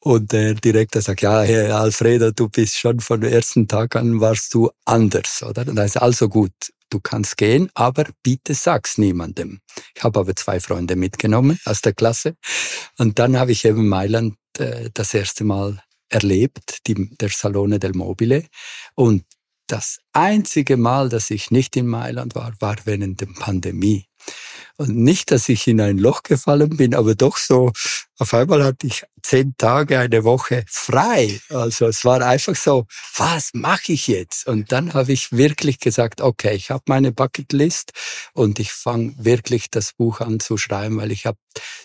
Und 0.00 0.32
der 0.32 0.54
Direktor 0.54 1.00
sagt, 1.00 1.22
ja, 1.22 1.42
Herr 1.42 1.76
Alfredo, 1.76 2.32
du 2.32 2.48
bist 2.48 2.76
schon 2.76 2.98
von 3.00 3.22
ersten 3.22 3.68
Tag 3.68 3.94
an 3.94 4.20
warst 4.20 4.52
du 4.52 4.70
anders, 4.84 5.44
oder? 5.44 5.64
Das 5.64 5.86
ist 5.86 5.96
also 5.96 6.28
gut 6.28 6.52
du 6.92 7.00
kannst 7.00 7.36
gehen, 7.36 7.70
aber 7.74 8.06
bitte 8.22 8.54
sag's 8.54 8.98
niemandem. 8.98 9.60
Ich 9.94 10.02
habe 10.02 10.20
aber 10.20 10.36
zwei 10.36 10.60
Freunde 10.60 10.96
mitgenommen 10.96 11.58
aus 11.64 11.80
der 11.80 11.94
Klasse 11.94 12.36
und 12.98 13.18
dann 13.18 13.38
habe 13.38 13.52
ich 13.52 13.64
eben 13.64 13.88
Mailand 13.88 14.36
äh, 14.58 14.90
das 14.92 15.14
erste 15.14 15.44
Mal 15.44 15.82
erlebt, 16.08 16.86
die, 16.86 17.16
der 17.16 17.30
Salone 17.30 17.78
del 17.78 17.92
Mobile 17.92 18.44
und 18.94 19.24
das 19.66 20.00
einzige 20.12 20.76
Mal, 20.76 21.08
dass 21.08 21.30
ich 21.30 21.50
nicht 21.50 21.76
in 21.76 21.86
Mailand 21.86 22.34
war, 22.34 22.52
war 22.60 22.76
während 22.84 23.20
der 23.20 23.28
Pandemie. 23.38 24.04
Und 24.76 24.96
nicht, 24.96 25.30
dass 25.30 25.48
ich 25.48 25.66
in 25.66 25.80
ein 25.80 25.98
Loch 25.98 26.22
gefallen 26.22 26.76
bin, 26.76 26.94
aber 26.94 27.14
doch 27.14 27.38
so 27.38 27.72
auf 28.22 28.34
einmal 28.34 28.62
hatte 28.62 28.86
ich 28.86 29.02
zehn 29.20 29.54
Tage, 29.58 29.98
eine 29.98 30.22
Woche 30.22 30.64
frei. 30.68 31.40
Also 31.48 31.86
es 31.86 32.04
war 32.04 32.22
einfach 32.22 32.54
so, 32.54 32.86
was 33.16 33.50
mache 33.52 33.92
ich 33.92 34.06
jetzt? 34.06 34.46
Und 34.46 34.70
dann 34.70 34.94
habe 34.94 35.12
ich 35.12 35.32
wirklich 35.32 35.80
gesagt, 35.80 36.20
okay, 36.20 36.54
ich 36.54 36.70
habe 36.70 36.84
meine 36.86 37.10
Bucketlist 37.10 37.90
und 38.32 38.60
ich 38.60 38.72
fange 38.72 39.14
wirklich 39.18 39.70
das 39.70 39.92
Buch 39.94 40.20
an 40.20 40.38
zu 40.38 40.56
schreiben, 40.56 40.98
weil 40.98 41.10
ich 41.10 41.26
habe 41.26 41.38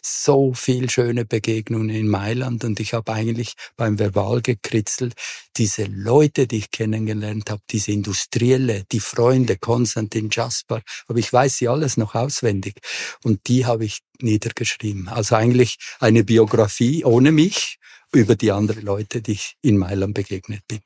so 0.04 0.54
viel 0.54 0.90
schöne 0.90 1.26
Begegnungen 1.26 1.90
in 1.90 2.08
Mailand 2.08 2.64
und 2.64 2.80
ich 2.80 2.94
habe 2.94 3.12
eigentlich 3.14 3.54
beim 3.76 3.98
Verbal 3.98 4.42
gekritzelt, 4.42 5.14
diese 5.58 5.86
Leute, 5.86 6.48
die 6.48 6.58
ich 6.58 6.72
kennengelernt 6.72 7.50
habe, 7.50 7.62
diese 7.70 7.92
Industrielle, 7.92 8.84
die 8.92 9.00
Freunde, 9.00 9.58
Konstantin 9.58 10.30
Jasper, 10.32 10.82
aber 11.08 11.20
ich 11.20 11.34
weiß 11.34 11.58
sie 11.58 11.68
alles 11.68 11.98
noch 11.98 12.16
auswendig 12.16 12.76
und 13.24 13.48
die 13.48 13.66
habe 13.66 13.86
ich 13.86 14.00
niedergeschrieben. 14.24 15.08
Also 15.08 15.36
eigentlich 15.36 15.78
eine 16.00 16.24
Biografie 16.24 17.04
ohne 17.06 17.32
mich 17.32 17.80
über 18.14 18.36
die 18.36 18.52
anderen 18.52 18.84
Leute, 18.84 19.22
die 19.22 19.34
ich 19.34 19.58
in 19.62 19.78
Mailand 19.78 20.14
begegnet 20.14 20.62
bin. 20.68 20.80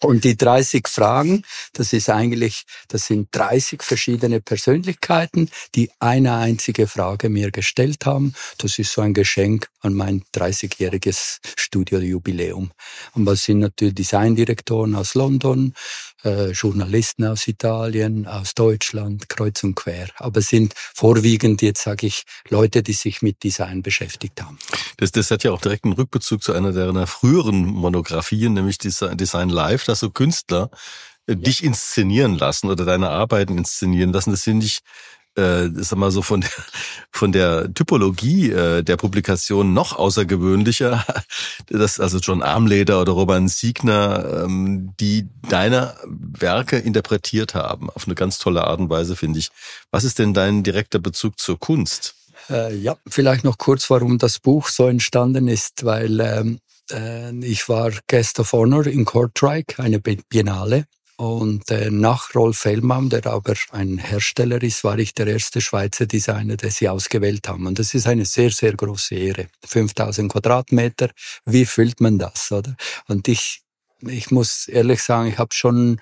Und 0.00 0.24
die 0.24 0.36
30 0.36 0.88
Fragen, 0.88 1.42
das 1.74 1.92
ist 1.92 2.08
eigentlich, 2.08 2.64
das 2.88 3.06
sind 3.06 3.28
30 3.32 3.82
verschiedene 3.82 4.40
Persönlichkeiten, 4.40 5.50
die 5.74 5.90
eine 5.98 6.36
einzige 6.36 6.86
Frage 6.86 7.28
mir 7.28 7.50
gestellt 7.50 8.06
haben. 8.06 8.32
Das 8.56 8.78
ist 8.78 8.92
so 8.92 9.02
ein 9.02 9.12
Geschenk 9.12 9.68
an 9.80 9.94
mein 9.94 10.22
30-jähriges 10.34 11.38
Studiojubiläum. 11.56 12.70
Und 13.14 13.26
was 13.26 13.44
sind 13.44 13.60
natürlich 13.60 13.94
Designdirektoren 13.94 14.94
aus 14.94 15.14
London, 15.14 15.74
äh, 16.24 16.50
Journalisten 16.50 17.24
aus 17.24 17.46
Italien, 17.46 18.26
aus 18.26 18.54
Deutschland, 18.54 19.28
kreuz 19.28 19.62
und 19.62 19.74
quer. 19.74 20.08
Aber 20.16 20.40
es 20.40 20.48
sind 20.48 20.74
vorwiegend 20.76 21.62
jetzt, 21.62 21.82
sage 21.82 22.06
ich, 22.06 22.24
Leute, 22.48 22.82
die 22.82 22.92
sich 22.92 23.22
mit 23.22 23.42
Design 23.42 23.82
beschäftigt 23.82 24.42
haben. 24.42 24.58
Das, 24.96 25.12
das 25.12 25.30
hat 25.30 25.44
ja 25.44 25.52
auch 25.52 25.60
direkt 25.60 25.84
einen 25.84 25.94
Rückbezug 25.94 26.42
zu 26.42 26.52
einer 26.52 26.72
deiner 26.72 27.06
früheren 27.06 27.66
Monografien, 27.66 28.54
nämlich 28.54 28.78
Design 28.78 29.48
Live, 29.48 29.84
dass 29.84 30.00
so 30.00 30.10
Künstler 30.10 30.70
äh, 31.26 31.36
dich 31.36 31.62
inszenieren 31.62 32.36
lassen 32.36 32.68
oder 32.68 32.84
deine 32.84 33.10
Arbeiten 33.10 33.56
inszenieren 33.56 34.12
lassen. 34.12 34.30
Das 34.30 34.42
finde 34.42 34.66
ich 34.66 34.80
äh, 35.38 35.70
sag 35.74 35.98
mal 35.98 36.10
so 36.10 36.22
von 36.22 36.40
der, 36.40 36.50
von 37.10 37.32
der 37.32 37.72
Typologie 37.72 38.50
äh, 38.50 38.82
der 38.82 38.96
Publikation 38.96 39.72
noch 39.72 39.96
außergewöhnlicher, 39.96 41.04
dass 41.68 42.00
also 42.00 42.18
John 42.18 42.42
Armleder 42.42 43.00
oder 43.00 43.12
Robert 43.12 43.48
Siegner, 43.48 44.44
ähm, 44.44 44.94
die 44.98 45.28
deine 45.48 45.94
Werke 46.06 46.78
interpretiert 46.78 47.54
haben 47.54 47.88
auf 47.90 48.06
eine 48.06 48.14
ganz 48.14 48.38
tolle 48.38 48.64
Art 48.64 48.80
und 48.80 48.90
Weise, 48.90 49.16
finde 49.16 49.38
ich. 49.38 49.50
Was 49.90 50.04
ist 50.04 50.18
denn 50.18 50.34
dein 50.34 50.62
direkter 50.62 50.98
Bezug 50.98 51.38
zur 51.38 51.58
Kunst? 51.58 52.14
Äh, 52.50 52.74
ja, 52.76 52.96
vielleicht 53.06 53.44
noch 53.44 53.58
kurz, 53.58 53.88
warum 53.90 54.18
das 54.18 54.38
Buch 54.38 54.68
so 54.68 54.86
entstanden 54.86 55.48
ist, 55.48 55.84
weil 55.84 56.20
ähm, 56.20 56.58
äh, 56.90 57.32
ich 57.44 57.68
war 57.68 57.92
Guest 58.08 58.40
of 58.40 58.52
Honor 58.52 58.86
in 58.86 59.04
Kortrijk, 59.04 59.78
eine 59.78 60.00
Biennale, 60.00 60.86
und 61.18 61.68
äh, 61.72 61.90
nach 61.90 62.32
Rolf 62.36 62.58
Fellmann, 62.58 63.10
der 63.10 63.26
aber 63.26 63.54
ein 63.72 63.98
Hersteller 63.98 64.62
ist, 64.62 64.84
war 64.84 64.96
ich 65.00 65.14
der 65.14 65.26
erste 65.26 65.60
Schweizer 65.60 66.06
Designer, 66.06 66.56
der 66.56 66.70
sie 66.70 66.88
ausgewählt 66.88 67.48
haben. 67.48 67.66
Und 67.66 67.80
das 67.80 67.92
ist 67.92 68.06
eine 68.06 68.24
sehr, 68.24 68.52
sehr 68.52 68.74
große 68.74 69.16
Ehre. 69.16 69.48
5000 69.66 70.30
Quadratmeter, 70.30 71.10
wie 71.44 71.66
füllt 71.66 72.00
man 72.00 72.20
das, 72.20 72.52
oder? 72.52 72.76
Und 73.08 73.26
ich, 73.26 73.62
ich 74.06 74.30
muss 74.30 74.68
ehrlich 74.68 75.02
sagen, 75.02 75.28
ich 75.28 75.38
habe 75.38 75.52
schon, 75.52 76.00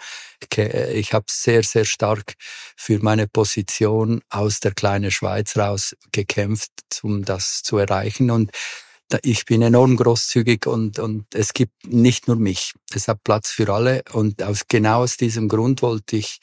ich 0.55 1.15
habe 1.15 1.25
sehr, 1.31 1.63
sehr 1.63 1.87
stark 1.87 2.35
für 2.77 2.99
meine 2.99 3.27
Position 3.27 4.21
aus 4.29 4.61
der 4.61 4.75
kleinen 4.75 5.11
Schweiz 5.11 5.57
raus 5.57 5.97
gekämpft, 6.13 6.73
um 7.03 7.25
das 7.25 7.63
zu 7.63 7.79
erreichen. 7.79 8.31
Und 8.31 8.51
ich 9.23 9.45
bin 9.45 9.63
enorm 9.63 9.97
großzügig 9.97 10.67
und, 10.67 10.99
und 10.99 11.27
es 11.35 11.53
gibt 11.53 11.87
nicht 11.87 12.29
nur 12.29 12.37
mich. 12.37 12.73
Es 12.93 13.09
hat 13.09 13.23
Platz 13.23 13.51
für 13.51 13.73
alle 13.73 14.03
und 14.13 14.43
aus, 14.43 14.63
genau 14.69 15.03
aus 15.03 15.17
diesem 15.17 15.49
Grund 15.49 15.83
wollte 15.83 16.17
ich 16.17 16.39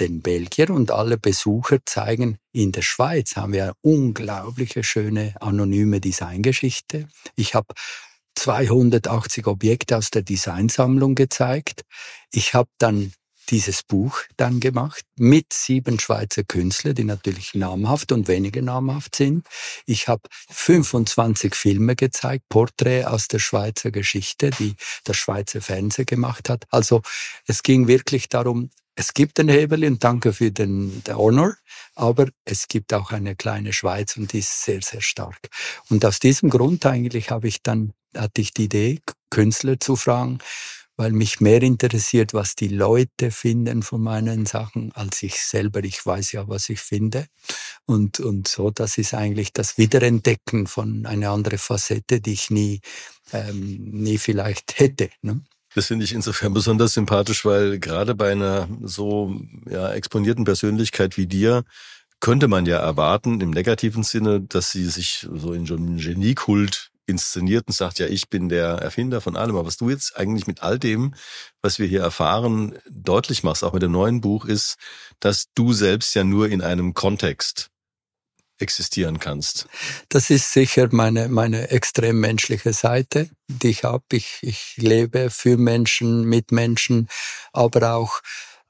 den 0.00 0.22
Belgier 0.22 0.70
und 0.70 0.90
alle 0.90 1.18
Besucher 1.18 1.78
zeigen, 1.84 2.38
in 2.52 2.72
der 2.72 2.82
Schweiz 2.82 3.36
haben 3.36 3.52
wir 3.52 3.64
eine 3.64 3.72
unglaubliche 3.82 4.82
schöne 4.82 5.34
anonyme 5.40 6.00
Designgeschichte. 6.00 7.08
Ich 7.36 7.54
habe 7.54 7.74
280 8.36 9.46
Objekte 9.46 9.96
aus 9.98 10.10
der 10.10 10.22
Designsammlung 10.22 11.14
gezeigt. 11.14 11.82
Ich 12.32 12.54
habe 12.54 12.70
dann 12.78 13.12
dieses 13.50 13.82
Buch 13.82 14.20
dann 14.36 14.60
gemacht 14.60 15.04
mit 15.16 15.52
sieben 15.52 15.98
Schweizer 15.98 16.44
Künstlern, 16.44 16.94
die 16.94 17.04
natürlich 17.04 17.54
namhaft 17.54 18.12
und 18.12 18.28
weniger 18.28 18.62
namhaft 18.62 19.16
sind. 19.16 19.46
Ich 19.86 20.08
habe 20.08 20.22
25 20.50 21.54
Filme 21.54 21.96
gezeigt, 21.96 22.48
Porträt 22.48 23.04
aus 23.04 23.28
der 23.28 23.38
Schweizer 23.38 23.90
Geschichte, 23.90 24.50
die 24.50 24.74
das 25.04 25.16
Schweizer 25.16 25.60
Fernsehen 25.60 26.06
gemacht 26.06 26.48
hat. 26.48 26.64
Also 26.70 27.02
es 27.46 27.62
ging 27.62 27.88
wirklich 27.88 28.28
darum, 28.28 28.70
es 28.94 29.14
gibt 29.14 29.38
den 29.38 29.48
Hebel 29.48 29.84
und 29.84 30.04
danke 30.04 30.32
für 30.32 30.50
den, 30.50 31.02
den 31.04 31.16
Honor, 31.16 31.54
aber 31.94 32.28
es 32.44 32.68
gibt 32.68 32.92
auch 32.92 33.10
eine 33.10 33.34
kleine 33.34 33.72
Schweiz 33.72 34.16
und 34.16 34.32
die 34.32 34.40
ist 34.40 34.64
sehr, 34.64 34.82
sehr 34.82 35.00
stark. 35.00 35.48
Und 35.88 36.04
aus 36.04 36.18
diesem 36.18 36.50
Grund 36.50 36.84
eigentlich 36.84 37.30
habe 37.30 37.48
ich 37.48 37.62
dann, 37.62 37.94
hatte 38.14 38.42
ich 38.42 38.52
die 38.52 38.64
Idee, 38.64 39.00
Künstler 39.30 39.80
zu 39.80 39.96
fragen, 39.96 40.40
weil 40.96 41.12
mich 41.12 41.40
mehr 41.40 41.62
interessiert, 41.62 42.34
was 42.34 42.54
die 42.54 42.68
Leute 42.68 43.30
finden 43.30 43.82
von 43.82 44.02
meinen 44.02 44.46
Sachen, 44.46 44.92
als 44.92 45.22
ich 45.22 45.40
selber. 45.42 45.82
Ich 45.84 46.04
weiß 46.04 46.32
ja, 46.32 46.48
was 46.48 46.68
ich 46.68 46.80
finde. 46.80 47.26
Und, 47.86 48.20
und 48.20 48.48
so, 48.48 48.70
das 48.70 48.98
ist 48.98 49.14
eigentlich 49.14 49.52
das 49.52 49.78
Wiederentdecken 49.78 50.66
von 50.66 51.06
einer 51.06 51.30
anderen 51.30 51.58
Facette, 51.58 52.20
die 52.20 52.32
ich 52.32 52.50
nie, 52.50 52.80
ähm, 53.32 53.84
nie 53.84 54.18
vielleicht 54.18 54.78
hätte. 54.78 55.10
Ne? 55.22 55.42
Das 55.74 55.86
finde 55.86 56.04
ich 56.04 56.12
insofern 56.12 56.52
besonders 56.52 56.94
sympathisch, 56.94 57.44
weil 57.44 57.78
gerade 57.78 58.14
bei 58.14 58.32
einer 58.32 58.68
so 58.82 59.34
ja, 59.68 59.92
exponierten 59.92 60.44
Persönlichkeit 60.44 61.16
wie 61.16 61.26
dir 61.26 61.64
könnte 62.20 62.46
man 62.46 62.66
ja 62.66 62.78
erwarten, 62.78 63.40
im 63.40 63.50
negativen 63.50 64.04
Sinne, 64.04 64.40
dass 64.40 64.70
sie 64.70 64.84
sich 64.84 65.26
so 65.34 65.52
in 65.52 65.66
so 65.66 65.74
einen 65.74 65.96
Geniekult 65.96 66.91
inszeniert 67.06 67.66
und 67.66 67.74
sagt, 67.74 67.98
ja, 67.98 68.06
ich 68.06 68.28
bin 68.30 68.48
der 68.48 68.66
Erfinder 68.66 69.20
von 69.20 69.36
allem. 69.36 69.56
Aber 69.56 69.66
was 69.66 69.76
du 69.76 69.90
jetzt 69.90 70.16
eigentlich 70.16 70.46
mit 70.46 70.62
all 70.62 70.78
dem, 70.78 71.14
was 71.60 71.78
wir 71.78 71.86
hier 71.86 72.02
erfahren, 72.02 72.78
deutlich 72.88 73.42
machst, 73.42 73.64
auch 73.64 73.72
mit 73.72 73.82
dem 73.82 73.92
neuen 73.92 74.20
Buch, 74.20 74.44
ist, 74.44 74.76
dass 75.20 75.46
du 75.54 75.72
selbst 75.72 76.14
ja 76.14 76.24
nur 76.24 76.48
in 76.48 76.62
einem 76.62 76.94
Kontext 76.94 77.70
existieren 78.58 79.18
kannst. 79.18 79.66
Das 80.08 80.30
ist 80.30 80.52
sicher 80.52 80.88
meine, 80.92 81.28
meine 81.28 81.70
extrem 81.70 82.20
menschliche 82.20 82.72
Seite, 82.72 83.28
die 83.48 83.70
ich 83.70 83.84
habe. 83.84 84.04
Ich, 84.12 84.38
ich 84.42 84.76
lebe 84.76 85.30
für 85.30 85.56
Menschen, 85.56 86.24
mit 86.24 86.52
Menschen, 86.52 87.08
aber 87.52 87.94
auch 87.94 88.20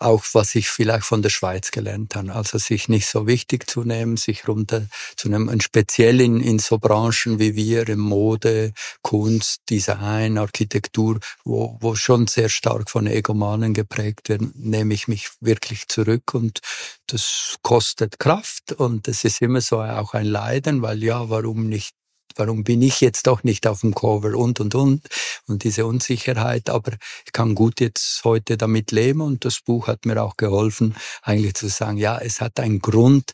auch 0.02 0.24
was 0.32 0.54
ich 0.54 0.68
vielleicht 0.68 1.04
von 1.04 1.22
der 1.22 1.30
Schweiz 1.30 1.70
gelernt 1.70 2.14
habe. 2.14 2.34
Also 2.34 2.58
sich 2.58 2.88
nicht 2.88 3.06
so 3.06 3.26
wichtig 3.26 3.68
zu 3.68 3.84
nehmen, 3.84 4.16
sich 4.16 4.48
runter 4.48 4.86
zu 5.16 5.28
nehmen, 5.28 5.48
und 5.48 5.62
speziell 5.62 6.20
in, 6.20 6.40
in 6.40 6.58
so 6.58 6.78
Branchen 6.78 7.38
wie 7.38 7.54
wir, 7.56 7.88
in 7.88 7.98
Mode, 7.98 8.72
Kunst, 9.02 9.62
Design, 9.70 10.38
Architektur, 10.38 11.18
wo, 11.44 11.78
wo 11.80 11.94
schon 11.94 12.26
sehr 12.26 12.48
stark 12.48 12.90
von 12.90 13.06
Egomanen 13.06 13.74
geprägt 13.74 14.28
werden, 14.28 14.52
nehme 14.56 14.94
ich 14.94 15.08
mich 15.08 15.30
wirklich 15.40 15.88
zurück 15.88 16.34
und 16.34 16.60
das 17.06 17.56
kostet 17.62 18.18
Kraft 18.18 18.72
und 18.72 19.08
es 19.08 19.24
ist 19.24 19.42
immer 19.42 19.60
so 19.60 19.80
auch 19.80 20.14
ein 20.14 20.26
Leiden, 20.26 20.82
weil 20.82 21.02
ja, 21.02 21.28
warum 21.28 21.68
nicht 21.68 21.94
warum 22.36 22.64
bin 22.64 22.82
ich 22.82 23.00
jetzt 23.00 23.26
doch 23.26 23.42
nicht 23.44 23.66
auf 23.66 23.80
dem 23.80 23.94
Cover 23.94 24.36
und, 24.36 24.60
und, 24.60 24.74
und. 24.74 25.02
Und 25.46 25.64
diese 25.64 25.86
Unsicherheit, 25.86 26.70
aber 26.70 26.92
ich 27.26 27.32
kann 27.32 27.54
gut 27.54 27.80
jetzt 27.80 28.22
heute 28.24 28.56
damit 28.56 28.90
leben 28.92 29.20
und 29.20 29.44
das 29.44 29.60
Buch 29.60 29.86
hat 29.86 30.06
mir 30.06 30.22
auch 30.22 30.36
geholfen, 30.36 30.94
eigentlich 31.22 31.54
zu 31.54 31.68
sagen, 31.68 31.98
ja, 31.98 32.18
es 32.18 32.40
hat 32.40 32.60
einen 32.60 32.80
Grund, 32.80 33.32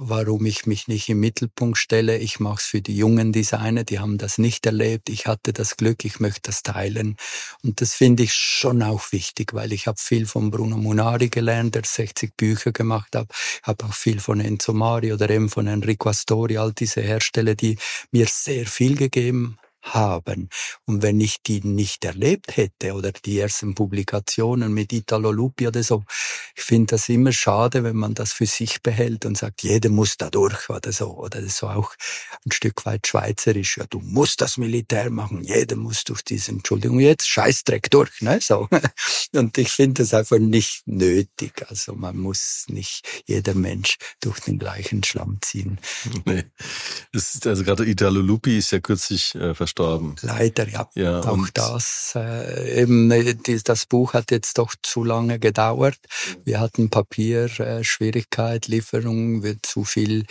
warum 0.00 0.46
ich 0.46 0.64
mich 0.64 0.86
nicht 0.86 1.08
im 1.08 1.18
Mittelpunkt 1.18 1.76
stelle. 1.76 2.18
Ich 2.18 2.38
mache 2.38 2.58
es 2.58 2.66
für 2.66 2.80
die 2.80 2.96
jungen 2.96 3.32
Designer, 3.32 3.82
die 3.82 3.98
haben 3.98 4.16
das 4.16 4.38
nicht 4.38 4.64
erlebt. 4.64 5.08
Ich 5.08 5.26
hatte 5.26 5.52
das 5.52 5.76
Glück, 5.76 6.04
ich 6.04 6.20
möchte 6.20 6.42
das 6.44 6.62
teilen. 6.62 7.16
Und 7.64 7.80
das 7.80 7.94
finde 7.94 8.22
ich 8.22 8.32
schon 8.32 8.82
auch 8.82 9.10
wichtig, 9.10 9.54
weil 9.54 9.72
ich 9.72 9.88
habe 9.88 9.98
viel 10.00 10.26
von 10.26 10.50
Bruno 10.50 10.76
Munari 10.76 11.28
gelernt, 11.28 11.74
der 11.74 11.82
60 11.84 12.36
Bücher 12.36 12.70
gemacht 12.70 13.16
hat. 13.16 13.28
Ich 13.30 13.66
habe 13.66 13.84
auch 13.84 13.94
viel 13.94 14.20
von 14.20 14.40
Enzo 14.40 14.72
Mari 14.72 15.12
oder 15.12 15.28
eben 15.30 15.48
von 15.48 15.66
Enrico 15.66 16.10
Astori, 16.10 16.58
all 16.58 16.72
diese 16.72 17.00
Hersteller, 17.00 17.56
die 17.56 17.76
mir 18.12 18.26
sehr 18.26 18.66
viel 18.66 18.96
gegeben 18.96 19.58
haben. 19.82 20.48
Und 20.84 21.02
wenn 21.02 21.20
ich 21.20 21.42
die 21.42 21.60
nicht 21.60 22.04
erlebt 22.04 22.56
hätte 22.56 22.92
oder 22.92 23.12
die 23.12 23.38
ersten 23.38 23.74
Publikationen 23.74 24.72
mit 24.72 24.92
Italo 24.92 25.32
Lupi 25.32 25.68
oder 25.68 25.82
so, 25.82 26.04
ich 26.56 26.64
finde 26.64 26.92
das 26.92 27.08
immer 27.08 27.32
schade, 27.32 27.84
wenn 27.84 27.96
man 27.96 28.14
das 28.14 28.32
für 28.32 28.46
sich 28.46 28.82
behält 28.82 29.24
und 29.24 29.38
sagt, 29.38 29.62
jeder 29.62 29.90
muss 29.90 30.16
da 30.16 30.30
durch 30.30 30.68
oder 30.68 30.92
so. 30.92 31.16
Oder 31.16 31.40
das 31.40 31.58
so 31.58 31.68
auch 31.68 31.94
ein 32.44 32.52
Stück 32.52 32.84
weit 32.86 33.06
schweizerisch. 33.06 33.78
Ja, 33.78 33.84
du 33.88 34.00
musst 34.00 34.40
das 34.40 34.56
Militär 34.56 35.10
machen, 35.10 35.42
jeder 35.42 35.76
muss 35.76 36.04
durch 36.04 36.22
diesen, 36.22 36.58
Entschuldigung, 36.58 37.00
jetzt 37.00 37.28
Scheißdreck 37.28 37.90
durch. 37.90 38.20
Ne? 38.20 38.40
So. 38.40 38.68
Und 39.34 39.56
ich 39.58 39.70
finde 39.70 40.02
das 40.02 40.14
einfach 40.14 40.38
nicht 40.38 40.86
nötig. 40.86 41.64
Also 41.68 41.94
man 41.94 42.16
muss 42.16 42.64
nicht 42.68 43.06
jeder 43.26 43.54
Mensch 43.54 43.96
durch 44.20 44.40
den 44.40 44.58
gleichen 44.58 45.02
Schlamm 45.04 45.38
ziehen. 45.40 45.78
Nee. 46.24 46.44
Ist, 47.12 47.46
also 47.46 47.64
gerade 47.64 47.86
Italo 47.86 48.20
Lupi 48.20 48.58
ist 48.58 48.72
ja 48.72 48.80
kürzlich 48.80 49.34
äh, 49.34 49.54
verstorben. 49.68 50.16
Leider, 50.22 50.68
ja. 50.68 50.88
ja 50.94 51.20
auch 51.20 51.48
das. 51.52 52.12
Äh, 52.14 52.82
eben, 52.82 53.10
äh, 53.10 53.34
die, 53.34 53.60
das 53.62 53.86
Buch 53.86 54.14
hat 54.14 54.30
jetzt 54.30 54.58
doch 54.58 54.74
zu 54.82 55.04
lange 55.04 55.38
gedauert. 55.38 55.98
Wir 56.44 56.60
hatten 56.60 56.90
Papierschwierigkeit, 56.90 58.68
äh, 58.68 58.70
Lieferung, 58.70 59.42
wird 59.42 59.66
zu 59.66 59.84
viel 59.84 60.24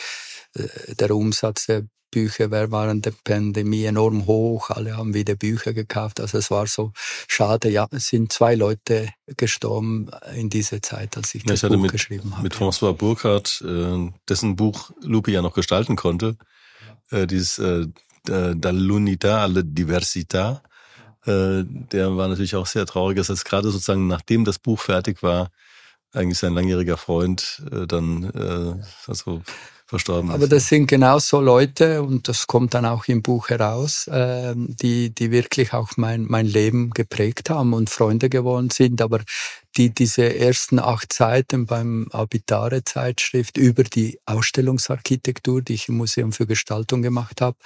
äh, 0.56 0.96
der 0.96 1.16
Umsatz 1.16 1.68
der 1.68 1.84
Bücher 2.10 2.50
war 2.52 2.72
während 2.72 3.06
der 3.06 3.14
Pandemie 3.26 3.84
enorm 3.84 4.28
hoch. 4.28 4.70
Alle 4.70 4.96
haben 4.96 5.14
wieder 5.14 5.36
Bücher 5.36 5.74
gekauft. 5.74 6.22
Also 6.22 6.38
es 6.38 6.50
war 6.50 6.66
so 6.66 6.94
schade. 7.28 7.70
Ja, 7.70 7.86
es 7.92 8.08
sind 8.08 8.32
zwei 8.32 8.56
Leute 8.56 9.10
gestorben 9.36 10.10
in 10.34 10.50
dieser 10.50 10.82
Zeit, 10.82 11.18
als 11.18 11.36
ich 11.36 11.44
ja, 11.44 11.50
das 11.50 11.64
ich 11.64 11.70
Buch 11.70 11.78
mit, 11.78 11.92
geschrieben 11.92 12.32
habe. 12.32 12.44
Mit 12.44 12.56
François 12.56 12.94
Burkhardt, 12.94 13.62
äh, 13.68 14.10
dessen 14.28 14.56
Buch 14.56 14.92
Lupi 15.02 15.32
ja 15.32 15.42
noch 15.42 15.54
gestalten 15.54 15.98
konnte. 15.98 16.38
Äh, 17.12 17.28
dieses 17.28 17.60
Dall'unità 18.30 19.42
alla 19.42 19.62
diversità. 19.62 20.62
Äh, 21.26 21.64
der 21.66 22.16
war 22.16 22.28
natürlich 22.28 22.56
auch 22.56 22.68
sehr 22.68 22.86
traurig, 22.86 23.18
dass 23.18 23.44
gerade 23.44 23.70
sozusagen 23.70 24.08
nachdem 24.08 24.46
das 24.46 24.60
Buch 24.60 24.80
fertig 24.80 25.22
war, 25.24 25.50
eigentlich 26.14 26.38
sein 26.38 26.54
langjähriger 26.54 26.98
Freund 26.98 27.62
äh, 27.72 27.86
dann 27.86 28.24
äh, 28.24 28.84
also 29.08 29.42
verstorben 29.88 30.32
Aber 30.32 30.48
das 30.48 30.68
sind 30.68 30.88
genau 30.88 31.18
so 31.20 31.40
Leute, 31.40 32.02
und 32.02 32.28
das 32.28 32.46
kommt 32.46 32.74
dann 32.74 32.86
auch 32.86 33.06
im 33.08 33.22
Buch 33.22 33.50
heraus, 33.50 34.08
äh, 34.08 34.54
die, 34.56 35.16
die 35.16 35.32
wirklich 35.32 35.74
auch 35.74 35.92
mein, 35.96 36.26
mein 36.28 36.46
Leben 36.46 36.90
geprägt 36.90 37.50
haben 37.50 37.74
und 37.74 37.90
Freunde 37.90 38.30
geworden 38.30 38.70
sind. 38.70 39.02
Aber 39.02 39.22
die 39.78 39.94
diese 39.94 40.36
ersten 40.36 40.80
acht 40.80 41.14
Seiten 41.14 41.66
beim 41.68 42.08
Abitare 42.12 42.84
Zeitschrift 42.84 43.58
über 43.58 43.84
die 43.84 44.20
Ausstellungsarchitektur, 44.26 45.62
die 45.62 45.76
ich 45.76 45.88
im 45.88 45.98
Museum 45.98 46.32
für 46.32 46.48
Gestaltung 46.48 47.02
gemacht 47.02 47.42
habe. 47.42 47.58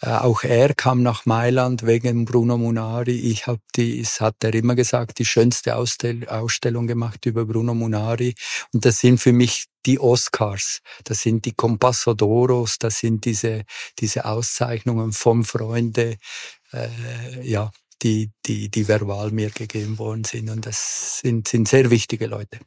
Äh, 0.00 0.10
auch 0.10 0.42
er 0.42 0.74
kam 0.74 1.02
nach 1.02 1.24
Mailand 1.24 1.86
wegen 1.86 2.24
Bruno 2.24 2.58
Munari. 2.58 3.12
Ich 3.12 3.46
habe 3.46 3.60
die, 3.76 4.00
es 4.00 4.20
hat 4.20 4.36
er 4.42 4.54
immer 4.54 4.74
gesagt, 4.74 5.18
die 5.18 5.24
schönste 5.24 5.76
Ausstell 5.76 6.28
Ausstellung 6.28 6.86
gemacht 6.86 7.24
über 7.26 7.44
Bruno 7.44 7.74
Munari. 7.74 8.34
Und 8.72 8.84
das 8.84 8.98
sind 8.98 9.18
für 9.18 9.32
mich 9.32 9.66
die 9.86 9.98
Oscars, 9.98 10.80
das 11.04 11.22
sind 11.22 11.44
die 11.44 11.52
Compasso 11.52 12.12
d'Oros, 12.12 12.76
das 12.78 12.98
sind 12.98 13.24
diese, 13.24 13.64
diese 13.98 14.24
Auszeichnungen 14.26 15.12
vom 15.12 15.44
Freunde, 15.44 16.18
äh, 16.72 16.88
ja, 17.42 17.70
die, 18.02 18.30
die, 18.46 18.68
die 18.68 18.88
verbal 18.88 19.30
mir 19.30 19.50
gegeben 19.50 19.98
worden 19.98 20.24
sind. 20.24 20.50
Und 20.50 20.66
das 20.66 21.20
sind, 21.20 21.48
sind 21.48 21.68
sehr 21.68 21.90
wichtige 21.90 22.26
Leute. 22.26 22.58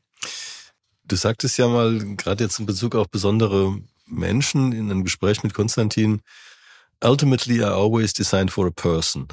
Du 1.03 1.15
sagtest 1.15 1.57
ja 1.57 1.67
mal, 1.67 1.99
gerade 2.15 2.43
jetzt 2.43 2.59
in 2.59 2.65
Bezug 2.65 2.95
auf 2.95 3.09
besondere 3.09 3.77
Menschen 4.07 4.71
in 4.71 4.89
einem 4.89 5.03
Gespräch 5.03 5.43
mit 5.43 5.53
Konstantin, 5.53 6.21
ultimately 7.03 7.59
I 7.59 7.65
always 7.65 8.13
design 8.13 8.49
for 8.49 8.67
a 8.67 8.71
person. 8.71 9.27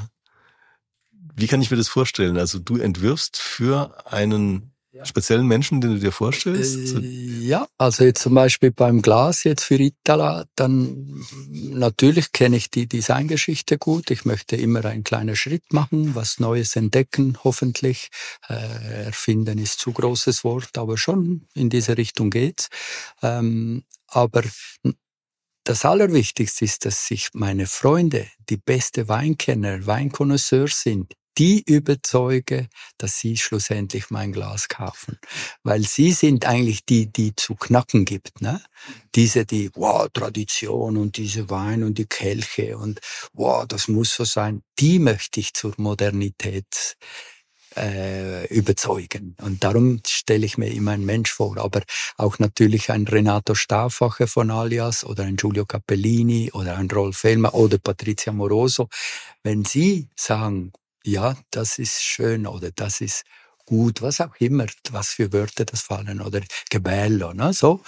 Wie 1.35 1.47
kann 1.47 1.63
ich 1.63 1.71
mir 1.71 1.77
das 1.77 1.89
vorstellen? 1.89 2.37
Also 2.37 2.59
du 2.59 2.77
entwirfst 2.77 3.39
für 3.39 4.05
einen 4.07 4.72
speziellen 5.05 5.47
Menschen, 5.47 5.81
den 5.81 5.95
du 5.95 5.99
dir 5.99 6.13
vorstellst? 6.13 6.95
Äh, 6.95 7.01
ja, 7.01 7.67
also 7.79 8.05
jetzt 8.05 8.23
zum 8.23 8.35
Beispiel 8.35 8.71
beim 8.71 9.03
Glas 9.03 9.45
jetzt 9.45 9.65
für 9.65 9.77
Itala, 9.77 10.45
dann 10.55 11.25
natürlich 11.51 12.33
kenne 12.33 12.57
ich 12.57 12.71
die 12.71 12.87
Designgeschichte 12.87 13.79
gut. 13.79 14.11
Ich 14.11 14.25
möchte 14.25 14.57
immer 14.57 14.85
einen 14.85 15.05
kleinen 15.05 15.37
Schritt 15.37 15.73
machen, 15.73 16.15
was 16.15 16.39
Neues 16.41 16.77
entdecken, 16.77 17.39
hoffentlich. 17.43 18.09
Äh, 18.49 19.07
erfinden 19.07 19.59
ist 19.59 19.79
zu 19.79 19.93
großes 19.93 20.45
Wort, 20.45 20.77
aber 20.77 20.97
schon 20.99 21.47
in 21.55 21.71
diese 21.71 21.97
Richtung 21.97 22.31
geht's. 22.31 22.69
Ähm, 23.23 23.85
aber 24.09 24.43
das 25.65 25.85
Allerwichtigste 25.85 26.65
ist, 26.65 26.85
dass 26.85 27.07
sich 27.07 27.31
meine 27.35 27.67
Freunde, 27.67 28.27
die 28.49 28.57
beste 28.57 29.09
Weinkenner, 29.09 29.87
Weinkonnoisseurs 29.87 30.83
sind, 30.83 31.15
die 31.39 31.63
überzeuge, 31.67 32.69
dass 32.99 33.19
sie 33.19 33.37
schlussendlich 33.37 34.11
mein 34.11 34.33
Glas 34.33 34.69
kaufen. 34.69 35.19
Weil 35.63 35.83
sie 35.83 36.13
sind 36.13 36.47
eigentlich 36.47 36.85
die, 36.85 37.11
die 37.11 37.35
zu 37.37 37.55
knacken 37.55 38.05
gibt. 38.05 38.41
Ne? 38.41 38.61
Diese, 39.15 39.47
die, 39.47 39.71
wow, 39.75 40.09
Tradition 40.13 40.97
und 40.97 41.17
diese 41.17 41.51
Wein 41.51 41.85
und 41.85 41.99
die 41.99 42.07
Kelche 42.07 42.77
und 42.77 43.01
wow, 43.33 43.67
das 43.67 43.89
muss 43.89 44.15
so 44.15 44.25
sein. 44.25 44.63
Die 44.79 44.99
möchte 44.99 45.41
ich 45.41 45.55
zur 45.55 45.75
Modernität 45.77 46.97
äh, 47.77 48.47
überzeugen. 48.49 49.37
Und 49.41 49.65
darum 49.65 50.01
stelle 50.07 50.47
ich 50.47 50.59
mir 50.59 50.71
immer 50.73 50.93
einen 50.93 51.07
Mensch 51.07 51.33
vor. 51.33 51.57
Aber 51.59 51.83
auch 52.17 52.39
natürlich 52.39 52.91
ein 52.91 53.07
Renato 53.07 53.55
Stauffacher 53.55 54.27
von 54.27 54.51
Alias 54.51 55.05
oder 55.05 55.25
ein 55.25 55.37
Giulio 55.37 55.65
Cappellini 55.65 56.51
oder 56.53 56.77
ein 56.77 56.91
Rolf 56.91 57.25
Elmer 57.25 57.55
oder 57.55 57.79
Patrizia 57.79 58.33
Moroso. 58.33 58.89
Wenn 59.43 59.65
sie 59.65 60.09
sagen, 60.17 60.73
ja, 61.05 61.37
das 61.51 61.79
ist 61.79 62.03
schön 62.03 62.47
oder 62.47 62.71
das 62.73 63.01
ist 63.01 63.25
gut, 63.67 64.03
was 64.03 64.21
auch 64.21 64.35
immer, 64.37 64.67
was 64.91 65.11
für 65.11 65.33
Wörter 65.33 65.65
das 65.65 65.83
fallen 65.83 66.21
oder 66.21 66.41
Gebello, 66.71 67.33
ne, 67.33 67.53
so, 67.53 67.83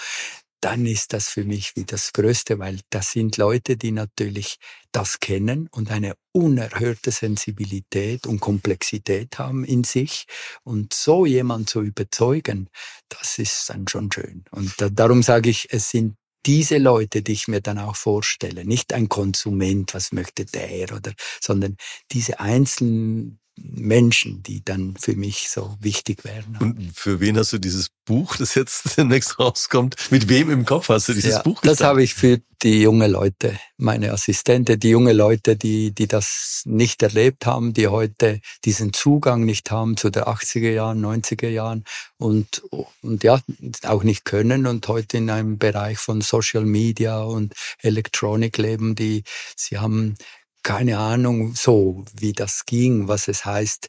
dann 0.64 0.86
ist 0.86 1.12
das 1.12 1.28
für 1.28 1.44
mich 1.44 1.76
wie 1.76 1.84
das 1.84 2.14
Größte, 2.14 2.58
weil 2.58 2.80
das 2.88 3.10
sind 3.12 3.36
Leute, 3.36 3.76
die 3.76 3.92
natürlich 3.92 4.56
das 4.92 5.20
kennen 5.20 5.68
und 5.72 5.90
eine 5.90 6.14
unerhörte 6.32 7.10
Sensibilität 7.10 8.26
und 8.26 8.40
Komplexität 8.40 9.38
haben 9.38 9.64
in 9.64 9.84
sich. 9.84 10.24
Und 10.62 10.94
so 10.94 11.26
jemand 11.26 11.68
zu 11.68 11.82
überzeugen, 11.82 12.70
das 13.10 13.38
ist 13.38 13.68
dann 13.68 13.86
schon 13.88 14.10
schön. 14.10 14.44
Und 14.52 14.72
da, 14.80 14.88
darum 14.88 15.22
sage 15.22 15.50
ich, 15.50 15.70
es 15.70 15.90
sind 15.90 16.16
diese 16.46 16.78
Leute, 16.78 17.22
die 17.22 17.32
ich 17.32 17.48
mir 17.48 17.60
dann 17.60 17.78
auch 17.78 17.96
vorstelle, 17.96 18.64
nicht 18.64 18.92
ein 18.92 19.08
Konsument, 19.08 19.94
was 19.94 20.12
möchte 20.12 20.44
der 20.44 20.92
oder, 20.94 21.12
sondern 21.40 21.76
diese 22.12 22.40
einzelnen 22.40 23.40
Menschen, 23.56 24.42
die 24.42 24.64
dann 24.64 24.96
für 24.98 25.14
mich 25.14 25.48
so 25.48 25.76
wichtig 25.80 26.24
wären. 26.24 26.56
Und 26.60 26.92
für 26.94 27.20
wen 27.20 27.38
hast 27.38 27.52
du 27.52 27.58
dieses 27.58 27.88
Buch, 28.04 28.36
das 28.36 28.54
jetzt 28.54 28.82
demnächst 28.96 29.38
rauskommt, 29.38 29.96
mit 30.10 30.28
wem 30.28 30.50
im 30.50 30.64
Kopf 30.64 30.88
hast 30.88 31.08
du 31.08 31.14
dieses 31.14 31.32
ja, 31.32 31.42
Buch? 31.42 31.60
Das 31.62 31.80
habe 31.80 32.02
ich 32.02 32.14
für 32.14 32.40
die 32.62 32.80
junge 32.80 33.06
Leute, 33.08 33.58
meine 33.76 34.12
Assistente, 34.12 34.78
die 34.78 34.88
junge 34.88 35.12
Leute, 35.12 35.54
die, 35.54 35.92
die 35.92 36.06
das 36.06 36.62
nicht 36.64 37.02
erlebt 37.02 37.46
haben, 37.46 37.74
die 37.74 37.88
heute 37.88 38.40
diesen 38.64 38.92
Zugang 38.92 39.44
nicht 39.44 39.70
haben 39.70 39.96
zu 39.96 40.10
der 40.10 40.28
80er 40.28 40.70
Jahren, 40.70 41.04
90er 41.04 41.48
Jahren 41.48 41.84
und, 42.16 42.62
und 43.02 43.22
ja, 43.22 43.40
auch 43.82 44.02
nicht 44.02 44.24
können 44.24 44.66
und 44.66 44.88
heute 44.88 45.18
in 45.18 45.30
einem 45.30 45.58
Bereich 45.58 45.98
von 45.98 46.22
Social 46.22 46.64
Media 46.64 47.22
und 47.22 47.54
Electronic 47.82 48.56
leben, 48.56 48.94
die, 48.94 49.24
sie 49.56 49.78
haben 49.78 50.16
keine 50.64 50.98
Ahnung 50.98 51.54
so, 51.54 52.04
wie 52.14 52.32
das 52.32 52.64
ging, 52.66 53.06
was 53.06 53.28
es 53.28 53.44
heißt, 53.44 53.88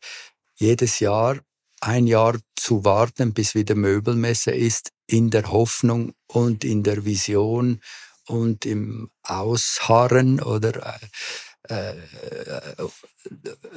jedes 0.55 0.99
Jahr 0.99 1.39
ein 1.82 2.05
Jahr 2.05 2.38
zu 2.55 2.86
warten, 2.86 3.34
bis 3.34 3.55
wieder 3.55 3.76
Möbelmesse 3.76 4.51
ist, 4.51 4.91
in 5.07 5.30
der 5.30 5.51
Hoffnung 5.51 6.13
und 6.28 6.63
in 6.63 6.84
der 6.84 7.05
Vision 7.05 7.82
und 8.28 8.65
im 8.65 9.09
Ausharren 9.23 10.41
oder 10.41 10.95
äh, 10.95 11.07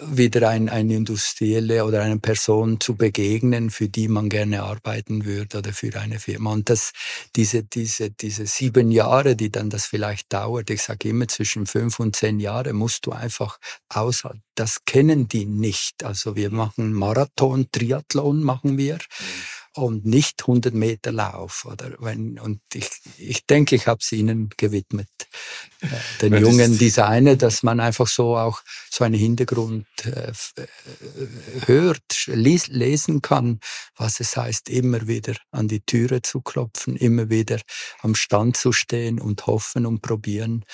wieder 0.06 0.48
ein, 0.48 0.68
ein 0.68 0.90
Industrielle 0.90 1.84
oder 1.84 2.02
eine 2.02 2.18
Person 2.18 2.80
zu 2.80 2.96
begegnen, 2.96 3.70
für 3.70 3.88
die 3.88 4.08
man 4.08 4.28
gerne 4.28 4.62
arbeiten 4.62 5.24
würde 5.24 5.58
oder 5.58 5.72
für 5.72 5.94
eine 5.98 6.18
Firma. 6.18 6.52
Und 6.52 6.68
das, 6.70 6.92
diese, 7.36 7.62
diese, 7.62 8.10
diese 8.10 8.46
sieben 8.46 8.90
Jahre, 8.90 9.36
die 9.36 9.50
dann 9.50 9.70
das 9.70 9.86
vielleicht 9.86 10.32
dauert, 10.32 10.70
ich 10.70 10.82
sage 10.82 11.08
immer 11.08 11.28
zwischen 11.28 11.66
fünf 11.66 11.98
und 11.98 12.16
zehn 12.16 12.40
Jahre, 12.40 12.72
musst 12.72 13.06
du 13.06 13.12
einfach 13.12 13.58
aushalten. 13.88 14.42
Das 14.54 14.84
kennen 14.84 15.28
die 15.28 15.46
nicht. 15.46 16.04
Also 16.04 16.36
wir 16.36 16.50
machen 16.50 16.92
Marathon, 16.92 17.68
Triathlon 17.70 18.42
machen 18.42 18.76
wir. 18.76 18.94
Mhm 18.94 19.57
und 19.74 20.04
nicht 20.04 20.42
100 20.42 20.74
Meter 20.74 21.12
Lauf. 21.12 21.64
Oder 21.64 21.92
wenn, 21.98 22.38
und 22.38 22.60
ich, 22.74 22.88
ich 23.16 23.46
denke, 23.46 23.76
ich 23.76 23.86
habe 23.86 24.00
es 24.00 24.10
ihnen 24.12 24.50
gewidmet, 24.56 25.08
äh, 25.80 25.86
den 26.22 26.32
Wenn 26.32 26.42
jungen 26.42 26.78
Designer, 26.78 27.36
dass 27.36 27.62
man 27.62 27.80
einfach 27.80 28.06
so 28.06 28.36
auch 28.36 28.62
so 28.90 29.04
einen 29.04 29.14
Hintergrund 29.14 29.86
äh, 30.04 30.32
äh 30.56 30.66
hört, 31.66 32.26
les, 32.26 32.68
lesen 32.68 33.22
kann, 33.22 33.60
was 33.96 34.20
es 34.20 34.36
heißt, 34.36 34.68
immer 34.68 35.06
wieder 35.06 35.34
an 35.50 35.68
die 35.68 35.80
Türe 35.80 36.22
zu 36.22 36.40
klopfen, 36.40 36.96
immer 36.96 37.30
wieder 37.30 37.60
am 38.00 38.14
Stand 38.14 38.56
zu 38.56 38.72
stehen 38.72 39.20
und 39.20 39.46
hoffen 39.46 39.86
und 39.86 40.02
probieren 40.02 40.64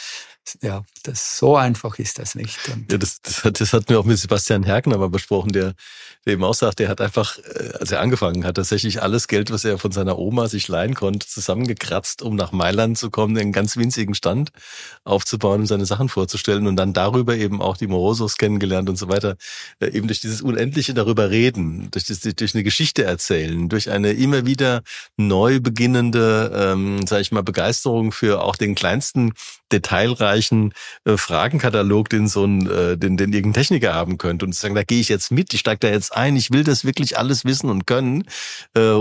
ja, 0.63 0.85
das, 1.03 1.39
so 1.39 1.57
einfach 1.57 1.99
ist 1.99 2.19
das 2.19 2.35
nicht. 2.35 2.59
Und 2.69 2.91
ja, 2.93 2.99
das, 2.99 3.21
das, 3.23 3.45
hat, 3.45 3.61
das 3.61 3.73
hatten 3.73 3.89
wir 3.89 3.99
auch 3.99 4.05
mit 4.05 4.19
Sebastian 4.19 4.63
Herkner 4.63 4.99
mal 4.99 5.09
besprochen, 5.09 5.53
der, 5.53 5.75
der 6.27 6.35
eben 6.35 6.45
auch 6.45 6.55
sagt, 6.55 6.79
der 6.81 6.89
hat 6.89 7.01
einfach, 7.01 7.39
äh, 7.39 7.73
als 7.81 7.91
er 7.91 8.01
angefangen 8.01 8.45
hat, 8.45 8.57
tatsächlich 8.57 8.84
wirklich 8.85 9.03
alles 9.03 9.29
Geld, 9.29 9.51
was 9.51 9.65
er 9.65 9.79
von 9.79 9.93
seiner 9.93 10.19
Oma 10.19 10.47
sich 10.47 10.69
leihen 10.69 10.95
konnte, 10.95 11.27
zusammengekratzt, 11.27 12.23
um 12.23 12.37
nach 12.37 12.53
Mailand 12.53 12.99
zu 12.99 13.11
kommen, 13.11 13.37
einen 13.37 13.53
ganz 13.53 13.77
winzigen 13.77 14.15
Stand 14.15 14.51
aufzubauen 15.05 15.63
und 15.63 15.67
seine 15.67 15.87
Sachen 15.87 16.09
vorzustellen 16.09 16.67
und 16.67 16.77
dann 16.77 16.93
darüber 16.93 17.35
eben 17.35 17.63
auch 17.63 17.77
die 17.77 17.87
Morosos 17.87 18.37
kennengelernt 18.37 18.89
und 18.89 18.97
so 18.97 19.09
weiter. 19.09 19.37
Äh, 19.81 19.89
eben 19.89 20.07
durch 20.07 20.21
dieses 20.21 20.43
Unendliche 20.43 20.95
darüber 20.95 21.31
reden, 21.31 21.89
durch, 21.91 22.05
das, 22.05 22.21
durch 22.21 22.55
eine 22.55 22.63
Geschichte 22.63 23.05
erzählen, 23.05 23.69
durch 23.69 23.91
eine 23.91 24.13
immer 24.13 24.47
wieder 24.47 24.83
neu 25.17 25.61
beginnende, 25.61 26.53
ähm, 26.55 27.07
sage 27.07 27.23
ich 27.23 27.33
mal, 27.33 27.43
Begeisterung 27.43 28.13
für 28.13 28.43
auch 28.43 28.57
den 28.57 28.75
kleinsten 28.75 29.33
detailreichen 29.73 30.73
äh, 31.05 31.17
Fragenkatalog, 31.17 32.09
den 32.09 32.29
so 32.29 32.45
ein, 32.45 32.71
äh, 32.71 32.97
den, 32.97 33.17
den 33.17 33.33
irgendein 33.33 33.63
Techniker 33.63 33.95
haben 33.95 34.19
könnte 34.19 34.45
und 34.45 34.55
sagen, 34.55 34.75
da 34.75 34.85
gehe 34.85 35.01
ich 35.01 35.09
jetzt 35.09 35.31
mit, 35.31 35.53
ich 35.55 35.61
steige 35.61 35.81
da 35.81 35.89
jetzt 35.89 36.15
ein, 36.15 36.37
ich 36.37 36.53
will 36.53 36.65
das 36.65 36.85
wirklich 36.85 37.19
alles 37.19 37.45
wissen 37.45 37.71
und 37.71 37.87
können. 37.87 38.25
Äh, 38.75 38.99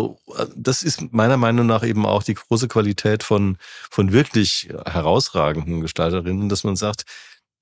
das 0.55 0.83
ist 0.83 1.13
meiner 1.13 1.37
Meinung 1.37 1.65
nach 1.65 1.83
eben 1.83 2.05
auch 2.05 2.23
die 2.23 2.35
große 2.35 2.67
Qualität 2.67 3.23
von, 3.23 3.57
von 3.89 4.11
wirklich 4.11 4.69
herausragenden 4.85 5.81
Gestalterinnen, 5.81 6.49
dass 6.49 6.63
man 6.63 6.75
sagt, 6.75 7.05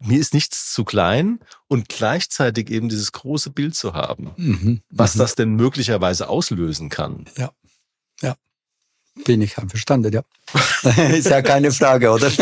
mir 0.03 0.19
ist 0.19 0.33
nichts 0.33 0.73
zu 0.73 0.83
klein 0.83 1.39
und 1.67 1.87
gleichzeitig 1.87 2.69
eben 2.69 2.89
dieses 2.89 3.11
große 3.11 3.51
Bild 3.51 3.75
zu 3.75 3.93
haben, 3.93 4.31
mhm. 4.35 4.81
was 4.89 5.15
mhm. 5.15 5.19
das 5.19 5.35
denn 5.35 5.55
möglicherweise 5.55 6.27
auslösen 6.27 6.89
kann. 6.89 7.25
Ja, 7.37 7.51
ja. 8.21 8.35
Bin 9.25 9.41
ich 9.41 9.57
einverstanden, 9.57 10.13
ja. 10.13 10.21
ist 11.11 11.27
ja 11.29 11.41
keine 11.41 11.71
Frage, 11.71 12.11
oder? 12.11 12.31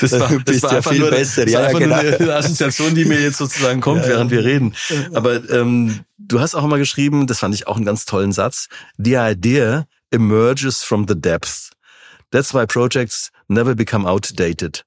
Das 0.00 0.12
war, 0.12 0.28
du 0.28 0.40
bist 0.40 0.62
das 0.62 0.70
war 0.70 0.74
ja 0.74 0.82
viel 0.82 0.98
nur, 1.00 1.10
besser. 1.10 1.48
Ja, 1.48 1.72
war 1.72 1.80
genau. 1.80 1.96
eine 1.96 2.34
Assoziation, 2.34 2.94
die 2.94 3.04
mir 3.04 3.20
jetzt 3.20 3.38
sozusagen 3.38 3.80
kommt, 3.80 4.02
ja, 4.02 4.08
während 4.08 4.30
wir 4.30 4.44
reden. 4.44 4.74
Aber 5.14 5.48
ähm, 5.50 6.00
du 6.18 6.40
hast 6.40 6.54
auch 6.54 6.64
immer 6.64 6.78
geschrieben, 6.78 7.26
das 7.26 7.38
fand 7.40 7.54
ich 7.54 7.66
auch 7.66 7.76
einen 7.76 7.86
ganz 7.86 8.04
tollen 8.04 8.32
Satz, 8.32 8.68
the 8.96 9.14
idea 9.14 9.86
emerges 10.10 10.82
from 10.82 11.06
the 11.08 11.20
depth. 11.20 11.70
That's 12.30 12.52
why 12.54 12.66
projects 12.66 13.30
never 13.48 13.74
become 13.74 14.08
outdated. 14.08 14.84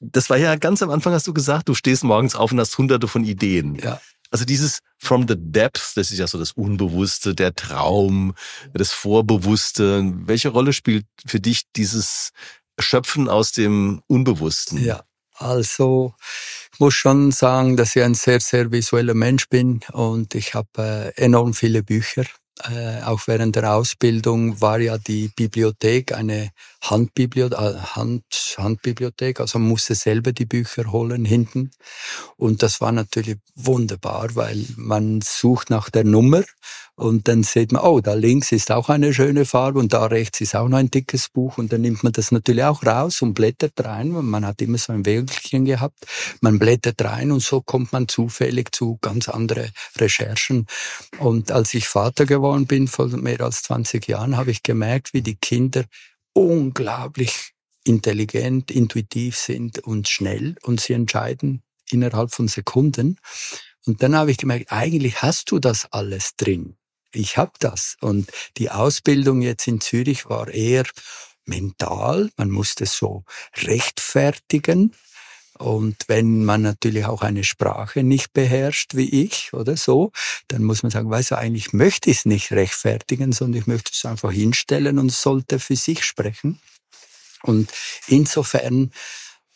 Das 0.00 0.28
war 0.30 0.36
ja 0.36 0.56
ganz 0.56 0.82
am 0.82 0.90
Anfang, 0.90 1.12
hast 1.12 1.26
du 1.26 1.32
gesagt, 1.32 1.68
du 1.68 1.74
stehst 1.74 2.04
morgens 2.04 2.34
auf 2.34 2.52
und 2.52 2.60
hast 2.60 2.76
hunderte 2.76 3.08
von 3.08 3.24
Ideen. 3.24 3.76
Ja. 3.76 4.00
Also 4.32 4.46
dieses 4.46 4.78
from 4.98 5.28
the 5.28 5.36
depth, 5.36 5.92
das 5.94 6.10
ist 6.10 6.18
ja 6.18 6.26
so 6.26 6.38
das 6.38 6.52
Unbewusste, 6.52 7.34
der 7.34 7.54
Traum, 7.54 8.34
das 8.72 8.90
Vorbewusste. 8.90 10.10
Welche 10.26 10.48
Rolle 10.48 10.72
spielt 10.72 11.06
für 11.26 11.38
dich 11.38 11.70
dieses 11.76 12.30
Schöpfen 12.80 13.28
aus 13.28 13.52
dem 13.52 14.02
Unbewussten? 14.06 14.82
Ja, 14.82 15.04
also 15.34 16.14
ich 16.72 16.80
muss 16.80 16.94
schon 16.94 17.30
sagen, 17.30 17.76
dass 17.76 17.94
ich 17.94 18.02
ein 18.02 18.14
sehr, 18.14 18.40
sehr 18.40 18.72
visueller 18.72 19.14
Mensch 19.14 19.48
bin 19.50 19.80
und 19.92 20.34
ich 20.34 20.54
habe 20.54 21.12
äh, 21.16 21.22
enorm 21.22 21.52
viele 21.52 21.82
Bücher 21.82 22.24
äh, 22.70 23.02
auch 23.02 23.26
während 23.26 23.56
der 23.56 23.74
Ausbildung 23.74 24.60
war 24.60 24.78
ja 24.80 24.98
die 24.98 25.28
Bibliothek 25.28 26.12
eine 26.12 26.50
Handbibliothek, 26.82 27.58
äh, 27.58 27.78
Hand, 27.78 28.24
Handbibliothek, 28.56 29.40
also 29.40 29.58
man 29.58 29.68
musste 29.68 29.94
selber 29.94 30.32
die 30.32 30.46
Bücher 30.46 30.90
holen 30.92 31.24
hinten. 31.24 31.70
Und 32.36 32.62
das 32.62 32.80
war 32.80 32.92
natürlich 32.92 33.38
wunderbar, 33.54 34.34
weil 34.34 34.64
man 34.76 35.20
sucht 35.22 35.70
nach 35.70 35.90
der 35.90 36.04
Nummer 36.04 36.42
und 37.02 37.26
dann 37.26 37.42
sieht 37.42 37.72
man, 37.72 37.82
oh, 37.82 38.00
da 38.00 38.14
links 38.14 38.52
ist 38.52 38.70
auch 38.70 38.88
eine 38.88 39.12
schöne 39.12 39.44
Farbe 39.44 39.80
und 39.80 39.92
da 39.92 40.06
rechts 40.06 40.40
ist 40.40 40.54
auch 40.54 40.68
noch 40.68 40.78
ein 40.78 40.90
dickes 40.90 41.28
Buch 41.28 41.58
und 41.58 41.72
dann 41.72 41.80
nimmt 41.80 42.04
man 42.04 42.12
das 42.12 42.30
natürlich 42.30 42.62
auch 42.62 42.84
raus 42.86 43.22
und 43.22 43.34
blättert 43.34 43.72
rein. 43.84 44.10
Man 44.10 44.46
hat 44.46 44.62
immer 44.62 44.78
so 44.78 44.92
ein 44.92 45.04
Wägelchen 45.04 45.64
gehabt. 45.64 46.06
Man 46.40 46.60
blättert 46.60 47.02
rein 47.02 47.32
und 47.32 47.40
so 47.42 47.60
kommt 47.60 47.92
man 47.92 48.06
zufällig 48.06 48.72
zu 48.72 48.98
ganz 49.00 49.28
anderen 49.28 49.70
Recherchen. 49.98 50.66
Und 51.18 51.50
als 51.50 51.74
ich 51.74 51.88
Vater 51.88 52.24
geworden 52.24 52.66
bin, 52.66 52.86
vor 52.86 53.08
mehr 53.08 53.40
als 53.40 53.62
20 53.62 54.06
Jahren, 54.06 54.36
habe 54.36 54.52
ich 54.52 54.62
gemerkt, 54.62 55.12
wie 55.12 55.22
die 55.22 55.36
Kinder 55.36 55.84
unglaublich 56.34 57.50
intelligent, 57.82 58.70
intuitiv 58.70 59.36
sind 59.36 59.80
und 59.80 60.08
schnell 60.08 60.54
und 60.62 60.80
sie 60.80 60.92
entscheiden 60.92 61.62
innerhalb 61.90 62.32
von 62.32 62.46
Sekunden. 62.46 63.18
Und 63.86 64.04
dann 64.04 64.14
habe 64.14 64.30
ich 64.30 64.36
gemerkt, 64.36 64.70
eigentlich 64.70 65.20
hast 65.20 65.50
du 65.50 65.58
das 65.58 65.88
alles 65.90 66.36
drin 66.36 66.76
ich 67.12 67.36
habe 67.36 67.52
das. 67.58 67.96
Und 68.00 68.30
die 68.56 68.70
Ausbildung 68.70 69.42
jetzt 69.42 69.66
in 69.66 69.80
Zürich 69.80 70.28
war 70.28 70.48
eher 70.48 70.84
mental. 71.44 72.30
Man 72.36 72.50
musste 72.50 72.86
so 72.86 73.24
rechtfertigen. 73.56 74.94
Und 75.58 75.96
wenn 76.08 76.44
man 76.44 76.62
natürlich 76.62 77.04
auch 77.04 77.22
eine 77.22 77.44
Sprache 77.44 78.02
nicht 78.02 78.32
beherrscht 78.32 78.94
wie 78.94 79.22
ich 79.24 79.52
oder 79.52 79.76
so, 79.76 80.10
dann 80.48 80.64
muss 80.64 80.82
man 80.82 80.90
sagen, 80.90 81.10
weißt 81.10 81.32
du, 81.32 81.38
eigentlich 81.38 81.72
möchte 81.72 82.10
ich 82.10 82.18
es 82.18 82.24
nicht 82.24 82.52
rechtfertigen, 82.52 83.32
sondern 83.32 83.60
ich 83.60 83.66
möchte 83.66 83.92
es 83.94 84.04
einfach 84.04 84.32
hinstellen 84.32 84.98
und 84.98 85.12
sollte 85.12 85.58
für 85.60 85.76
sich 85.76 86.04
sprechen. 86.04 86.58
Und 87.42 87.70
insofern 88.06 88.92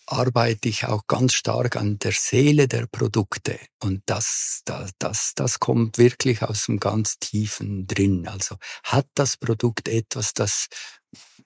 arbeite 0.06 0.68
ich 0.68 0.86
auch 0.86 1.06
ganz 1.06 1.34
stark 1.34 1.76
an 1.76 1.98
der 1.98 2.12
Seele 2.12 2.68
der 2.68 2.86
Produkte. 2.86 3.58
Und 3.82 4.02
das, 4.06 4.62
das, 4.64 4.92
das, 4.98 5.32
das 5.34 5.60
kommt 5.60 5.98
wirklich 5.98 6.42
aus 6.42 6.66
dem 6.66 6.78
ganz 6.78 7.18
Tiefen 7.18 7.86
drin. 7.86 8.28
Also 8.28 8.56
hat 8.84 9.06
das 9.14 9.36
Produkt 9.36 9.88
etwas, 9.88 10.32
das 10.32 10.68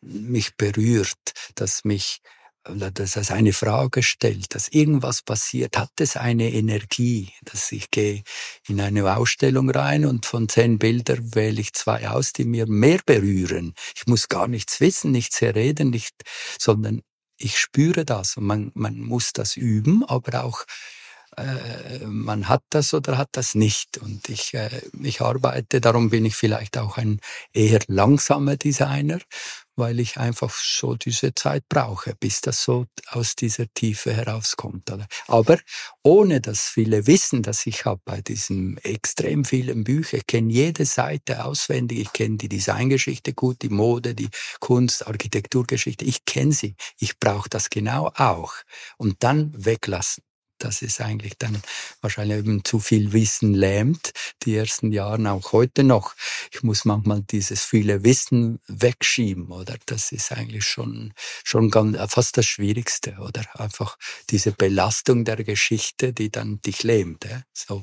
mich 0.00 0.56
berührt, 0.56 1.32
das 1.54 1.84
mich 1.84 2.20
dass 2.64 3.16
es 3.16 3.30
eine 3.30 3.52
Frage 3.52 4.02
stellt, 4.02 4.54
dass 4.54 4.68
irgendwas 4.68 5.22
passiert, 5.22 5.78
hat 5.78 5.92
es 5.98 6.16
eine 6.16 6.52
Energie, 6.52 7.32
dass 7.42 7.72
ich 7.72 7.90
gehe 7.90 8.22
in 8.68 8.80
eine 8.80 9.16
Ausstellung 9.16 9.70
rein 9.70 10.04
und 10.04 10.26
von 10.26 10.48
zehn 10.48 10.78
Bildern 10.78 11.34
wähle 11.34 11.60
ich 11.60 11.72
zwei 11.72 12.08
aus, 12.08 12.32
die 12.32 12.44
mir 12.44 12.66
mehr 12.66 13.00
berühren. 13.04 13.74
Ich 13.96 14.06
muss 14.06 14.28
gar 14.28 14.46
nichts 14.46 14.80
wissen, 14.80 15.12
nichts 15.12 15.40
reden, 15.40 15.90
nicht, 15.90 16.14
sondern 16.58 17.00
ich 17.40 17.58
spüre 17.58 18.04
das. 18.04 18.36
Und 18.36 18.44
man, 18.46 18.70
man 18.74 19.00
muss 19.00 19.32
das 19.32 19.56
üben, 19.56 20.04
aber 20.04 20.44
auch 20.44 20.64
äh, 21.36 22.04
man 22.06 22.48
hat 22.48 22.62
das 22.70 22.92
oder 22.94 23.16
hat 23.18 23.30
das 23.32 23.54
nicht. 23.54 23.98
Und 23.98 24.28
ich, 24.28 24.54
äh, 24.54 24.82
ich 25.02 25.20
arbeite, 25.20 25.80
darum 25.80 26.10
bin 26.10 26.24
ich 26.24 26.36
vielleicht 26.36 26.76
auch 26.78 26.96
ein 26.96 27.20
eher 27.52 27.80
langsamer 27.86 28.56
Designer, 28.56 29.18
weil 29.76 30.00
ich 30.00 30.18
einfach 30.18 30.50
so 30.50 30.94
diese 30.96 31.34
Zeit 31.34 31.64
brauche, 31.68 32.14
bis 32.18 32.40
das 32.40 32.62
so 32.62 32.86
aus 33.08 33.36
dieser 33.36 33.66
Tiefe 33.72 34.12
herauskommt. 34.12 34.92
Aber 35.28 35.58
ohne 36.02 36.40
das 36.40 36.68
viele 36.68 37.06
Wissen, 37.06 37.42
das 37.42 37.64
ich 37.66 37.84
habe 37.84 38.00
bei 38.04 38.20
diesen 38.20 38.76
extrem 38.78 39.44
vielen 39.44 39.84
Büchern, 39.84 40.20
ich 40.20 40.26
kenne 40.26 40.52
jede 40.52 40.84
Seite 40.84 41.44
auswendig, 41.44 42.00
ich 42.00 42.12
kenne 42.12 42.36
die 42.36 42.48
Designgeschichte 42.48 43.32
gut, 43.32 43.62
die 43.62 43.68
Mode, 43.70 44.14
die 44.14 44.28
Kunst, 44.58 45.06
Architekturgeschichte, 45.06 46.04
ich 46.04 46.24
kenne 46.24 46.52
sie. 46.52 46.74
Ich 46.98 47.18
brauche 47.18 47.48
das 47.48 47.70
genau 47.70 48.10
auch. 48.16 48.52
Und 48.98 49.22
dann 49.22 49.52
weglassen 49.56 50.24
das 50.60 50.82
ist 50.82 51.00
eigentlich 51.00 51.36
dann 51.38 51.60
wahrscheinlich 52.00 52.38
eben 52.38 52.64
zu 52.64 52.78
viel 52.78 53.12
Wissen 53.12 53.54
lähmt, 53.54 54.12
die 54.42 54.56
ersten 54.56 54.92
Jahre 54.92 55.30
auch 55.30 55.52
heute 55.52 55.82
noch. 55.84 56.14
Ich 56.52 56.62
muss 56.62 56.84
manchmal 56.84 57.22
dieses 57.22 57.64
viele 57.64 58.04
Wissen 58.04 58.60
wegschieben, 58.66 59.48
oder? 59.48 59.76
Das 59.86 60.12
ist 60.12 60.32
eigentlich 60.32 60.64
schon, 60.64 61.12
schon 61.44 61.70
ganz, 61.70 61.98
fast 62.12 62.36
das 62.36 62.46
Schwierigste, 62.46 63.16
oder? 63.20 63.44
Einfach 63.58 63.96
diese 64.30 64.52
Belastung 64.52 65.24
der 65.24 65.42
Geschichte, 65.42 66.12
die 66.12 66.30
dann 66.30 66.60
dich 66.62 66.82
lähmt, 66.82 67.24
ja? 67.24 67.42
so. 67.52 67.82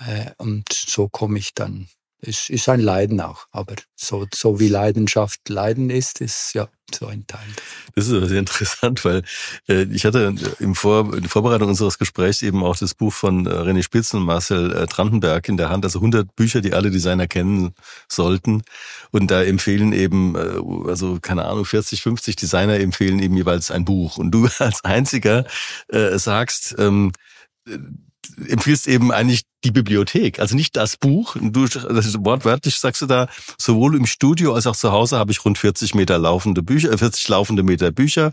Äh, 0.00 0.32
und 0.38 0.72
so 0.72 1.08
komme 1.08 1.38
ich 1.38 1.54
dann 1.54 1.88
es 2.20 2.48
ist 2.48 2.68
ein 2.68 2.80
Leiden 2.80 3.20
auch, 3.20 3.46
aber 3.50 3.74
so, 3.94 4.26
so 4.32 4.58
wie 4.58 4.68
Leidenschaft 4.68 5.48
Leiden 5.48 5.90
ist, 5.90 6.20
ist 6.20 6.54
ja 6.54 6.68
so 6.94 7.06
ein 7.06 7.26
Teil. 7.26 7.46
Das 7.94 8.06
ist 8.06 8.28
sehr 8.28 8.38
interessant, 8.38 9.04
weil 9.04 9.22
äh, 9.68 9.82
ich 9.84 10.04
hatte 10.04 10.34
im 10.60 10.74
Vor 10.74 11.14
in 11.14 11.28
Vorbereitung 11.28 11.68
unseres 11.68 11.98
Gesprächs 11.98 12.42
eben 12.42 12.62
auch 12.62 12.76
das 12.76 12.94
Buch 12.94 13.12
von 13.12 13.46
äh, 13.46 13.50
René 13.50 13.82
Spitz 13.82 14.14
und 14.14 14.22
Marcel 14.22 14.72
äh, 14.72 14.86
Trantenberg 14.86 15.48
in 15.48 15.56
der 15.56 15.68
Hand, 15.68 15.84
also 15.84 15.98
100 15.98 16.34
Bücher, 16.36 16.60
die 16.60 16.72
alle 16.72 16.90
Designer 16.90 17.26
kennen 17.26 17.74
sollten. 18.08 18.62
Und 19.10 19.30
da 19.30 19.42
empfehlen 19.42 19.92
eben, 19.92 20.36
äh, 20.36 20.88
also 20.88 21.18
keine 21.20 21.44
Ahnung, 21.44 21.64
40, 21.64 22.02
50 22.02 22.36
Designer 22.36 22.78
empfehlen 22.78 23.18
eben 23.18 23.36
jeweils 23.36 23.70
ein 23.70 23.84
Buch. 23.84 24.16
Und 24.16 24.30
du 24.30 24.48
als 24.58 24.84
einziger 24.84 25.44
äh, 25.88 26.18
sagst, 26.18 26.76
ähm, 26.78 27.12
empfiehlst 28.48 28.88
eben 28.88 29.12
eigentlich 29.12 29.42
die 29.64 29.70
Bibliothek, 29.70 30.38
also 30.38 30.54
nicht 30.54 30.76
das 30.76 30.96
Buch. 30.96 31.36
Du, 31.40 31.66
das 31.66 32.06
ist 32.06 32.24
wortwörtlich 32.24 32.76
sagst 32.76 33.02
du 33.02 33.06
da, 33.06 33.28
sowohl 33.58 33.96
im 33.96 34.06
Studio 34.06 34.54
als 34.54 34.66
auch 34.66 34.76
zu 34.76 34.92
Hause 34.92 35.18
habe 35.18 35.32
ich 35.32 35.44
rund 35.44 35.58
40 35.58 35.94
Meter 35.94 36.18
laufende 36.18 36.62
Bücher, 36.62 36.96
40 36.96 37.28
äh, 37.28 37.32
laufende 37.32 37.62
Meter 37.62 37.90
Bücher. 37.90 38.32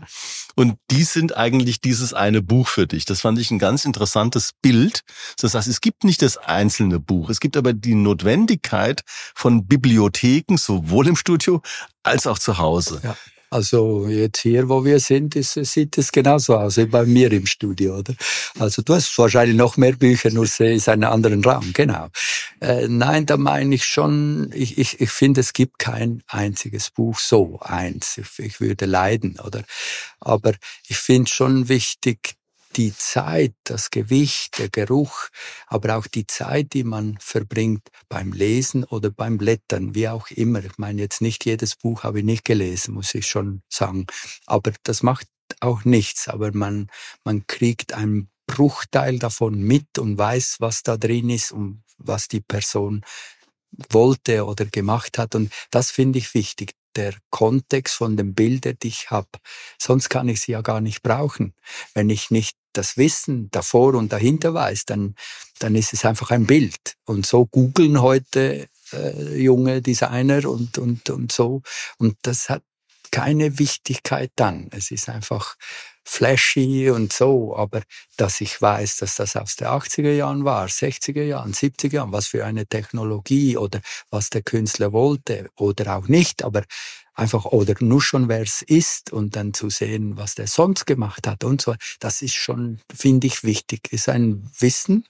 Und 0.54 0.76
die 0.90 1.02
sind 1.02 1.36
eigentlich 1.36 1.80
dieses 1.80 2.14
eine 2.14 2.40
Buch 2.40 2.68
für 2.68 2.86
dich. 2.86 3.04
Das 3.04 3.20
fand 3.20 3.38
ich 3.38 3.50
ein 3.50 3.58
ganz 3.58 3.84
interessantes 3.84 4.50
Bild. 4.62 5.00
Das 5.40 5.54
heißt, 5.54 5.66
es 5.66 5.80
gibt 5.80 6.04
nicht 6.04 6.22
das 6.22 6.36
einzelne 6.36 7.00
Buch. 7.00 7.30
Es 7.30 7.40
gibt 7.40 7.56
aber 7.56 7.72
die 7.72 7.94
Notwendigkeit 7.94 9.02
von 9.34 9.66
Bibliotheken, 9.66 10.56
sowohl 10.56 11.08
im 11.08 11.16
Studio 11.16 11.60
als 12.04 12.26
auch 12.26 12.38
zu 12.38 12.58
Hause. 12.58 13.00
Ja. 13.02 13.16
Also 13.54 14.08
jetzt 14.08 14.40
hier, 14.40 14.68
wo 14.68 14.84
wir 14.84 14.98
sind, 14.98 15.36
ist, 15.36 15.52
sieht 15.52 15.96
es 15.96 16.10
genauso 16.10 16.56
aus 16.56 16.76
wie 16.76 16.86
bei 16.86 17.04
mir 17.04 17.30
im 17.30 17.46
Studio, 17.46 17.98
oder? 17.98 18.12
Also 18.58 18.82
du 18.82 18.94
hast 18.94 19.16
wahrscheinlich 19.16 19.56
noch 19.56 19.76
mehr 19.76 19.92
Bücher, 19.92 20.30
nur 20.30 20.42
es 20.42 20.58
ist 20.58 20.88
ein 20.88 21.04
anderen 21.04 21.44
Raum, 21.44 21.70
genau. 21.72 22.08
Äh, 22.60 22.88
nein, 22.88 23.26
da 23.26 23.36
meine 23.36 23.76
ich 23.76 23.84
schon, 23.84 24.50
ich, 24.52 24.76
ich, 24.76 25.00
ich 25.00 25.10
finde, 25.10 25.40
es 25.40 25.52
gibt 25.52 25.78
kein 25.78 26.24
einziges 26.26 26.90
Buch 26.90 27.16
so 27.20 27.60
eins. 27.60 28.18
Ich, 28.18 28.40
ich 28.40 28.60
würde 28.60 28.86
leiden, 28.86 29.38
oder? 29.38 29.62
Aber 30.18 30.54
ich 30.88 30.96
finde 30.96 31.30
schon 31.30 31.68
wichtig, 31.68 32.34
die 32.76 32.94
Zeit, 32.96 33.54
das 33.64 33.90
Gewicht, 33.90 34.58
der 34.58 34.68
Geruch, 34.68 35.28
aber 35.66 35.96
auch 35.96 36.06
die 36.06 36.26
Zeit, 36.26 36.72
die 36.72 36.84
man 36.84 37.16
verbringt 37.20 37.88
beim 38.08 38.32
Lesen 38.32 38.84
oder 38.84 39.10
beim 39.10 39.38
Blättern, 39.38 39.94
wie 39.94 40.08
auch 40.08 40.30
immer. 40.30 40.64
Ich 40.64 40.78
meine, 40.78 41.00
jetzt 41.00 41.20
nicht 41.20 41.44
jedes 41.44 41.76
Buch 41.76 42.02
habe 42.02 42.20
ich 42.20 42.24
nicht 42.24 42.44
gelesen, 42.44 42.94
muss 42.94 43.14
ich 43.14 43.26
schon 43.26 43.62
sagen. 43.68 44.06
Aber 44.46 44.72
das 44.82 45.02
macht 45.02 45.28
auch 45.60 45.84
nichts. 45.84 46.28
Aber 46.28 46.52
man, 46.52 46.88
man 47.24 47.46
kriegt 47.46 47.92
einen 47.92 48.28
Bruchteil 48.46 49.18
davon 49.18 49.60
mit 49.60 49.98
und 49.98 50.18
weiß, 50.18 50.56
was 50.60 50.82
da 50.82 50.96
drin 50.96 51.30
ist 51.30 51.52
und 51.52 51.82
was 51.98 52.28
die 52.28 52.40
Person 52.40 53.04
wollte 53.90 54.44
oder 54.44 54.66
gemacht 54.66 55.18
hat. 55.18 55.34
Und 55.34 55.52
das 55.70 55.90
finde 55.90 56.18
ich 56.18 56.34
wichtig 56.34 56.72
der 56.96 57.14
Kontext 57.30 57.96
von 57.96 58.16
dem 58.16 58.34
Bild, 58.34 58.64
den 58.64 58.76
ich 58.84 59.10
habe. 59.10 59.28
Sonst 59.80 60.08
kann 60.08 60.28
ich 60.28 60.40
sie 60.40 60.52
ja 60.52 60.60
gar 60.60 60.80
nicht 60.80 61.02
brauchen. 61.02 61.54
Wenn 61.92 62.10
ich 62.10 62.30
nicht 62.30 62.56
das 62.76 62.96
Wissen 62.96 63.50
davor 63.50 63.94
und 63.94 64.12
dahinter 64.12 64.54
weiß, 64.54 64.84
dann, 64.86 65.14
dann 65.58 65.74
ist 65.74 65.92
es 65.92 66.04
einfach 66.04 66.30
ein 66.30 66.46
Bild. 66.46 66.96
Und 67.04 67.26
so 67.26 67.46
googeln 67.46 68.00
heute 68.02 68.68
äh, 68.92 69.36
junge 69.36 69.82
Designer 69.82 70.48
und, 70.48 70.78
und, 70.78 71.08
und 71.10 71.32
so. 71.32 71.62
Und 71.98 72.16
das 72.22 72.48
hat 72.48 72.62
keine 73.10 73.58
Wichtigkeit 73.58 74.32
dann. 74.36 74.68
Es 74.72 74.90
ist 74.90 75.08
einfach 75.08 75.56
flashy 76.04 76.90
und 76.90 77.12
so, 77.12 77.56
aber 77.56 77.82
dass 78.16 78.40
ich 78.40 78.60
weiß, 78.60 78.98
dass 78.98 79.16
das 79.16 79.36
aus 79.36 79.56
den 79.56 79.68
80er 79.68 80.12
Jahren 80.12 80.44
war, 80.44 80.66
60er 80.66 81.22
Jahren, 81.22 81.52
70er 81.52 81.94
Jahren, 81.94 82.12
was 82.12 82.26
für 82.26 82.44
eine 82.44 82.66
Technologie 82.66 83.56
oder 83.56 83.80
was 84.10 84.30
der 84.30 84.42
Künstler 84.42 84.92
wollte 84.92 85.48
oder 85.56 85.96
auch 85.96 86.08
nicht, 86.08 86.44
aber 86.44 86.64
einfach 87.14 87.46
oder 87.46 87.74
nur 87.80 88.02
schon 88.02 88.28
wer 88.28 88.42
es 88.42 88.62
ist 88.62 89.12
und 89.12 89.36
dann 89.36 89.54
zu 89.54 89.70
sehen, 89.70 90.16
was 90.16 90.34
der 90.34 90.46
sonst 90.46 90.86
gemacht 90.86 91.26
hat 91.26 91.44
und 91.44 91.60
so. 91.60 91.74
Das 92.00 92.22
ist 92.22 92.34
schon, 92.34 92.80
finde 92.94 93.26
ich, 93.26 93.44
wichtig. 93.44 93.92
Ist 93.92 94.08
ein 94.08 94.50
Wissen, 94.58 95.06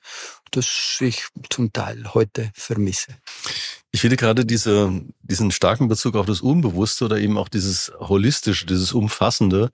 das 0.51 0.99
ich 1.01 1.27
zum 1.51 1.73
Teil 1.73 2.15
heute 2.15 2.51
vermisse. 2.55 3.17
Ich 3.95 4.01
finde 4.01 4.17
gerade 4.17 4.45
diese, 4.45 4.91
diesen 5.23 5.53
starken 5.53 5.87
Bezug 5.87 6.17
auf 6.17 6.27
das 6.27 6.41
Unbewusste 6.41 7.05
oder 7.05 7.19
eben 7.19 7.39
auch 7.39 7.49
dieses 7.49 7.93
Holistische, 8.01 8.67
dieses 8.67 8.93
Umfassende, 8.93 9.71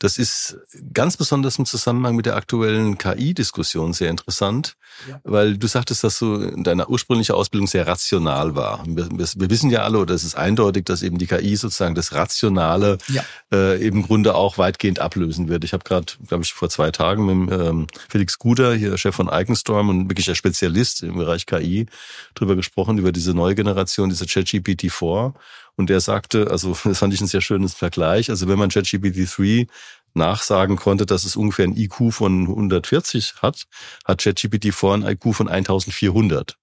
das 0.00 0.18
ist 0.18 0.58
ganz 0.92 1.16
besonders 1.16 1.56
im 1.56 1.66
Zusammenhang 1.66 2.16
mit 2.16 2.26
der 2.26 2.34
aktuellen 2.34 2.98
KI-Diskussion 2.98 3.92
sehr 3.92 4.10
interessant, 4.10 4.74
ja. 5.08 5.20
weil 5.22 5.56
du 5.56 5.68
sagtest, 5.68 6.02
dass 6.02 6.18
du 6.18 6.34
in 6.34 6.64
deiner 6.64 6.90
ursprünglichen 6.90 7.36
Ausbildung 7.36 7.68
sehr 7.68 7.86
rational 7.86 8.56
war. 8.56 8.82
Wir, 8.88 9.08
wir, 9.08 9.50
wissen 9.50 9.70
ja 9.70 9.82
alle, 9.82 9.98
oder 9.98 10.16
es 10.16 10.24
ist 10.24 10.34
eindeutig, 10.34 10.86
dass 10.86 11.04
eben 11.04 11.18
die 11.18 11.28
KI 11.28 11.54
sozusagen 11.54 11.94
das 11.94 12.12
Rationale 12.12 12.98
ja. 13.06 13.22
äh, 13.52 13.80
im 13.86 14.02
Grunde 14.02 14.34
auch 14.34 14.58
weitgehend 14.58 14.98
ablösen 14.98 15.48
wird. 15.48 15.62
Ich 15.62 15.74
habe 15.74 15.84
gerade, 15.84 16.12
glaube 16.26 16.42
ich, 16.42 16.52
vor 16.54 16.70
zwei 16.70 16.90
Tagen 16.90 17.46
mit 17.46 17.52
ähm, 17.52 17.86
Felix 18.08 18.36
Guder, 18.40 18.74
hier 18.74 18.98
Chef 18.98 19.14
von 19.14 19.30
Iconstorm 19.32 19.90
und 19.90 20.08
wirklicher 20.10 20.34
Spezialist 20.34 21.04
im 21.04 21.18
Bereich 21.18 21.46
KI, 21.46 21.86
drüber 22.34 22.56
gesprochen, 22.56 22.98
über 22.98 23.12
diese 23.12 23.32
neue 23.32 23.59
Generation, 23.62 24.08
diese 24.08 24.24
ChatGPT-4. 24.24 25.34
Und 25.76 25.90
der 25.90 26.00
sagte, 26.00 26.50
also 26.50 26.76
das 26.84 26.98
fand 26.98 27.14
ich 27.14 27.20
ein 27.20 27.26
sehr 27.26 27.40
schönes 27.40 27.74
Vergleich, 27.74 28.30
also 28.30 28.48
wenn 28.48 28.58
man 28.58 28.70
ChatGPT-3 28.70 29.68
nachsagen 30.14 30.76
konnte, 30.76 31.06
dass 31.06 31.24
es 31.24 31.36
ungefähr 31.36 31.66
ein 31.66 31.76
IQ 31.76 32.12
von 32.12 32.48
140 32.48 33.34
hat, 33.42 33.64
hat 34.04 34.20
ChatGPT-4 34.20 34.94
ein 34.94 35.12
IQ 35.12 35.34
von 35.34 35.48
1400. 35.48 36.56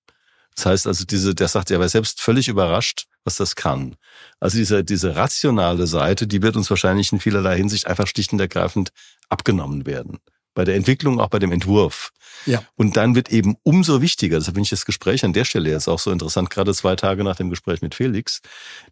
Das 0.56 0.66
heißt 0.66 0.88
also, 0.88 1.06
diese, 1.06 1.36
der 1.36 1.48
sagt, 1.48 1.70
er 1.70 1.80
war 1.80 1.88
selbst 1.88 2.20
völlig 2.20 2.48
überrascht, 2.48 3.06
was 3.24 3.36
das 3.36 3.56
kann. 3.56 3.96
Also 4.40 4.58
diese, 4.58 4.84
diese 4.84 5.16
rationale 5.16 5.86
Seite, 5.86 6.26
die 6.26 6.42
wird 6.42 6.56
uns 6.56 6.70
wahrscheinlich 6.70 7.12
in 7.14 7.20
vielerlei 7.20 7.58
Hinsicht 7.58 7.86
einfach 7.86 8.08
schlicht 8.08 8.34
und 8.34 8.40
ergreifend 8.40 8.92
abgenommen 9.30 9.86
werden 9.86 10.20
bei 10.58 10.66
der 10.66 10.76
Entwicklung, 10.76 11.20
auch 11.20 11.30
bei 11.30 11.38
dem 11.38 11.52
Entwurf. 11.52 12.12
Ja. 12.48 12.64
Und 12.76 12.98
dann 12.98 13.14
wird 13.14 13.30
eben 13.30 13.58
umso 13.62 14.02
wichtiger, 14.02 14.38
deshalb 14.38 14.56
finde 14.56 14.66
ich 14.66 14.72
das 14.72 14.86
Gespräch 14.86 15.24
an 15.24 15.34
der 15.34 15.46
Stelle 15.46 15.70
jetzt 15.70 15.88
auch 15.88 16.00
so 16.00 16.12
interessant, 16.12 16.50
gerade 16.50 16.74
zwei 16.74 16.96
Tage 16.96 17.24
nach 17.24 17.36
dem 17.36 17.52
Gespräch 17.52 17.84
mit 17.84 17.94
Felix, 17.94 18.42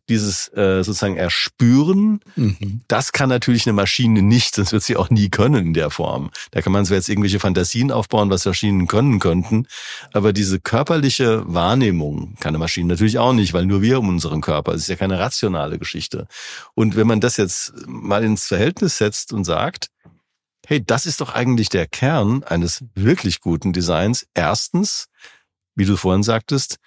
dieses 0.07 0.47
äh, 0.49 0.83
sozusagen 0.83 1.15
Erspüren, 1.15 2.19
mhm. 2.35 2.81
das 2.87 3.13
kann 3.13 3.29
natürlich 3.29 3.65
eine 3.65 3.73
Maschine 3.73 4.21
nicht, 4.21 4.55
sonst 4.55 4.73
wird 4.73 4.83
sie 4.83 4.95
auch 4.95 5.09
nie 5.09 5.29
können 5.29 5.67
in 5.67 5.73
der 5.73 5.89
Form. 5.89 6.29
Da 6.51 6.61
kann 6.61 6.71
man 6.71 6.85
zwar 6.85 6.97
jetzt 6.97 7.09
irgendwelche 7.09 7.39
Fantasien 7.39 7.91
aufbauen, 7.91 8.29
was 8.29 8.45
Maschinen 8.45 8.85
können 8.85 9.19
könnten, 9.19 9.65
aber 10.13 10.33
diese 10.33 10.59
körperliche 10.59 11.43
Wahrnehmung 11.47 12.35
kann 12.39 12.49
eine 12.49 12.59
Maschine 12.59 12.89
natürlich 12.89 13.17
auch 13.17 13.33
nicht, 13.33 13.53
weil 13.53 13.65
nur 13.65 13.81
wir 13.81 13.99
um 13.99 14.09
unseren 14.09 14.41
Körper, 14.41 14.73
es 14.73 14.83
ist 14.83 14.89
ja 14.89 14.97
keine 14.97 15.17
rationale 15.17 15.79
Geschichte. 15.79 16.27
Und 16.75 16.95
wenn 16.95 17.07
man 17.07 17.21
das 17.21 17.37
jetzt 17.37 17.73
mal 17.87 18.23
ins 18.23 18.45
Verhältnis 18.45 18.99
setzt 18.99 19.33
und 19.33 19.45
sagt, 19.45 19.89
hey, 20.67 20.83
das 20.83 21.05
ist 21.05 21.21
doch 21.21 21.33
eigentlich 21.33 21.69
der 21.69 21.87
Kern 21.87 22.43
eines 22.43 22.83
wirklich 22.93 23.41
guten 23.41 23.73
Designs. 23.73 24.27
Erstens, 24.33 25.07
wie 25.75 25.85
du 25.85 25.97
vorhin 25.97 26.23
sagtest, 26.23 26.77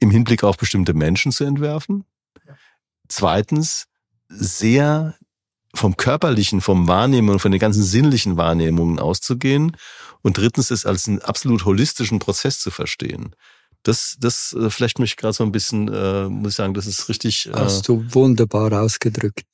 im 0.00 0.10
Hinblick 0.10 0.44
auf 0.44 0.56
bestimmte 0.56 0.94
Menschen 0.94 1.32
zu 1.32 1.44
entwerfen. 1.44 2.04
Zweitens, 3.08 3.86
sehr 4.28 5.14
vom 5.74 5.96
körperlichen, 5.96 6.60
vom 6.60 6.88
Wahrnehmen, 6.88 7.38
von 7.38 7.52
den 7.52 7.60
ganzen 7.60 7.82
sinnlichen 7.82 8.36
Wahrnehmungen 8.36 8.98
auszugehen. 8.98 9.76
Und 10.22 10.36
drittens, 10.36 10.70
es 10.70 10.86
als 10.86 11.08
einen 11.08 11.20
absolut 11.20 11.64
holistischen 11.64 12.18
Prozess 12.18 12.60
zu 12.60 12.70
verstehen. 12.70 13.34
Das, 13.84 14.16
das 14.18 14.54
äh, 14.58 14.70
vielleicht 14.70 14.98
mich 14.98 15.16
gerade 15.16 15.32
so 15.32 15.44
ein 15.44 15.52
bisschen, 15.52 15.88
äh, 15.88 16.28
muss 16.28 16.52
ich 16.52 16.56
sagen, 16.56 16.74
das 16.74 16.86
ist 16.86 17.08
richtig. 17.08 17.46
Äh, 17.46 17.52
Hast 17.52 17.86
du 17.88 18.04
wunderbar 18.10 18.72
ausgedrückt. 18.72 19.46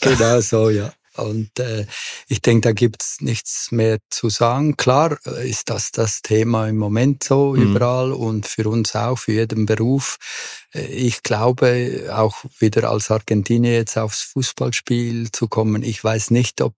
Genau 0.00 0.40
so, 0.40 0.68
ja. 0.68 0.92
Und 1.16 1.58
äh, 1.58 1.86
ich 2.28 2.42
denke, 2.42 2.68
da 2.68 2.72
gibt's 2.72 3.20
nichts 3.20 3.70
mehr 3.70 3.98
zu 4.10 4.28
sagen. 4.28 4.76
Klar 4.76 5.18
äh, 5.26 5.48
ist 5.48 5.70
das 5.70 5.92
das 5.92 6.22
Thema 6.22 6.68
im 6.68 6.76
Moment 6.76 7.24
so 7.24 7.52
mhm. 7.52 7.62
überall 7.62 8.12
und 8.12 8.46
für 8.46 8.68
uns 8.68 8.96
auch, 8.96 9.18
für 9.18 9.32
jeden 9.32 9.66
Beruf. 9.66 10.18
Äh, 10.74 10.86
ich 10.86 11.22
glaube, 11.22 12.10
auch 12.12 12.44
wieder 12.58 12.90
als 12.90 13.10
Argentinier 13.10 13.74
jetzt 13.74 13.96
aufs 13.96 14.22
Fußballspiel 14.22 15.30
zu 15.30 15.48
kommen, 15.48 15.82
ich 15.82 16.02
weiß 16.02 16.30
nicht, 16.30 16.60
ob 16.60 16.74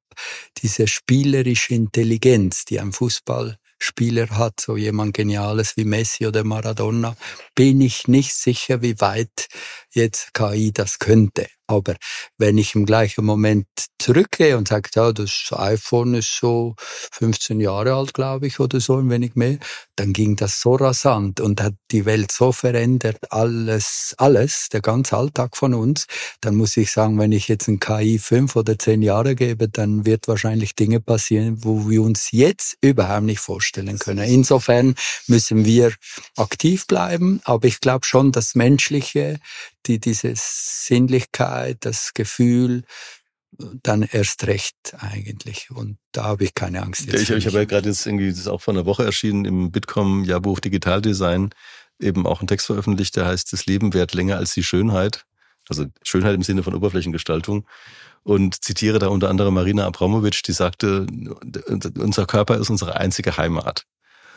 diese 0.59 0.87
spielerische 0.87 1.75
Intelligenz, 1.75 2.65
die 2.65 2.81
ein 2.81 2.93
Fußball 2.93 3.59
Spieler 3.79 4.31
hat, 4.31 4.61
so 4.61 4.77
jemand 4.77 5.15
Geniales 5.15 5.77
wie 5.77 5.85
Messi 5.85 6.27
oder 6.27 6.45
Maradona, 6.45 7.17
bin 7.55 7.81
ich 7.81 8.09
nicht 8.09 8.35
sicher, 8.35 8.81
wie 8.83 9.01
weit 9.01 9.49
jetzt 9.93 10.33
KI 10.33 10.73
das 10.73 10.99
könnte. 10.99 11.47
Aber 11.67 11.95
wenn 12.39 12.59
ich 12.59 12.75
im 12.75 12.87
gleichen 12.87 13.25
Moment 13.25 13.67
zurückgehe 13.99 14.57
und 14.57 14.69
sage, 14.69 14.91
ja, 14.95 15.13
das 15.13 15.49
iPhone 15.53 16.15
ist 16.15 16.37
so 16.39 16.75
15 17.13 17.61
Jahre 17.61 17.95
alt, 17.95 18.15
glaube 18.15 18.47
ich, 18.47 18.61
oder 18.61 18.81
so, 18.81 18.97
ein 18.97 19.11
wenig 19.11 19.35
mehr, 19.35 19.59
dann 19.97 20.13
ging 20.13 20.37
das 20.37 20.61
so 20.61 20.75
rasant 20.75 21.41
und 21.41 21.61
hat 21.61 21.75
die 21.91 22.05
Welt 22.05 22.31
so 22.31 22.53
verändert, 22.53 23.19
alles, 23.31 24.15
alles, 24.19 24.69
der 24.69 24.81
ganze 24.81 25.17
Alltag 25.17 25.57
von 25.57 25.75
uns, 25.75 26.07
dann 26.41 26.55
muss 26.55 26.77
ich 26.77 26.93
sagen, 26.93 27.19
wenn 27.19 27.33
ich 27.33 27.49
jetzt 27.49 27.69
ein 27.69 27.81
KI 27.81 28.19
fünf 28.19 28.55
oder 28.55 28.79
zehn 28.79 29.03
Jahre 29.03 29.35
gebe, 29.35 29.69
dann 29.69 30.07
wird 30.07 30.29
wahrscheinlich 30.29 30.77
Dinge 30.77 31.01
passieren, 31.01 31.65
wo 31.65 31.89
wir 31.89 32.03
uns 32.03 32.31
jetzt 32.31 32.77
überhaupt 32.81 33.25
nicht 33.25 33.41
vorstellen 33.41 33.99
können. 33.99 34.29
Insofern 34.29 34.95
müssen 35.27 35.65
wir 35.65 35.93
aktiv 36.37 36.87
bleiben, 36.87 37.41
aber 37.45 37.67
ich 37.67 37.81
glaube 37.81 38.07
schon, 38.07 38.33
das 38.33 38.55
Menschliche, 38.55 39.41
die, 39.87 39.99
diese 39.99 40.33
Sinnlichkeit, 40.35 41.79
das 41.81 42.13
Gefühl, 42.15 42.85
dann 43.59 44.03
erst 44.03 44.47
recht 44.47 44.95
eigentlich. 44.99 45.71
Und 45.71 45.99
da 46.13 46.25
habe 46.25 46.45
ich 46.45 46.55
keine 46.55 46.83
Angst. 46.83 47.07
Jetzt 47.07 47.23
ich, 47.23 47.31
ich 47.31 47.47
habe 47.47 47.59
ja 47.59 47.65
gerade 47.65 47.89
jetzt 47.89 48.07
irgendwie, 48.07 48.31
das 48.31 48.41
ist 48.41 48.49
auch 48.49 48.61
vor 48.61 48.75
einer 48.75 48.87
Woche 48.87 49.05
erschienen 49.05 49.45
im 49.45 49.71
Bitkom-Jahrbuch 49.71 50.61
Digitaldesign, 50.61 51.51
eben 52.01 52.27
auch 52.27 52.41
einen 52.41 52.49
Text 52.49 52.67
veröffentlicht, 52.67 53.17
der 53.17 53.27
heißt, 53.27 53.53
das 53.53 53.67
Leben 53.67 53.95
währt 53.95 54.15
länger 54.15 54.37
als 54.37 54.53
die 54.53 54.65
Schönheit. 54.65 55.25
Also 55.69 55.87
Schönheit 56.03 56.35
im 56.35 56.43
Sinne 56.43 56.63
von 56.63 56.75
Oberflächengestaltung. 56.75 57.67
Und 58.23 58.63
zitiere 58.63 58.99
da 58.99 59.09
unter 59.09 59.31
anderem 59.31 59.55
Marina 59.55 59.87
Abramovic, 59.87 60.43
die 60.43 60.53
sagte, 60.53 61.07
unser 61.97 62.27
Körper 62.27 62.57
ist 62.57 62.71
unsere 62.71 62.97
einzige 62.97 63.37
Heimat. 63.37 63.85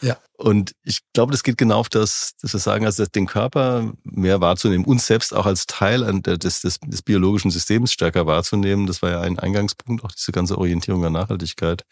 Ja. 0.02 0.18
Und 0.38 0.74
ich 0.84 1.00
glaube, 1.14 1.32
das 1.32 1.44
geht 1.44 1.58
genau 1.58 1.80
auf 1.80 1.90
das, 1.90 2.34
dass 2.42 2.54
wir 2.54 2.60
sagen, 2.60 2.86
also 2.86 3.06
den 3.06 3.26
Körper 3.26 3.92
mehr 4.04 4.40
wahrzunehmen, 4.42 4.86
uns 4.86 5.06
selbst 5.08 5.34
auch 5.34 5.46
als 5.46 5.66
Teil 5.68 6.22
des, 6.22 6.62
des, 6.62 6.80
des 6.80 7.02
biologischen 7.02 7.52
Systems 7.52 7.92
stärker 7.92 8.26
wahrzunehmen. 8.26 8.88
Das 8.88 9.02
war 9.02 9.12
ja 9.12 9.22
ein 9.22 9.40
Eingangspunkt, 9.40 10.04
auch 10.04 10.12
diese 10.12 10.32
ganze 10.32 10.58
Orientierung 10.58 11.04
an 11.06 11.14
Nachhaltigkeit. 11.14 11.84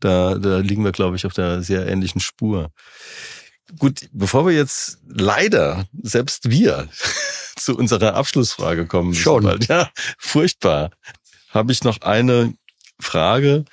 Da, 0.00 0.34
da 0.36 0.58
liegen 0.58 0.84
wir, 0.84 0.92
glaube 0.92 1.16
ich, 1.16 1.26
auf 1.26 1.34
der 1.34 1.62
sehr 1.62 1.86
ähnlichen 1.86 2.20
Spur. 2.20 2.70
Gut, 3.78 4.08
bevor 4.12 4.46
wir 4.46 4.54
jetzt 4.54 4.98
leider, 5.06 5.86
selbst 6.02 6.50
wir, 6.50 6.88
zu 7.56 7.76
unserer 7.76 8.14
Abschlussfrage 8.14 8.86
kommen. 8.86 9.14
Schon. 9.14 9.44
Bald. 9.44 9.68
Ja, 9.68 9.90
furchtbar. 10.18 10.90
habe 11.50 11.72
ich 11.72 11.84
noch 11.84 12.00
eine 12.02 12.54
Frage. 13.00 13.64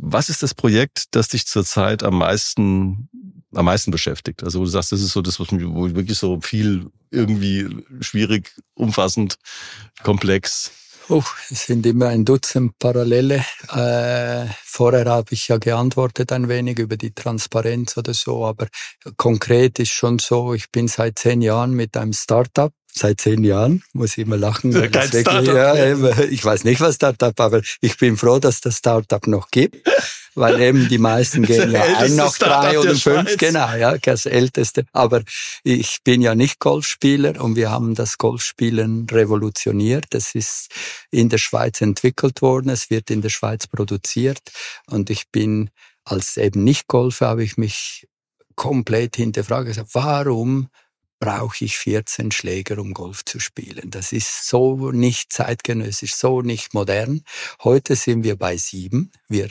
Was 0.00 0.28
ist 0.28 0.44
das 0.44 0.54
Projekt, 0.54 1.06
das 1.10 1.28
dich 1.28 1.46
zurzeit 1.46 2.04
am 2.04 2.18
meisten 2.18 3.08
am 3.54 3.64
meisten 3.64 3.90
beschäftigt? 3.90 4.44
Also 4.44 4.60
wo 4.60 4.64
du 4.64 4.70
sagst, 4.70 4.92
das 4.92 5.00
ist 5.00 5.12
so 5.12 5.22
das, 5.22 5.40
was 5.40 5.50
mich, 5.50 5.66
wo 5.66 5.86
ich 5.86 5.94
wirklich 5.94 6.18
so 6.18 6.40
viel 6.40 6.86
irgendwie 7.10 7.84
schwierig, 8.00 8.54
umfassend, 8.74 9.36
komplex. 10.02 10.70
Oh, 11.08 11.24
es 11.50 11.64
sind 11.66 11.86
immer 11.86 12.08
ein 12.08 12.26
Dutzend 12.26 12.78
Parallele. 12.78 13.42
Äh, 13.72 14.46
vorher 14.62 15.06
habe 15.06 15.32
ich 15.32 15.48
ja 15.48 15.56
geantwortet 15.56 16.30
ein 16.32 16.48
wenig 16.48 16.78
über 16.78 16.98
die 16.98 17.14
Transparenz 17.14 17.96
oder 17.96 18.12
so, 18.12 18.44
aber 18.44 18.68
konkret 19.16 19.78
ist 19.78 19.90
schon 19.90 20.18
so, 20.18 20.52
ich 20.52 20.70
bin 20.70 20.86
seit 20.86 21.18
zehn 21.18 21.40
Jahren 21.40 21.72
mit 21.72 21.96
einem 21.96 22.12
Startup 22.12 22.72
seit 22.98 23.20
zehn 23.20 23.44
Jahren, 23.44 23.82
muss 23.92 24.12
ich 24.12 24.18
immer 24.18 24.36
lachen. 24.36 24.72
Kein 24.72 25.12
wirklich, 25.12 25.48
ja, 25.48 25.74
ich 26.24 26.44
weiß 26.44 26.64
nicht, 26.64 26.80
was 26.80 26.96
Startup, 26.96 27.38
aber 27.40 27.62
ich 27.80 27.96
bin 27.96 28.16
froh, 28.16 28.38
dass 28.38 28.60
das 28.60 28.78
Startup 28.78 29.26
noch 29.26 29.50
gibt, 29.50 29.76
weil 30.34 30.60
eben 30.60 30.88
die 30.88 30.98
meisten 30.98 31.42
gehen 31.42 31.70
ja 31.70 31.82
ein 31.98 32.16
nach 32.16 32.36
drei 32.36 32.78
oder 32.78 32.94
fünf, 32.94 33.36
genau, 33.36 33.74
ja, 33.74 33.96
das 33.98 34.26
älteste. 34.26 34.84
Aber 34.92 35.22
ich 35.64 35.98
bin 36.04 36.22
ja 36.22 36.34
nicht 36.34 36.58
Golfspieler 36.58 37.40
und 37.42 37.56
wir 37.56 37.70
haben 37.70 37.94
das 37.94 38.18
Golfspielen 38.18 39.06
revolutioniert. 39.10 40.06
Das 40.10 40.34
ist 40.34 40.68
in 41.10 41.28
der 41.28 41.38
Schweiz 41.38 41.80
entwickelt 41.80 42.42
worden, 42.42 42.68
es 42.68 42.90
wird 42.90 43.10
in 43.10 43.22
der 43.22 43.30
Schweiz 43.30 43.66
produziert 43.66 44.42
und 44.86 45.10
ich 45.10 45.30
bin 45.30 45.70
als 46.04 46.36
eben 46.36 46.64
nicht 46.64 46.88
Golfer 46.88 47.28
habe 47.28 47.44
ich 47.44 47.56
mich 47.56 48.06
komplett 48.54 49.16
hinterfragt, 49.16 49.80
warum 49.92 50.68
brauche 51.18 51.64
ich 51.64 51.78
14 51.78 52.30
Schläger, 52.30 52.78
um 52.78 52.94
Golf 52.94 53.24
zu 53.24 53.40
spielen. 53.40 53.90
Das 53.90 54.12
ist 54.12 54.48
so 54.48 54.90
nicht 54.90 55.32
zeitgenössisch, 55.32 56.14
so 56.14 56.42
nicht 56.42 56.74
modern. 56.74 57.22
Heute 57.62 57.96
sind 57.96 58.24
wir 58.24 58.36
bei 58.36 58.56
sieben. 58.56 59.10
Wir 59.28 59.50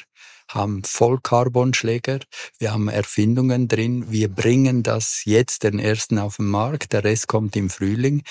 haben 0.50 0.84
Vollcarbon-Schläger, 0.84 2.20
wir 2.58 2.72
haben 2.72 2.88
Erfindungen 2.88 3.68
drin, 3.68 4.12
wir 4.12 4.30
bringen 4.30 4.82
das 4.82 5.24
jetzt 5.26 5.64
den 5.64 5.78
ersten 5.78 6.20
auf 6.20 6.38
den 6.38 6.48
Markt, 6.48 6.94
der 6.94 7.04
Rest 7.04 7.28
kommt 7.28 7.56
im 7.58 7.70
Frühling. 7.70 8.24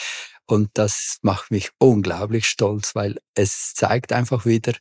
Und 0.46 0.70
das 0.74 1.18
macht 1.22 1.50
mich 1.50 1.70
unglaublich 1.78 2.46
stolz, 2.46 2.94
weil 2.94 3.18
es 3.34 3.74
zeigt 3.74 4.12
einfach 4.12 4.46
wieder, 4.46 4.72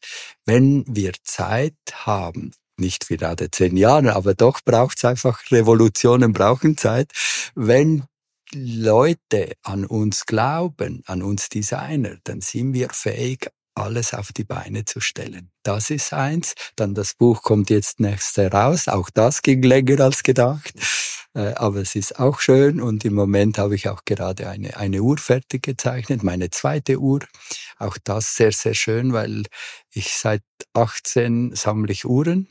wenn 0.46 0.86
wir 0.88 1.12
Zeit 1.24 1.76
haben, 1.94 2.52
nicht 2.78 3.08
gerade 3.08 3.50
zehn 3.50 3.76
Jahre, 3.76 4.16
aber 4.16 4.34
doch 4.36 4.62
braucht 4.64 4.98
es 4.98 5.06
einfach, 5.06 5.42
Revolutionen 5.52 6.34
brauchen 6.34 6.78
Zeit. 6.78 7.12
Wenn 7.56 8.04
Leute 8.56 9.52
an 9.64 9.86
uns 9.86 10.26
glauben, 10.26 11.04
an 11.06 11.22
uns 11.22 11.50
Designer, 11.50 12.18
dann 12.24 12.42
sind 12.42 12.74
wir 12.74 12.90
fähig, 12.90 13.50
alles 13.76 14.14
auf 14.14 14.32
die 14.32 14.46
Beine 14.46 14.86
zu 14.86 15.02
stellen. 15.02 15.52
Das 15.64 15.90
ist 15.90 16.14
eins. 16.14 16.56
Dann 16.78 16.96
das 16.96 17.14
Buch 17.14 17.44
kommt 17.44 17.70
jetzt 17.70 18.00
nächstes 18.00 18.38
heraus. 18.38 18.88
Auch 18.88 19.10
das 19.10 19.42
ging 19.42 19.62
länger 19.62 20.00
als 20.00 20.24
gedacht. 20.24 20.74
Äh, 21.34 21.54
aber 21.56 21.82
es 21.82 21.96
ist 21.96 22.18
auch 22.18 22.40
schön 22.40 22.80
und 22.80 23.04
im 23.04 23.14
Moment 23.14 23.58
habe 23.58 23.76
ich 23.76 23.90
auch 23.90 24.06
gerade 24.06 24.48
eine, 24.48 24.78
eine 24.78 25.02
Uhr 25.02 25.18
fertig 25.18 25.64
gezeichnet, 25.64 26.24
meine 26.24 26.50
zweite 26.50 27.00
Uhr. 27.00 27.20
Auch 27.78 27.98
das 28.02 28.36
sehr, 28.36 28.54
sehr 28.54 28.74
schön, 28.74 29.12
weil 29.12 29.44
ich 29.92 30.14
seit 30.14 30.44
18 30.74 31.54
sammle 31.54 31.92
ich 31.92 32.06
Uhren 32.06 32.48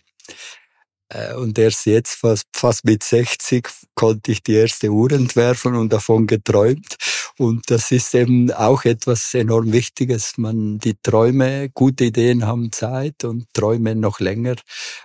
und 1.37 1.59
erst 1.59 1.87
jetzt, 1.87 2.17
fast, 2.17 2.47
fast 2.55 2.85
mit 2.85 3.05
60, 3.05 3.69
konnte 3.95 4.33
ich 4.33 4.43
die 4.43 4.55
erste 4.55 4.91
Uhr 4.91 5.13
entwerfen 5.13 5.75
und 5.75 5.93
davon 5.93 6.27
geträumt. 6.27 6.97
Und 7.37 7.71
das 7.71 7.91
ist 7.91 8.15
eben 8.15 8.51
auch 8.53 8.85
etwas 8.85 9.35
enorm 9.35 9.73
Wichtiges. 9.73 10.39
Man, 10.39 10.79
die 10.79 10.95
Träume, 11.03 11.69
gute 11.71 12.05
Ideen 12.05 12.47
haben 12.47 12.73
Zeit 12.73 13.25
und 13.25 13.47
träumen 13.53 14.01
noch 14.01 14.21
länger. 14.21 14.57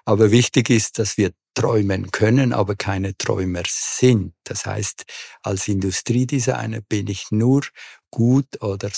Aber 0.06 0.32
wichtig 0.32 0.70
ist, 0.70 1.00
dass 1.00 1.18
wir 1.18 1.32
träumen 1.56 2.12
können, 2.12 2.54
aber 2.54 2.76
keine 2.76 3.18
Träumer 3.18 3.64
sind. 3.68 4.34
Das 4.44 4.66
heißt, 4.66 5.04
als 5.44 5.68
Industriedesigner 5.68 6.82
bin 6.82 7.08
ich 7.08 7.28
nur 7.32 7.64
gut 8.12 8.62
oder 8.62 8.90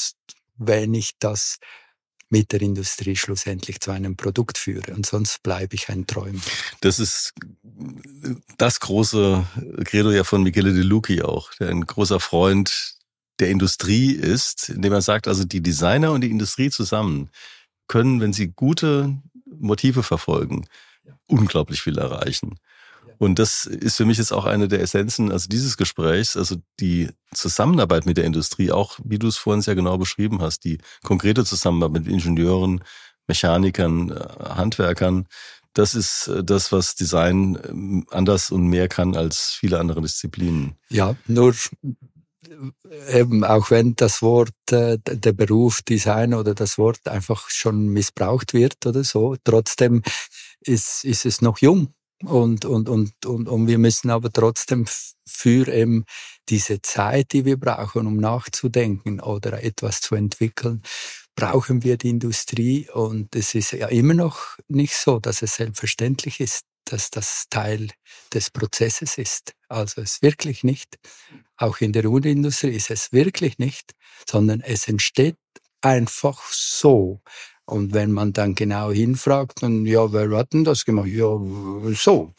wenn 0.58 0.94
ich 0.94 1.14
das 1.20 1.58
mit 2.32 2.54
der 2.54 2.62
Industrie 2.62 3.16
schlussendlich 3.16 3.82
zu 3.82 3.92
einem 3.92 4.16
Produkt 4.16 4.58
führe. 4.58 4.94
Und 4.94 5.06
sonst 5.06 5.44
bleibe 5.44 5.76
ich 5.76 5.90
ein 5.90 6.08
Träumer. 6.08 6.40
Das 6.80 6.98
ist 6.98 7.34
das 8.58 8.80
große 8.80 9.46
Credo 9.84 10.12
ja 10.12 10.24
von 10.24 10.42
Michele 10.42 10.74
De 10.74 10.82
Lucchi 10.82 11.22
auch, 11.22 11.54
der 11.56 11.70
ein 11.70 11.86
großer 11.86 12.20
Freund 12.20 12.96
der 13.40 13.50
Industrie 13.50 14.14
ist, 14.14 14.70
indem 14.70 14.94
er 14.94 15.02
sagt, 15.02 15.28
also 15.28 15.44
die 15.44 15.62
Designer 15.62 16.12
und 16.12 16.22
die 16.22 16.30
Industrie 16.30 16.70
zusammen 16.70 17.30
können, 17.88 18.22
wenn 18.22 18.34
sie 18.34 18.48
gute 18.48 19.18
Motive 19.46 20.04
verfolgen, 20.04 20.66
unglaublich 21.28 21.82
viel 21.82 21.98
erreichen. 21.98 22.58
Und 23.22 23.38
das 23.38 23.68
ist 23.68 23.98
für 23.98 24.06
mich 24.06 24.18
jetzt 24.18 24.34
auch 24.34 24.46
eine 24.46 24.68
der 24.68 24.82
Essenzen 24.82 25.32
also 25.32 25.48
dieses 25.48 25.78
Gesprächs, 25.78 26.36
also 26.36 26.56
die 26.80 27.08
Zusammenarbeit 27.36 28.08
mit 28.08 28.18
der 28.18 28.26
Industrie, 28.26 28.72
auch 28.72 28.98
wie 29.04 29.20
du 29.20 29.28
es 29.28 29.38
vorhin 29.38 29.62
sehr 29.62 29.76
genau 29.76 30.00
beschrieben 30.00 30.42
hast, 30.42 30.64
die 30.64 30.80
konkrete 31.04 31.46
Zusammenarbeit 31.46 32.06
mit 32.06 32.12
Ingenieuren, 32.12 32.84
Mechanikern, 33.28 34.10
äh, 34.10 34.26
Handwerkern, 34.56 35.28
das 35.74 35.94
ist 35.94 36.30
äh, 36.30 36.44
das, 36.44 36.72
was 36.72 36.96
Design 36.96 37.60
ähm, 37.70 38.08
anders 38.10 38.50
und 38.50 38.66
mehr 38.66 38.88
kann 38.88 39.16
als 39.16 39.52
viele 39.52 39.80
andere 39.80 40.02
Disziplinen. 40.02 40.74
Ja, 40.90 41.16
nur 41.28 41.54
äh, 41.54 43.20
eben 43.20 43.44
auch 43.44 43.70
wenn 43.70 43.96
das 43.96 44.24
Wort, 44.24 44.50
der 44.68 45.34
Beruf 45.34 45.84
Design 45.84 46.34
oder 46.34 46.56
das 46.56 46.80
Wort 46.80 47.08
einfach 47.08 47.52
schon 47.52 47.90
missbraucht 47.90 48.56
wird 48.56 48.84
oder 48.84 49.04
so, 49.04 49.36
trotzdem 49.44 50.02
ist, 50.62 51.06
ist 51.06 51.28
es 51.28 51.44
noch 51.44 51.60
jung. 51.60 51.94
Und, 52.24 52.66
und, 52.66 52.90
und, 52.90 53.26
und, 53.26 53.48
und 53.48 53.68
wir 53.68 53.78
müssen 53.78 54.10
aber 54.10 54.32
trotzdem 54.32 54.86
für 55.28 55.68
eben 55.68 56.06
diese 56.50 56.82
Zeit, 56.82 57.32
die 57.34 57.46
wir 57.46 57.58
brauchen, 57.58 58.06
um 58.08 58.18
nachzudenken 58.18 59.20
oder 59.20 59.64
etwas 59.64 60.02
zu 60.02 60.16
entwickeln, 60.16 60.82
brauchen 61.36 61.84
wir 61.84 61.98
die 61.98 62.10
Industrie. 62.10 62.90
Und 62.90 63.36
es 63.36 63.56
ist 63.56 63.72
ja 63.72 63.88
immer 63.88 64.14
noch 64.14 64.58
nicht 64.68 64.96
so, 64.96 65.20
dass 65.20 65.42
es 65.42 65.56
selbstverständlich 65.56 66.40
ist, 66.40 66.66
dass 66.86 67.10
das 67.10 67.46
Teil 67.50 67.90
des 68.34 68.50
Prozesses 68.50 69.18
ist. 69.18 69.54
Also 69.68 70.02
es 70.02 70.22
wirklich 70.22 70.64
nicht. 70.64 71.00
Auch 71.58 71.80
in 71.80 71.94
der 71.94 72.06
Uhrenindustrie 72.06 72.76
ist 72.76 72.92
es 72.92 73.12
wirklich 73.12 73.60
nicht, 73.60 73.94
sondern 74.30 74.62
es 74.62 74.88
entsteht 74.88 75.38
einfach 75.82 76.42
so. 76.52 77.22
Und 77.72 77.94
wenn 77.94 78.12
man 78.12 78.34
dann 78.34 78.54
genau 78.54 78.92
hinfragt, 78.92 79.64
dann, 79.64 79.86
ja, 79.86 80.12
wer 80.12 80.30
hat 80.38 80.52
denn 80.52 80.66
das 80.66 80.84
gemacht? 80.84 81.08
Ja, 81.08 81.40
so. 81.94 82.34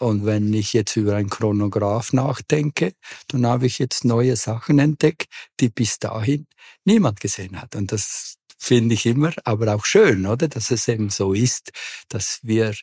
Und 0.00 0.26
wenn 0.26 0.52
ich 0.52 0.72
jetzt 0.72 0.96
über 0.96 1.14
ein 1.14 1.30
Chronograph 1.30 2.12
nachdenke, 2.12 2.94
dann 3.28 3.46
habe 3.46 3.66
ich 3.66 3.78
jetzt 3.78 4.04
neue 4.04 4.34
Sachen 4.34 4.80
entdeckt, 4.80 5.28
die 5.60 5.68
bis 5.68 6.00
dahin 6.00 6.48
niemand 6.84 7.20
gesehen 7.20 7.62
hat. 7.62 7.76
Und 7.76 7.92
das 7.92 8.34
finde 8.58 8.94
ich 8.94 9.06
immer, 9.06 9.32
aber 9.44 9.76
auch 9.76 9.84
schön, 9.84 10.26
oder? 10.26 10.48
Dass 10.48 10.72
es 10.72 10.88
eben 10.88 11.08
so 11.08 11.34
ist, 11.34 11.70
dass 12.08 12.40
wir 12.42 12.74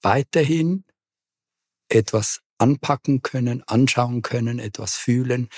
weiterhin 0.00 0.84
etwas 1.90 2.40
anpacken 2.56 3.20
können, 3.20 3.62
anschauen 3.64 4.22
können, 4.22 4.58
etwas 4.58 4.96
fühlen 4.96 5.50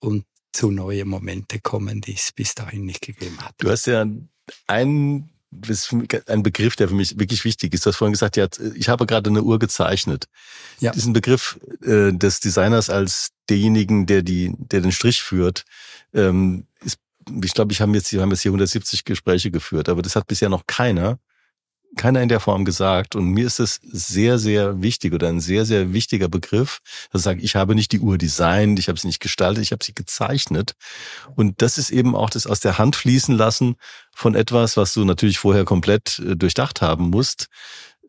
und 0.00 0.26
zu 0.52 0.70
neue 0.70 1.06
Momente 1.06 1.60
kommen, 1.60 2.02
die 2.02 2.14
es 2.16 2.30
bis 2.30 2.54
dahin 2.54 2.84
nicht 2.84 3.00
gegeben 3.00 3.38
hat. 3.40 3.54
Du 3.56 3.70
hast 3.70 3.86
ja 3.86 4.04
ein, 4.66 5.30
ein 6.26 6.42
Begriff, 6.42 6.76
der 6.76 6.88
für 6.88 6.94
mich 6.94 7.18
wirklich 7.18 7.44
wichtig 7.44 7.74
ist. 7.74 7.84
Du 7.84 7.90
hast 7.90 7.96
vorhin 7.96 8.12
gesagt, 8.12 8.36
ja, 8.36 8.46
ich 8.74 8.88
habe 8.88 9.06
gerade 9.06 9.30
eine 9.30 9.42
Uhr 9.42 9.58
gezeichnet. 9.58 10.26
Ja. 10.80 10.92
Diesen 10.92 11.12
Begriff 11.12 11.58
äh, 11.82 12.12
des 12.12 12.40
Designers 12.40 12.90
als 12.90 13.30
derjenigen, 13.48 14.06
der 14.06 14.22
die, 14.22 14.54
der 14.58 14.80
den 14.80 14.92
Strich 14.92 15.22
führt, 15.22 15.64
ähm, 16.14 16.66
ist, 16.82 16.98
ich 17.42 17.54
glaube, 17.54 17.72
ich 17.72 17.80
habe 17.80 17.92
jetzt, 17.92 18.12
wir 18.12 18.22
haben 18.22 18.30
jetzt 18.30 18.42
hier 18.42 18.50
170 18.50 19.04
Gespräche 19.04 19.50
geführt, 19.50 19.88
aber 19.88 20.02
das 20.02 20.16
hat 20.16 20.26
bisher 20.26 20.48
noch 20.48 20.66
keiner 20.66 21.18
keiner 21.96 22.22
in 22.22 22.28
der 22.28 22.40
Form 22.40 22.64
gesagt. 22.64 23.16
Und 23.16 23.26
mir 23.26 23.46
ist 23.46 23.60
es 23.60 23.80
sehr, 23.82 24.38
sehr 24.38 24.82
wichtig 24.82 25.12
oder 25.12 25.28
ein 25.28 25.40
sehr, 25.40 25.64
sehr 25.64 25.92
wichtiger 25.92 26.28
Begriff, 26.28 26.80
dass 27.12 27.22
ich 27.22 27.24
sage, 27.24 27.42
ich 27.42 27.56
habe 27.56 27.74
nicht 27.74 27.92
die 27.92 28.00
Uhr 28.00 28.18
designt, 28.18 28.78
ich 28.78 28.88
habe 28.88 28.98
sie 28.98 29.06
nicht 29.06 29.20
gestaltet, 29.20 29.62
ich 29.62 29.72
habe 29.72 29.84
sie 29.84 29.94
gezeichnet. 29.94 30.74
Und 31.36 31.62
das 31.62 31.78
ist 31.78 31.90
eben 31.90 32.14
auch 32.14 32.30
das 32.30 32.46
aus 32.46 32.60
der 32.60 32.78
Hand 32.78 32.96
fließen 32.96 33.36
lassen 33.36 33.76
von 34.14 34.34
etwas, 34.34 34.76
was 34.76 34.94
du 34.94 35.04
natürlich 35.04 35.38
vorher 35.38 35.64
komplett 35.64 36.18
äh, 36.20 36.36
durchdacht 36.36 36.80
haben 36.80 37.10
musst. 37.10 37.48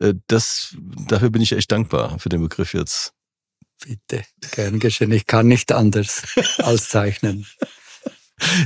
Äh, 0.00 0.14
das, 0.26 0.76
dafür 1.08 1.30
bin 1.30 1.42
ich 1.42 1.52
echt 1.52 1.72
dankbar 1.72 2.18
für 2.18 2.28
den 2.28 2.40
Begriff 2.40 2.74
jetzt. 2.74 3.12
Bitte, 3.84 4.24
gern 4.52 4.78
geschehen. 4.78 5.10
Ich 5.10 5.26
kann 5.26 5.48
nicht 5.48 5.72
anders 5.72 6.22
auszeichnen. 6.58 7.46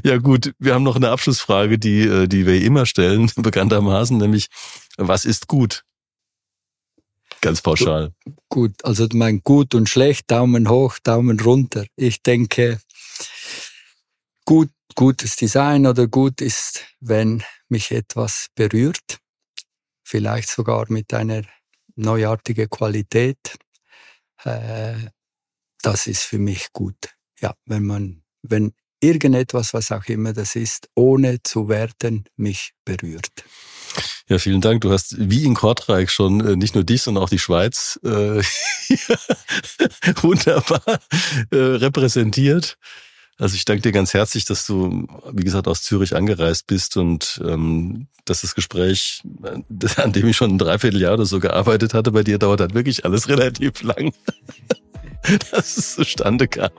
Ja 0.05 0.18
gut, 0.18 0.55
wir 0.59 0.74
haben 0.74 0.85
noch 0.85 0.97
eine 0.97 1.11
Abschlussfrage, 1.11 1.79
die, 1.79 2.03
äh, 2.03 2.27
die 2.27 2.47
wir 2.47 2.62
immer 2.62 2.87
stellen, 2.87 3.31
bekanntermaßen, 3.37 4.16
nämlich 4.16 4.49
was 4.97 5.24
ist 5.24 5.47
gut? 5.47 5.85
Ganz 7.41 7.61
pauschal. 7.61 8.12
Gut, 8.49 8.85
also 8.85 9.07
mein 9.12 9.43
gut 9.43 9.74
und 9.74 9.89
schlecht, 9.89 10.31
Daumen 10.31 10.68
hoch, 10.68 10.99
Daumen 11.03 11.39
runter. 11.39 11.85
Ich 11.95 12.22
denke, 12.22 12.81
gut 14.45 14.70
gutes 14.97 15.37
Design 15.37 15.87
oder 15.87 16.09
gut 16.09 16.41
ist, 16.41 16.85
wenn 17.01 17.45
mich 17.68 17.93
etwas 17.93 18.49
berührt, 18.55 19.18
vielleicht 20.03 20.49
sogar 20.49 20.87
mit 20.89 21.12
einer 21.14 21.43
neuartigen 21.95 22.68
Qualität. 22.68 23.59
Äh, 24.43 24.95
das 25.83 26.07
ist 26.07 26.22
für 26.22 26.39
mich 26.39 26.72
gut. 26.72 26.97
Ja, 27.41 27.55
wenn 27.66 27.85
man, 27.85 28.24
wenn 28.43 28.72
irgendetwas, 29.01 29.75
was 29.75 29.93
auch 29.93 30.05
immer 30.07 30.33
das 30.33 30.57
ist, 30.57 30.89
ohne 30.95 31.43
zu 31.43 31.69
werten, 31.69 32.25
mich 32.37 32.73
berührt. 32.85 33.31
Ja, 34.29 34.39
vielen 34.39 34.61
Dank. 34.61 34.81
Du 34.83 34.91
hast 34.91 35.15
wie 35.19 35.45
in 35.45 35.55
Kortrijk 35.55 36.11
schon 36.11 36.41
äh, 36.47 36.57
nicht 36.57 36.75
nur 36.75 36.85
dich, 36.85 37.03
sondern 37.03 37.25
auch 37.25 37.31
die 37.31 37.39
Schweiz 37.39 37.99
äh, 38.05 38.09
wunderbar 40.23 41.01
äh, 41.51 41.57
repräsentiert. 41.57 42.77
Also 43.39 43.55
ich 43.55 43.67
danke 43.67 43.83
dir 43.83 43.93
ganz 43.93 44.15
herzlich, 44.15 44.47
dass 44.47 44.67
du, 44.67 45.07
wie 45.31 45.45
gesagt, 45.45 45.69
aus 45.69 45.83
Zürich 45.83 46.17
angereist 46.17 46.67
bist 46.67 46.97
und 46.97 47.41
ähm, 47.45 48.09
dass 48.25 48.41
das 48.41 48.55
Gespräch, 48.55 49.23
äh, 49.45 50.01
an 50.01 50.13
dem 50.13 50.27
ich 50.27 50.37
schon 50.37 50.53
ein 50.53 50.59
Dreivierteljahr 50.59 51.15
oder 51.15 51.27
so 51.27 51.39
gearbeitet 51.39 51.93
hatte, 51.95 52.13
bei 52.13 52.23
dir 52.23 52.39
dauert 52.39 52.61
hat 52.61 52.75
wirklich 52.75 53.05
alles 53.05 53.29
relativ 53.29 53.83
lang, 53.83 54.13
dass 55.51 55.77
es 55.77 55.95
zustande 55.95 56.49
kam. 56.49 56.71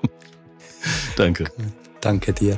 Danke. 1.15 1.45
Danke 2.01 2.33
dir. 2.33 2.55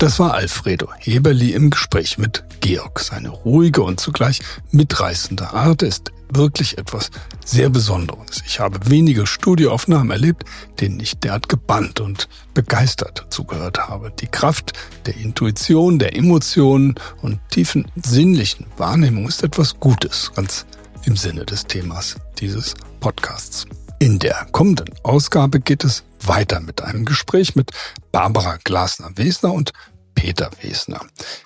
Das 0.00 0.18
war 0.18 0.32
Alfredo 0.32 0.88
Heberli 0.98 1.52
im 1.52 1.68
Gespräch 1.68 2.16
mit 2.16 2.42
Georg. 2.60 3.00
Seine 3.00 3.28
ruhige 3.28 3.82
und 3.82 4.00
zugleich 4.00 4.40
mitreißende 4.70 5.52
Art 5.52 5.82
ist 5.82 6.10
wirklich 6.30 6.78
etwas 6.78 7.10
sehr 7.44 7.68
Besonderes. 7.68 8.42
Ich 8.46 8.60
habe 8.60 8.78
wenige 8.88 9.26
Studioaufnahmen 9.26 10.10
erlebt, 10.10 10.44
denen 10.80 11.00
ich 11.00 11.18
derart 11.18 11.50
gebannt 11.50 12.00
und 12.00 12.30
begeistert 12.54 13.26
zugehört 13.28 13.88
habe. 13.88 14.10
Die 14.18 14.26
Kraft 14.26 14.72
der 15.04 15.18
Intuition, 15.18 15.98
der 15.98 16.16
Emotionen 16.16 16.94
und 17.20 17.38
tiefen 17.50 17.84
sinnlichen 18.02 18.64
Wahrnehmung 18.78 19.28
ist 19.28 19.42
etwas 19.42 19.78
Gutes, 19.80 20.32
ganz 20.34 20.64
im 21.04 21.16
Sinne 21.16 21.44
des 21.44 21.66
Themas 21.66 22.16
dieses 22.38 22.74
Podcasts. 23.00 23.66
In 24.02 24.18
der 24.18 24.46
kommenden 24.50 24.88
Ausgabe 25.02 25.60
geht 25.60 25.84
es 25.84 26.04
weiter 26.22 26.60
mit 26.60 26.80
einem 26.80 27.04
Gespräch 27.04 27.54
mit 27.54 27.70
Barbara 28.12 28.56
Glasner-Wesner 28.64 29.52
und 29.52 29.74
Peter 30.14 30.50
Wesner. 30.62 31.02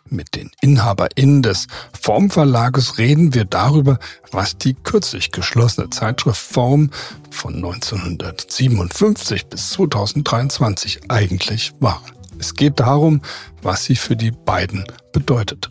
Mit 0.08 0.36
den 0.36 0.52
InhaberInnen 0.60 1.42
des 1.42 1.66
Formverlages 2.00 2.96
reden 2.96 3.34
wir 3.34 3.44
darüber, 3.44 3.98
was 4.30 4.56
die 4.56 4.74
kürzlich 4.74 5.32
geschlossene 5.32 5.90
Zeitschrift 5.90 6.40
Form 6.40 6.90
von 7.28 7.56
1957 7.56 9.46
bis 9.46 9.70
2023 9.70 11.10
eigentlich 11.10 11.72
war. 11.80 12.04
Es 12.38 12.54
geht 12.54 12.78
darum, 12.78 13.20
was 13.62 13.82
sie 13.82 13.96
für 13.96 14.14
die 14.14 14.30
beiden 14.30 14.84
bedeutete. 15.12 15.70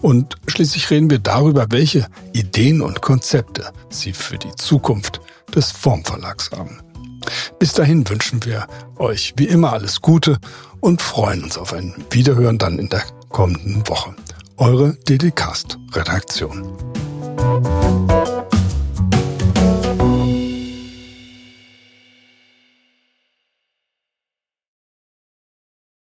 Und 0.00 0.36
schließlich 0.46 0.90
reden 0.90 1.10
wir 1.10 1.18
darüber, 1.18 1.66
welche 1.70 2.06
Ideen 2.32 2.82
und 2.82 3.02
Konzepte 3.02 3.72
sie 3.88 4.12
für 4.12 4.38
die 4.38 4.54
Zukunft 4.54 5.20
des 5.54 5.70
Formverlags 5.70 6.52
an. 6.52 6.82
Bis 7.58 7.72
dahin 7.72 8.08
wünschen 8.08 8.44
wir 8.44 8.66
euch 8.96 9.34
wie 9.36 9.46
immer 9.46 9.72
alles 9.72 10.00
Gute 10.00 10.38
und 10.80 11.02
freuen 11.02 11.44
uns 11.44 11.58
auf 11.58 11.72
ein 11.72 11.94
Wiederhören 12.10 12.58
dann 12.58 12.78
in 12.78 12.88
der 12.88 13.02
kommenden 13.28 13.86
Woche. 13.88 14.14
Eure 14.56 14.94
DDcast-Redaktion. 15.08 16.76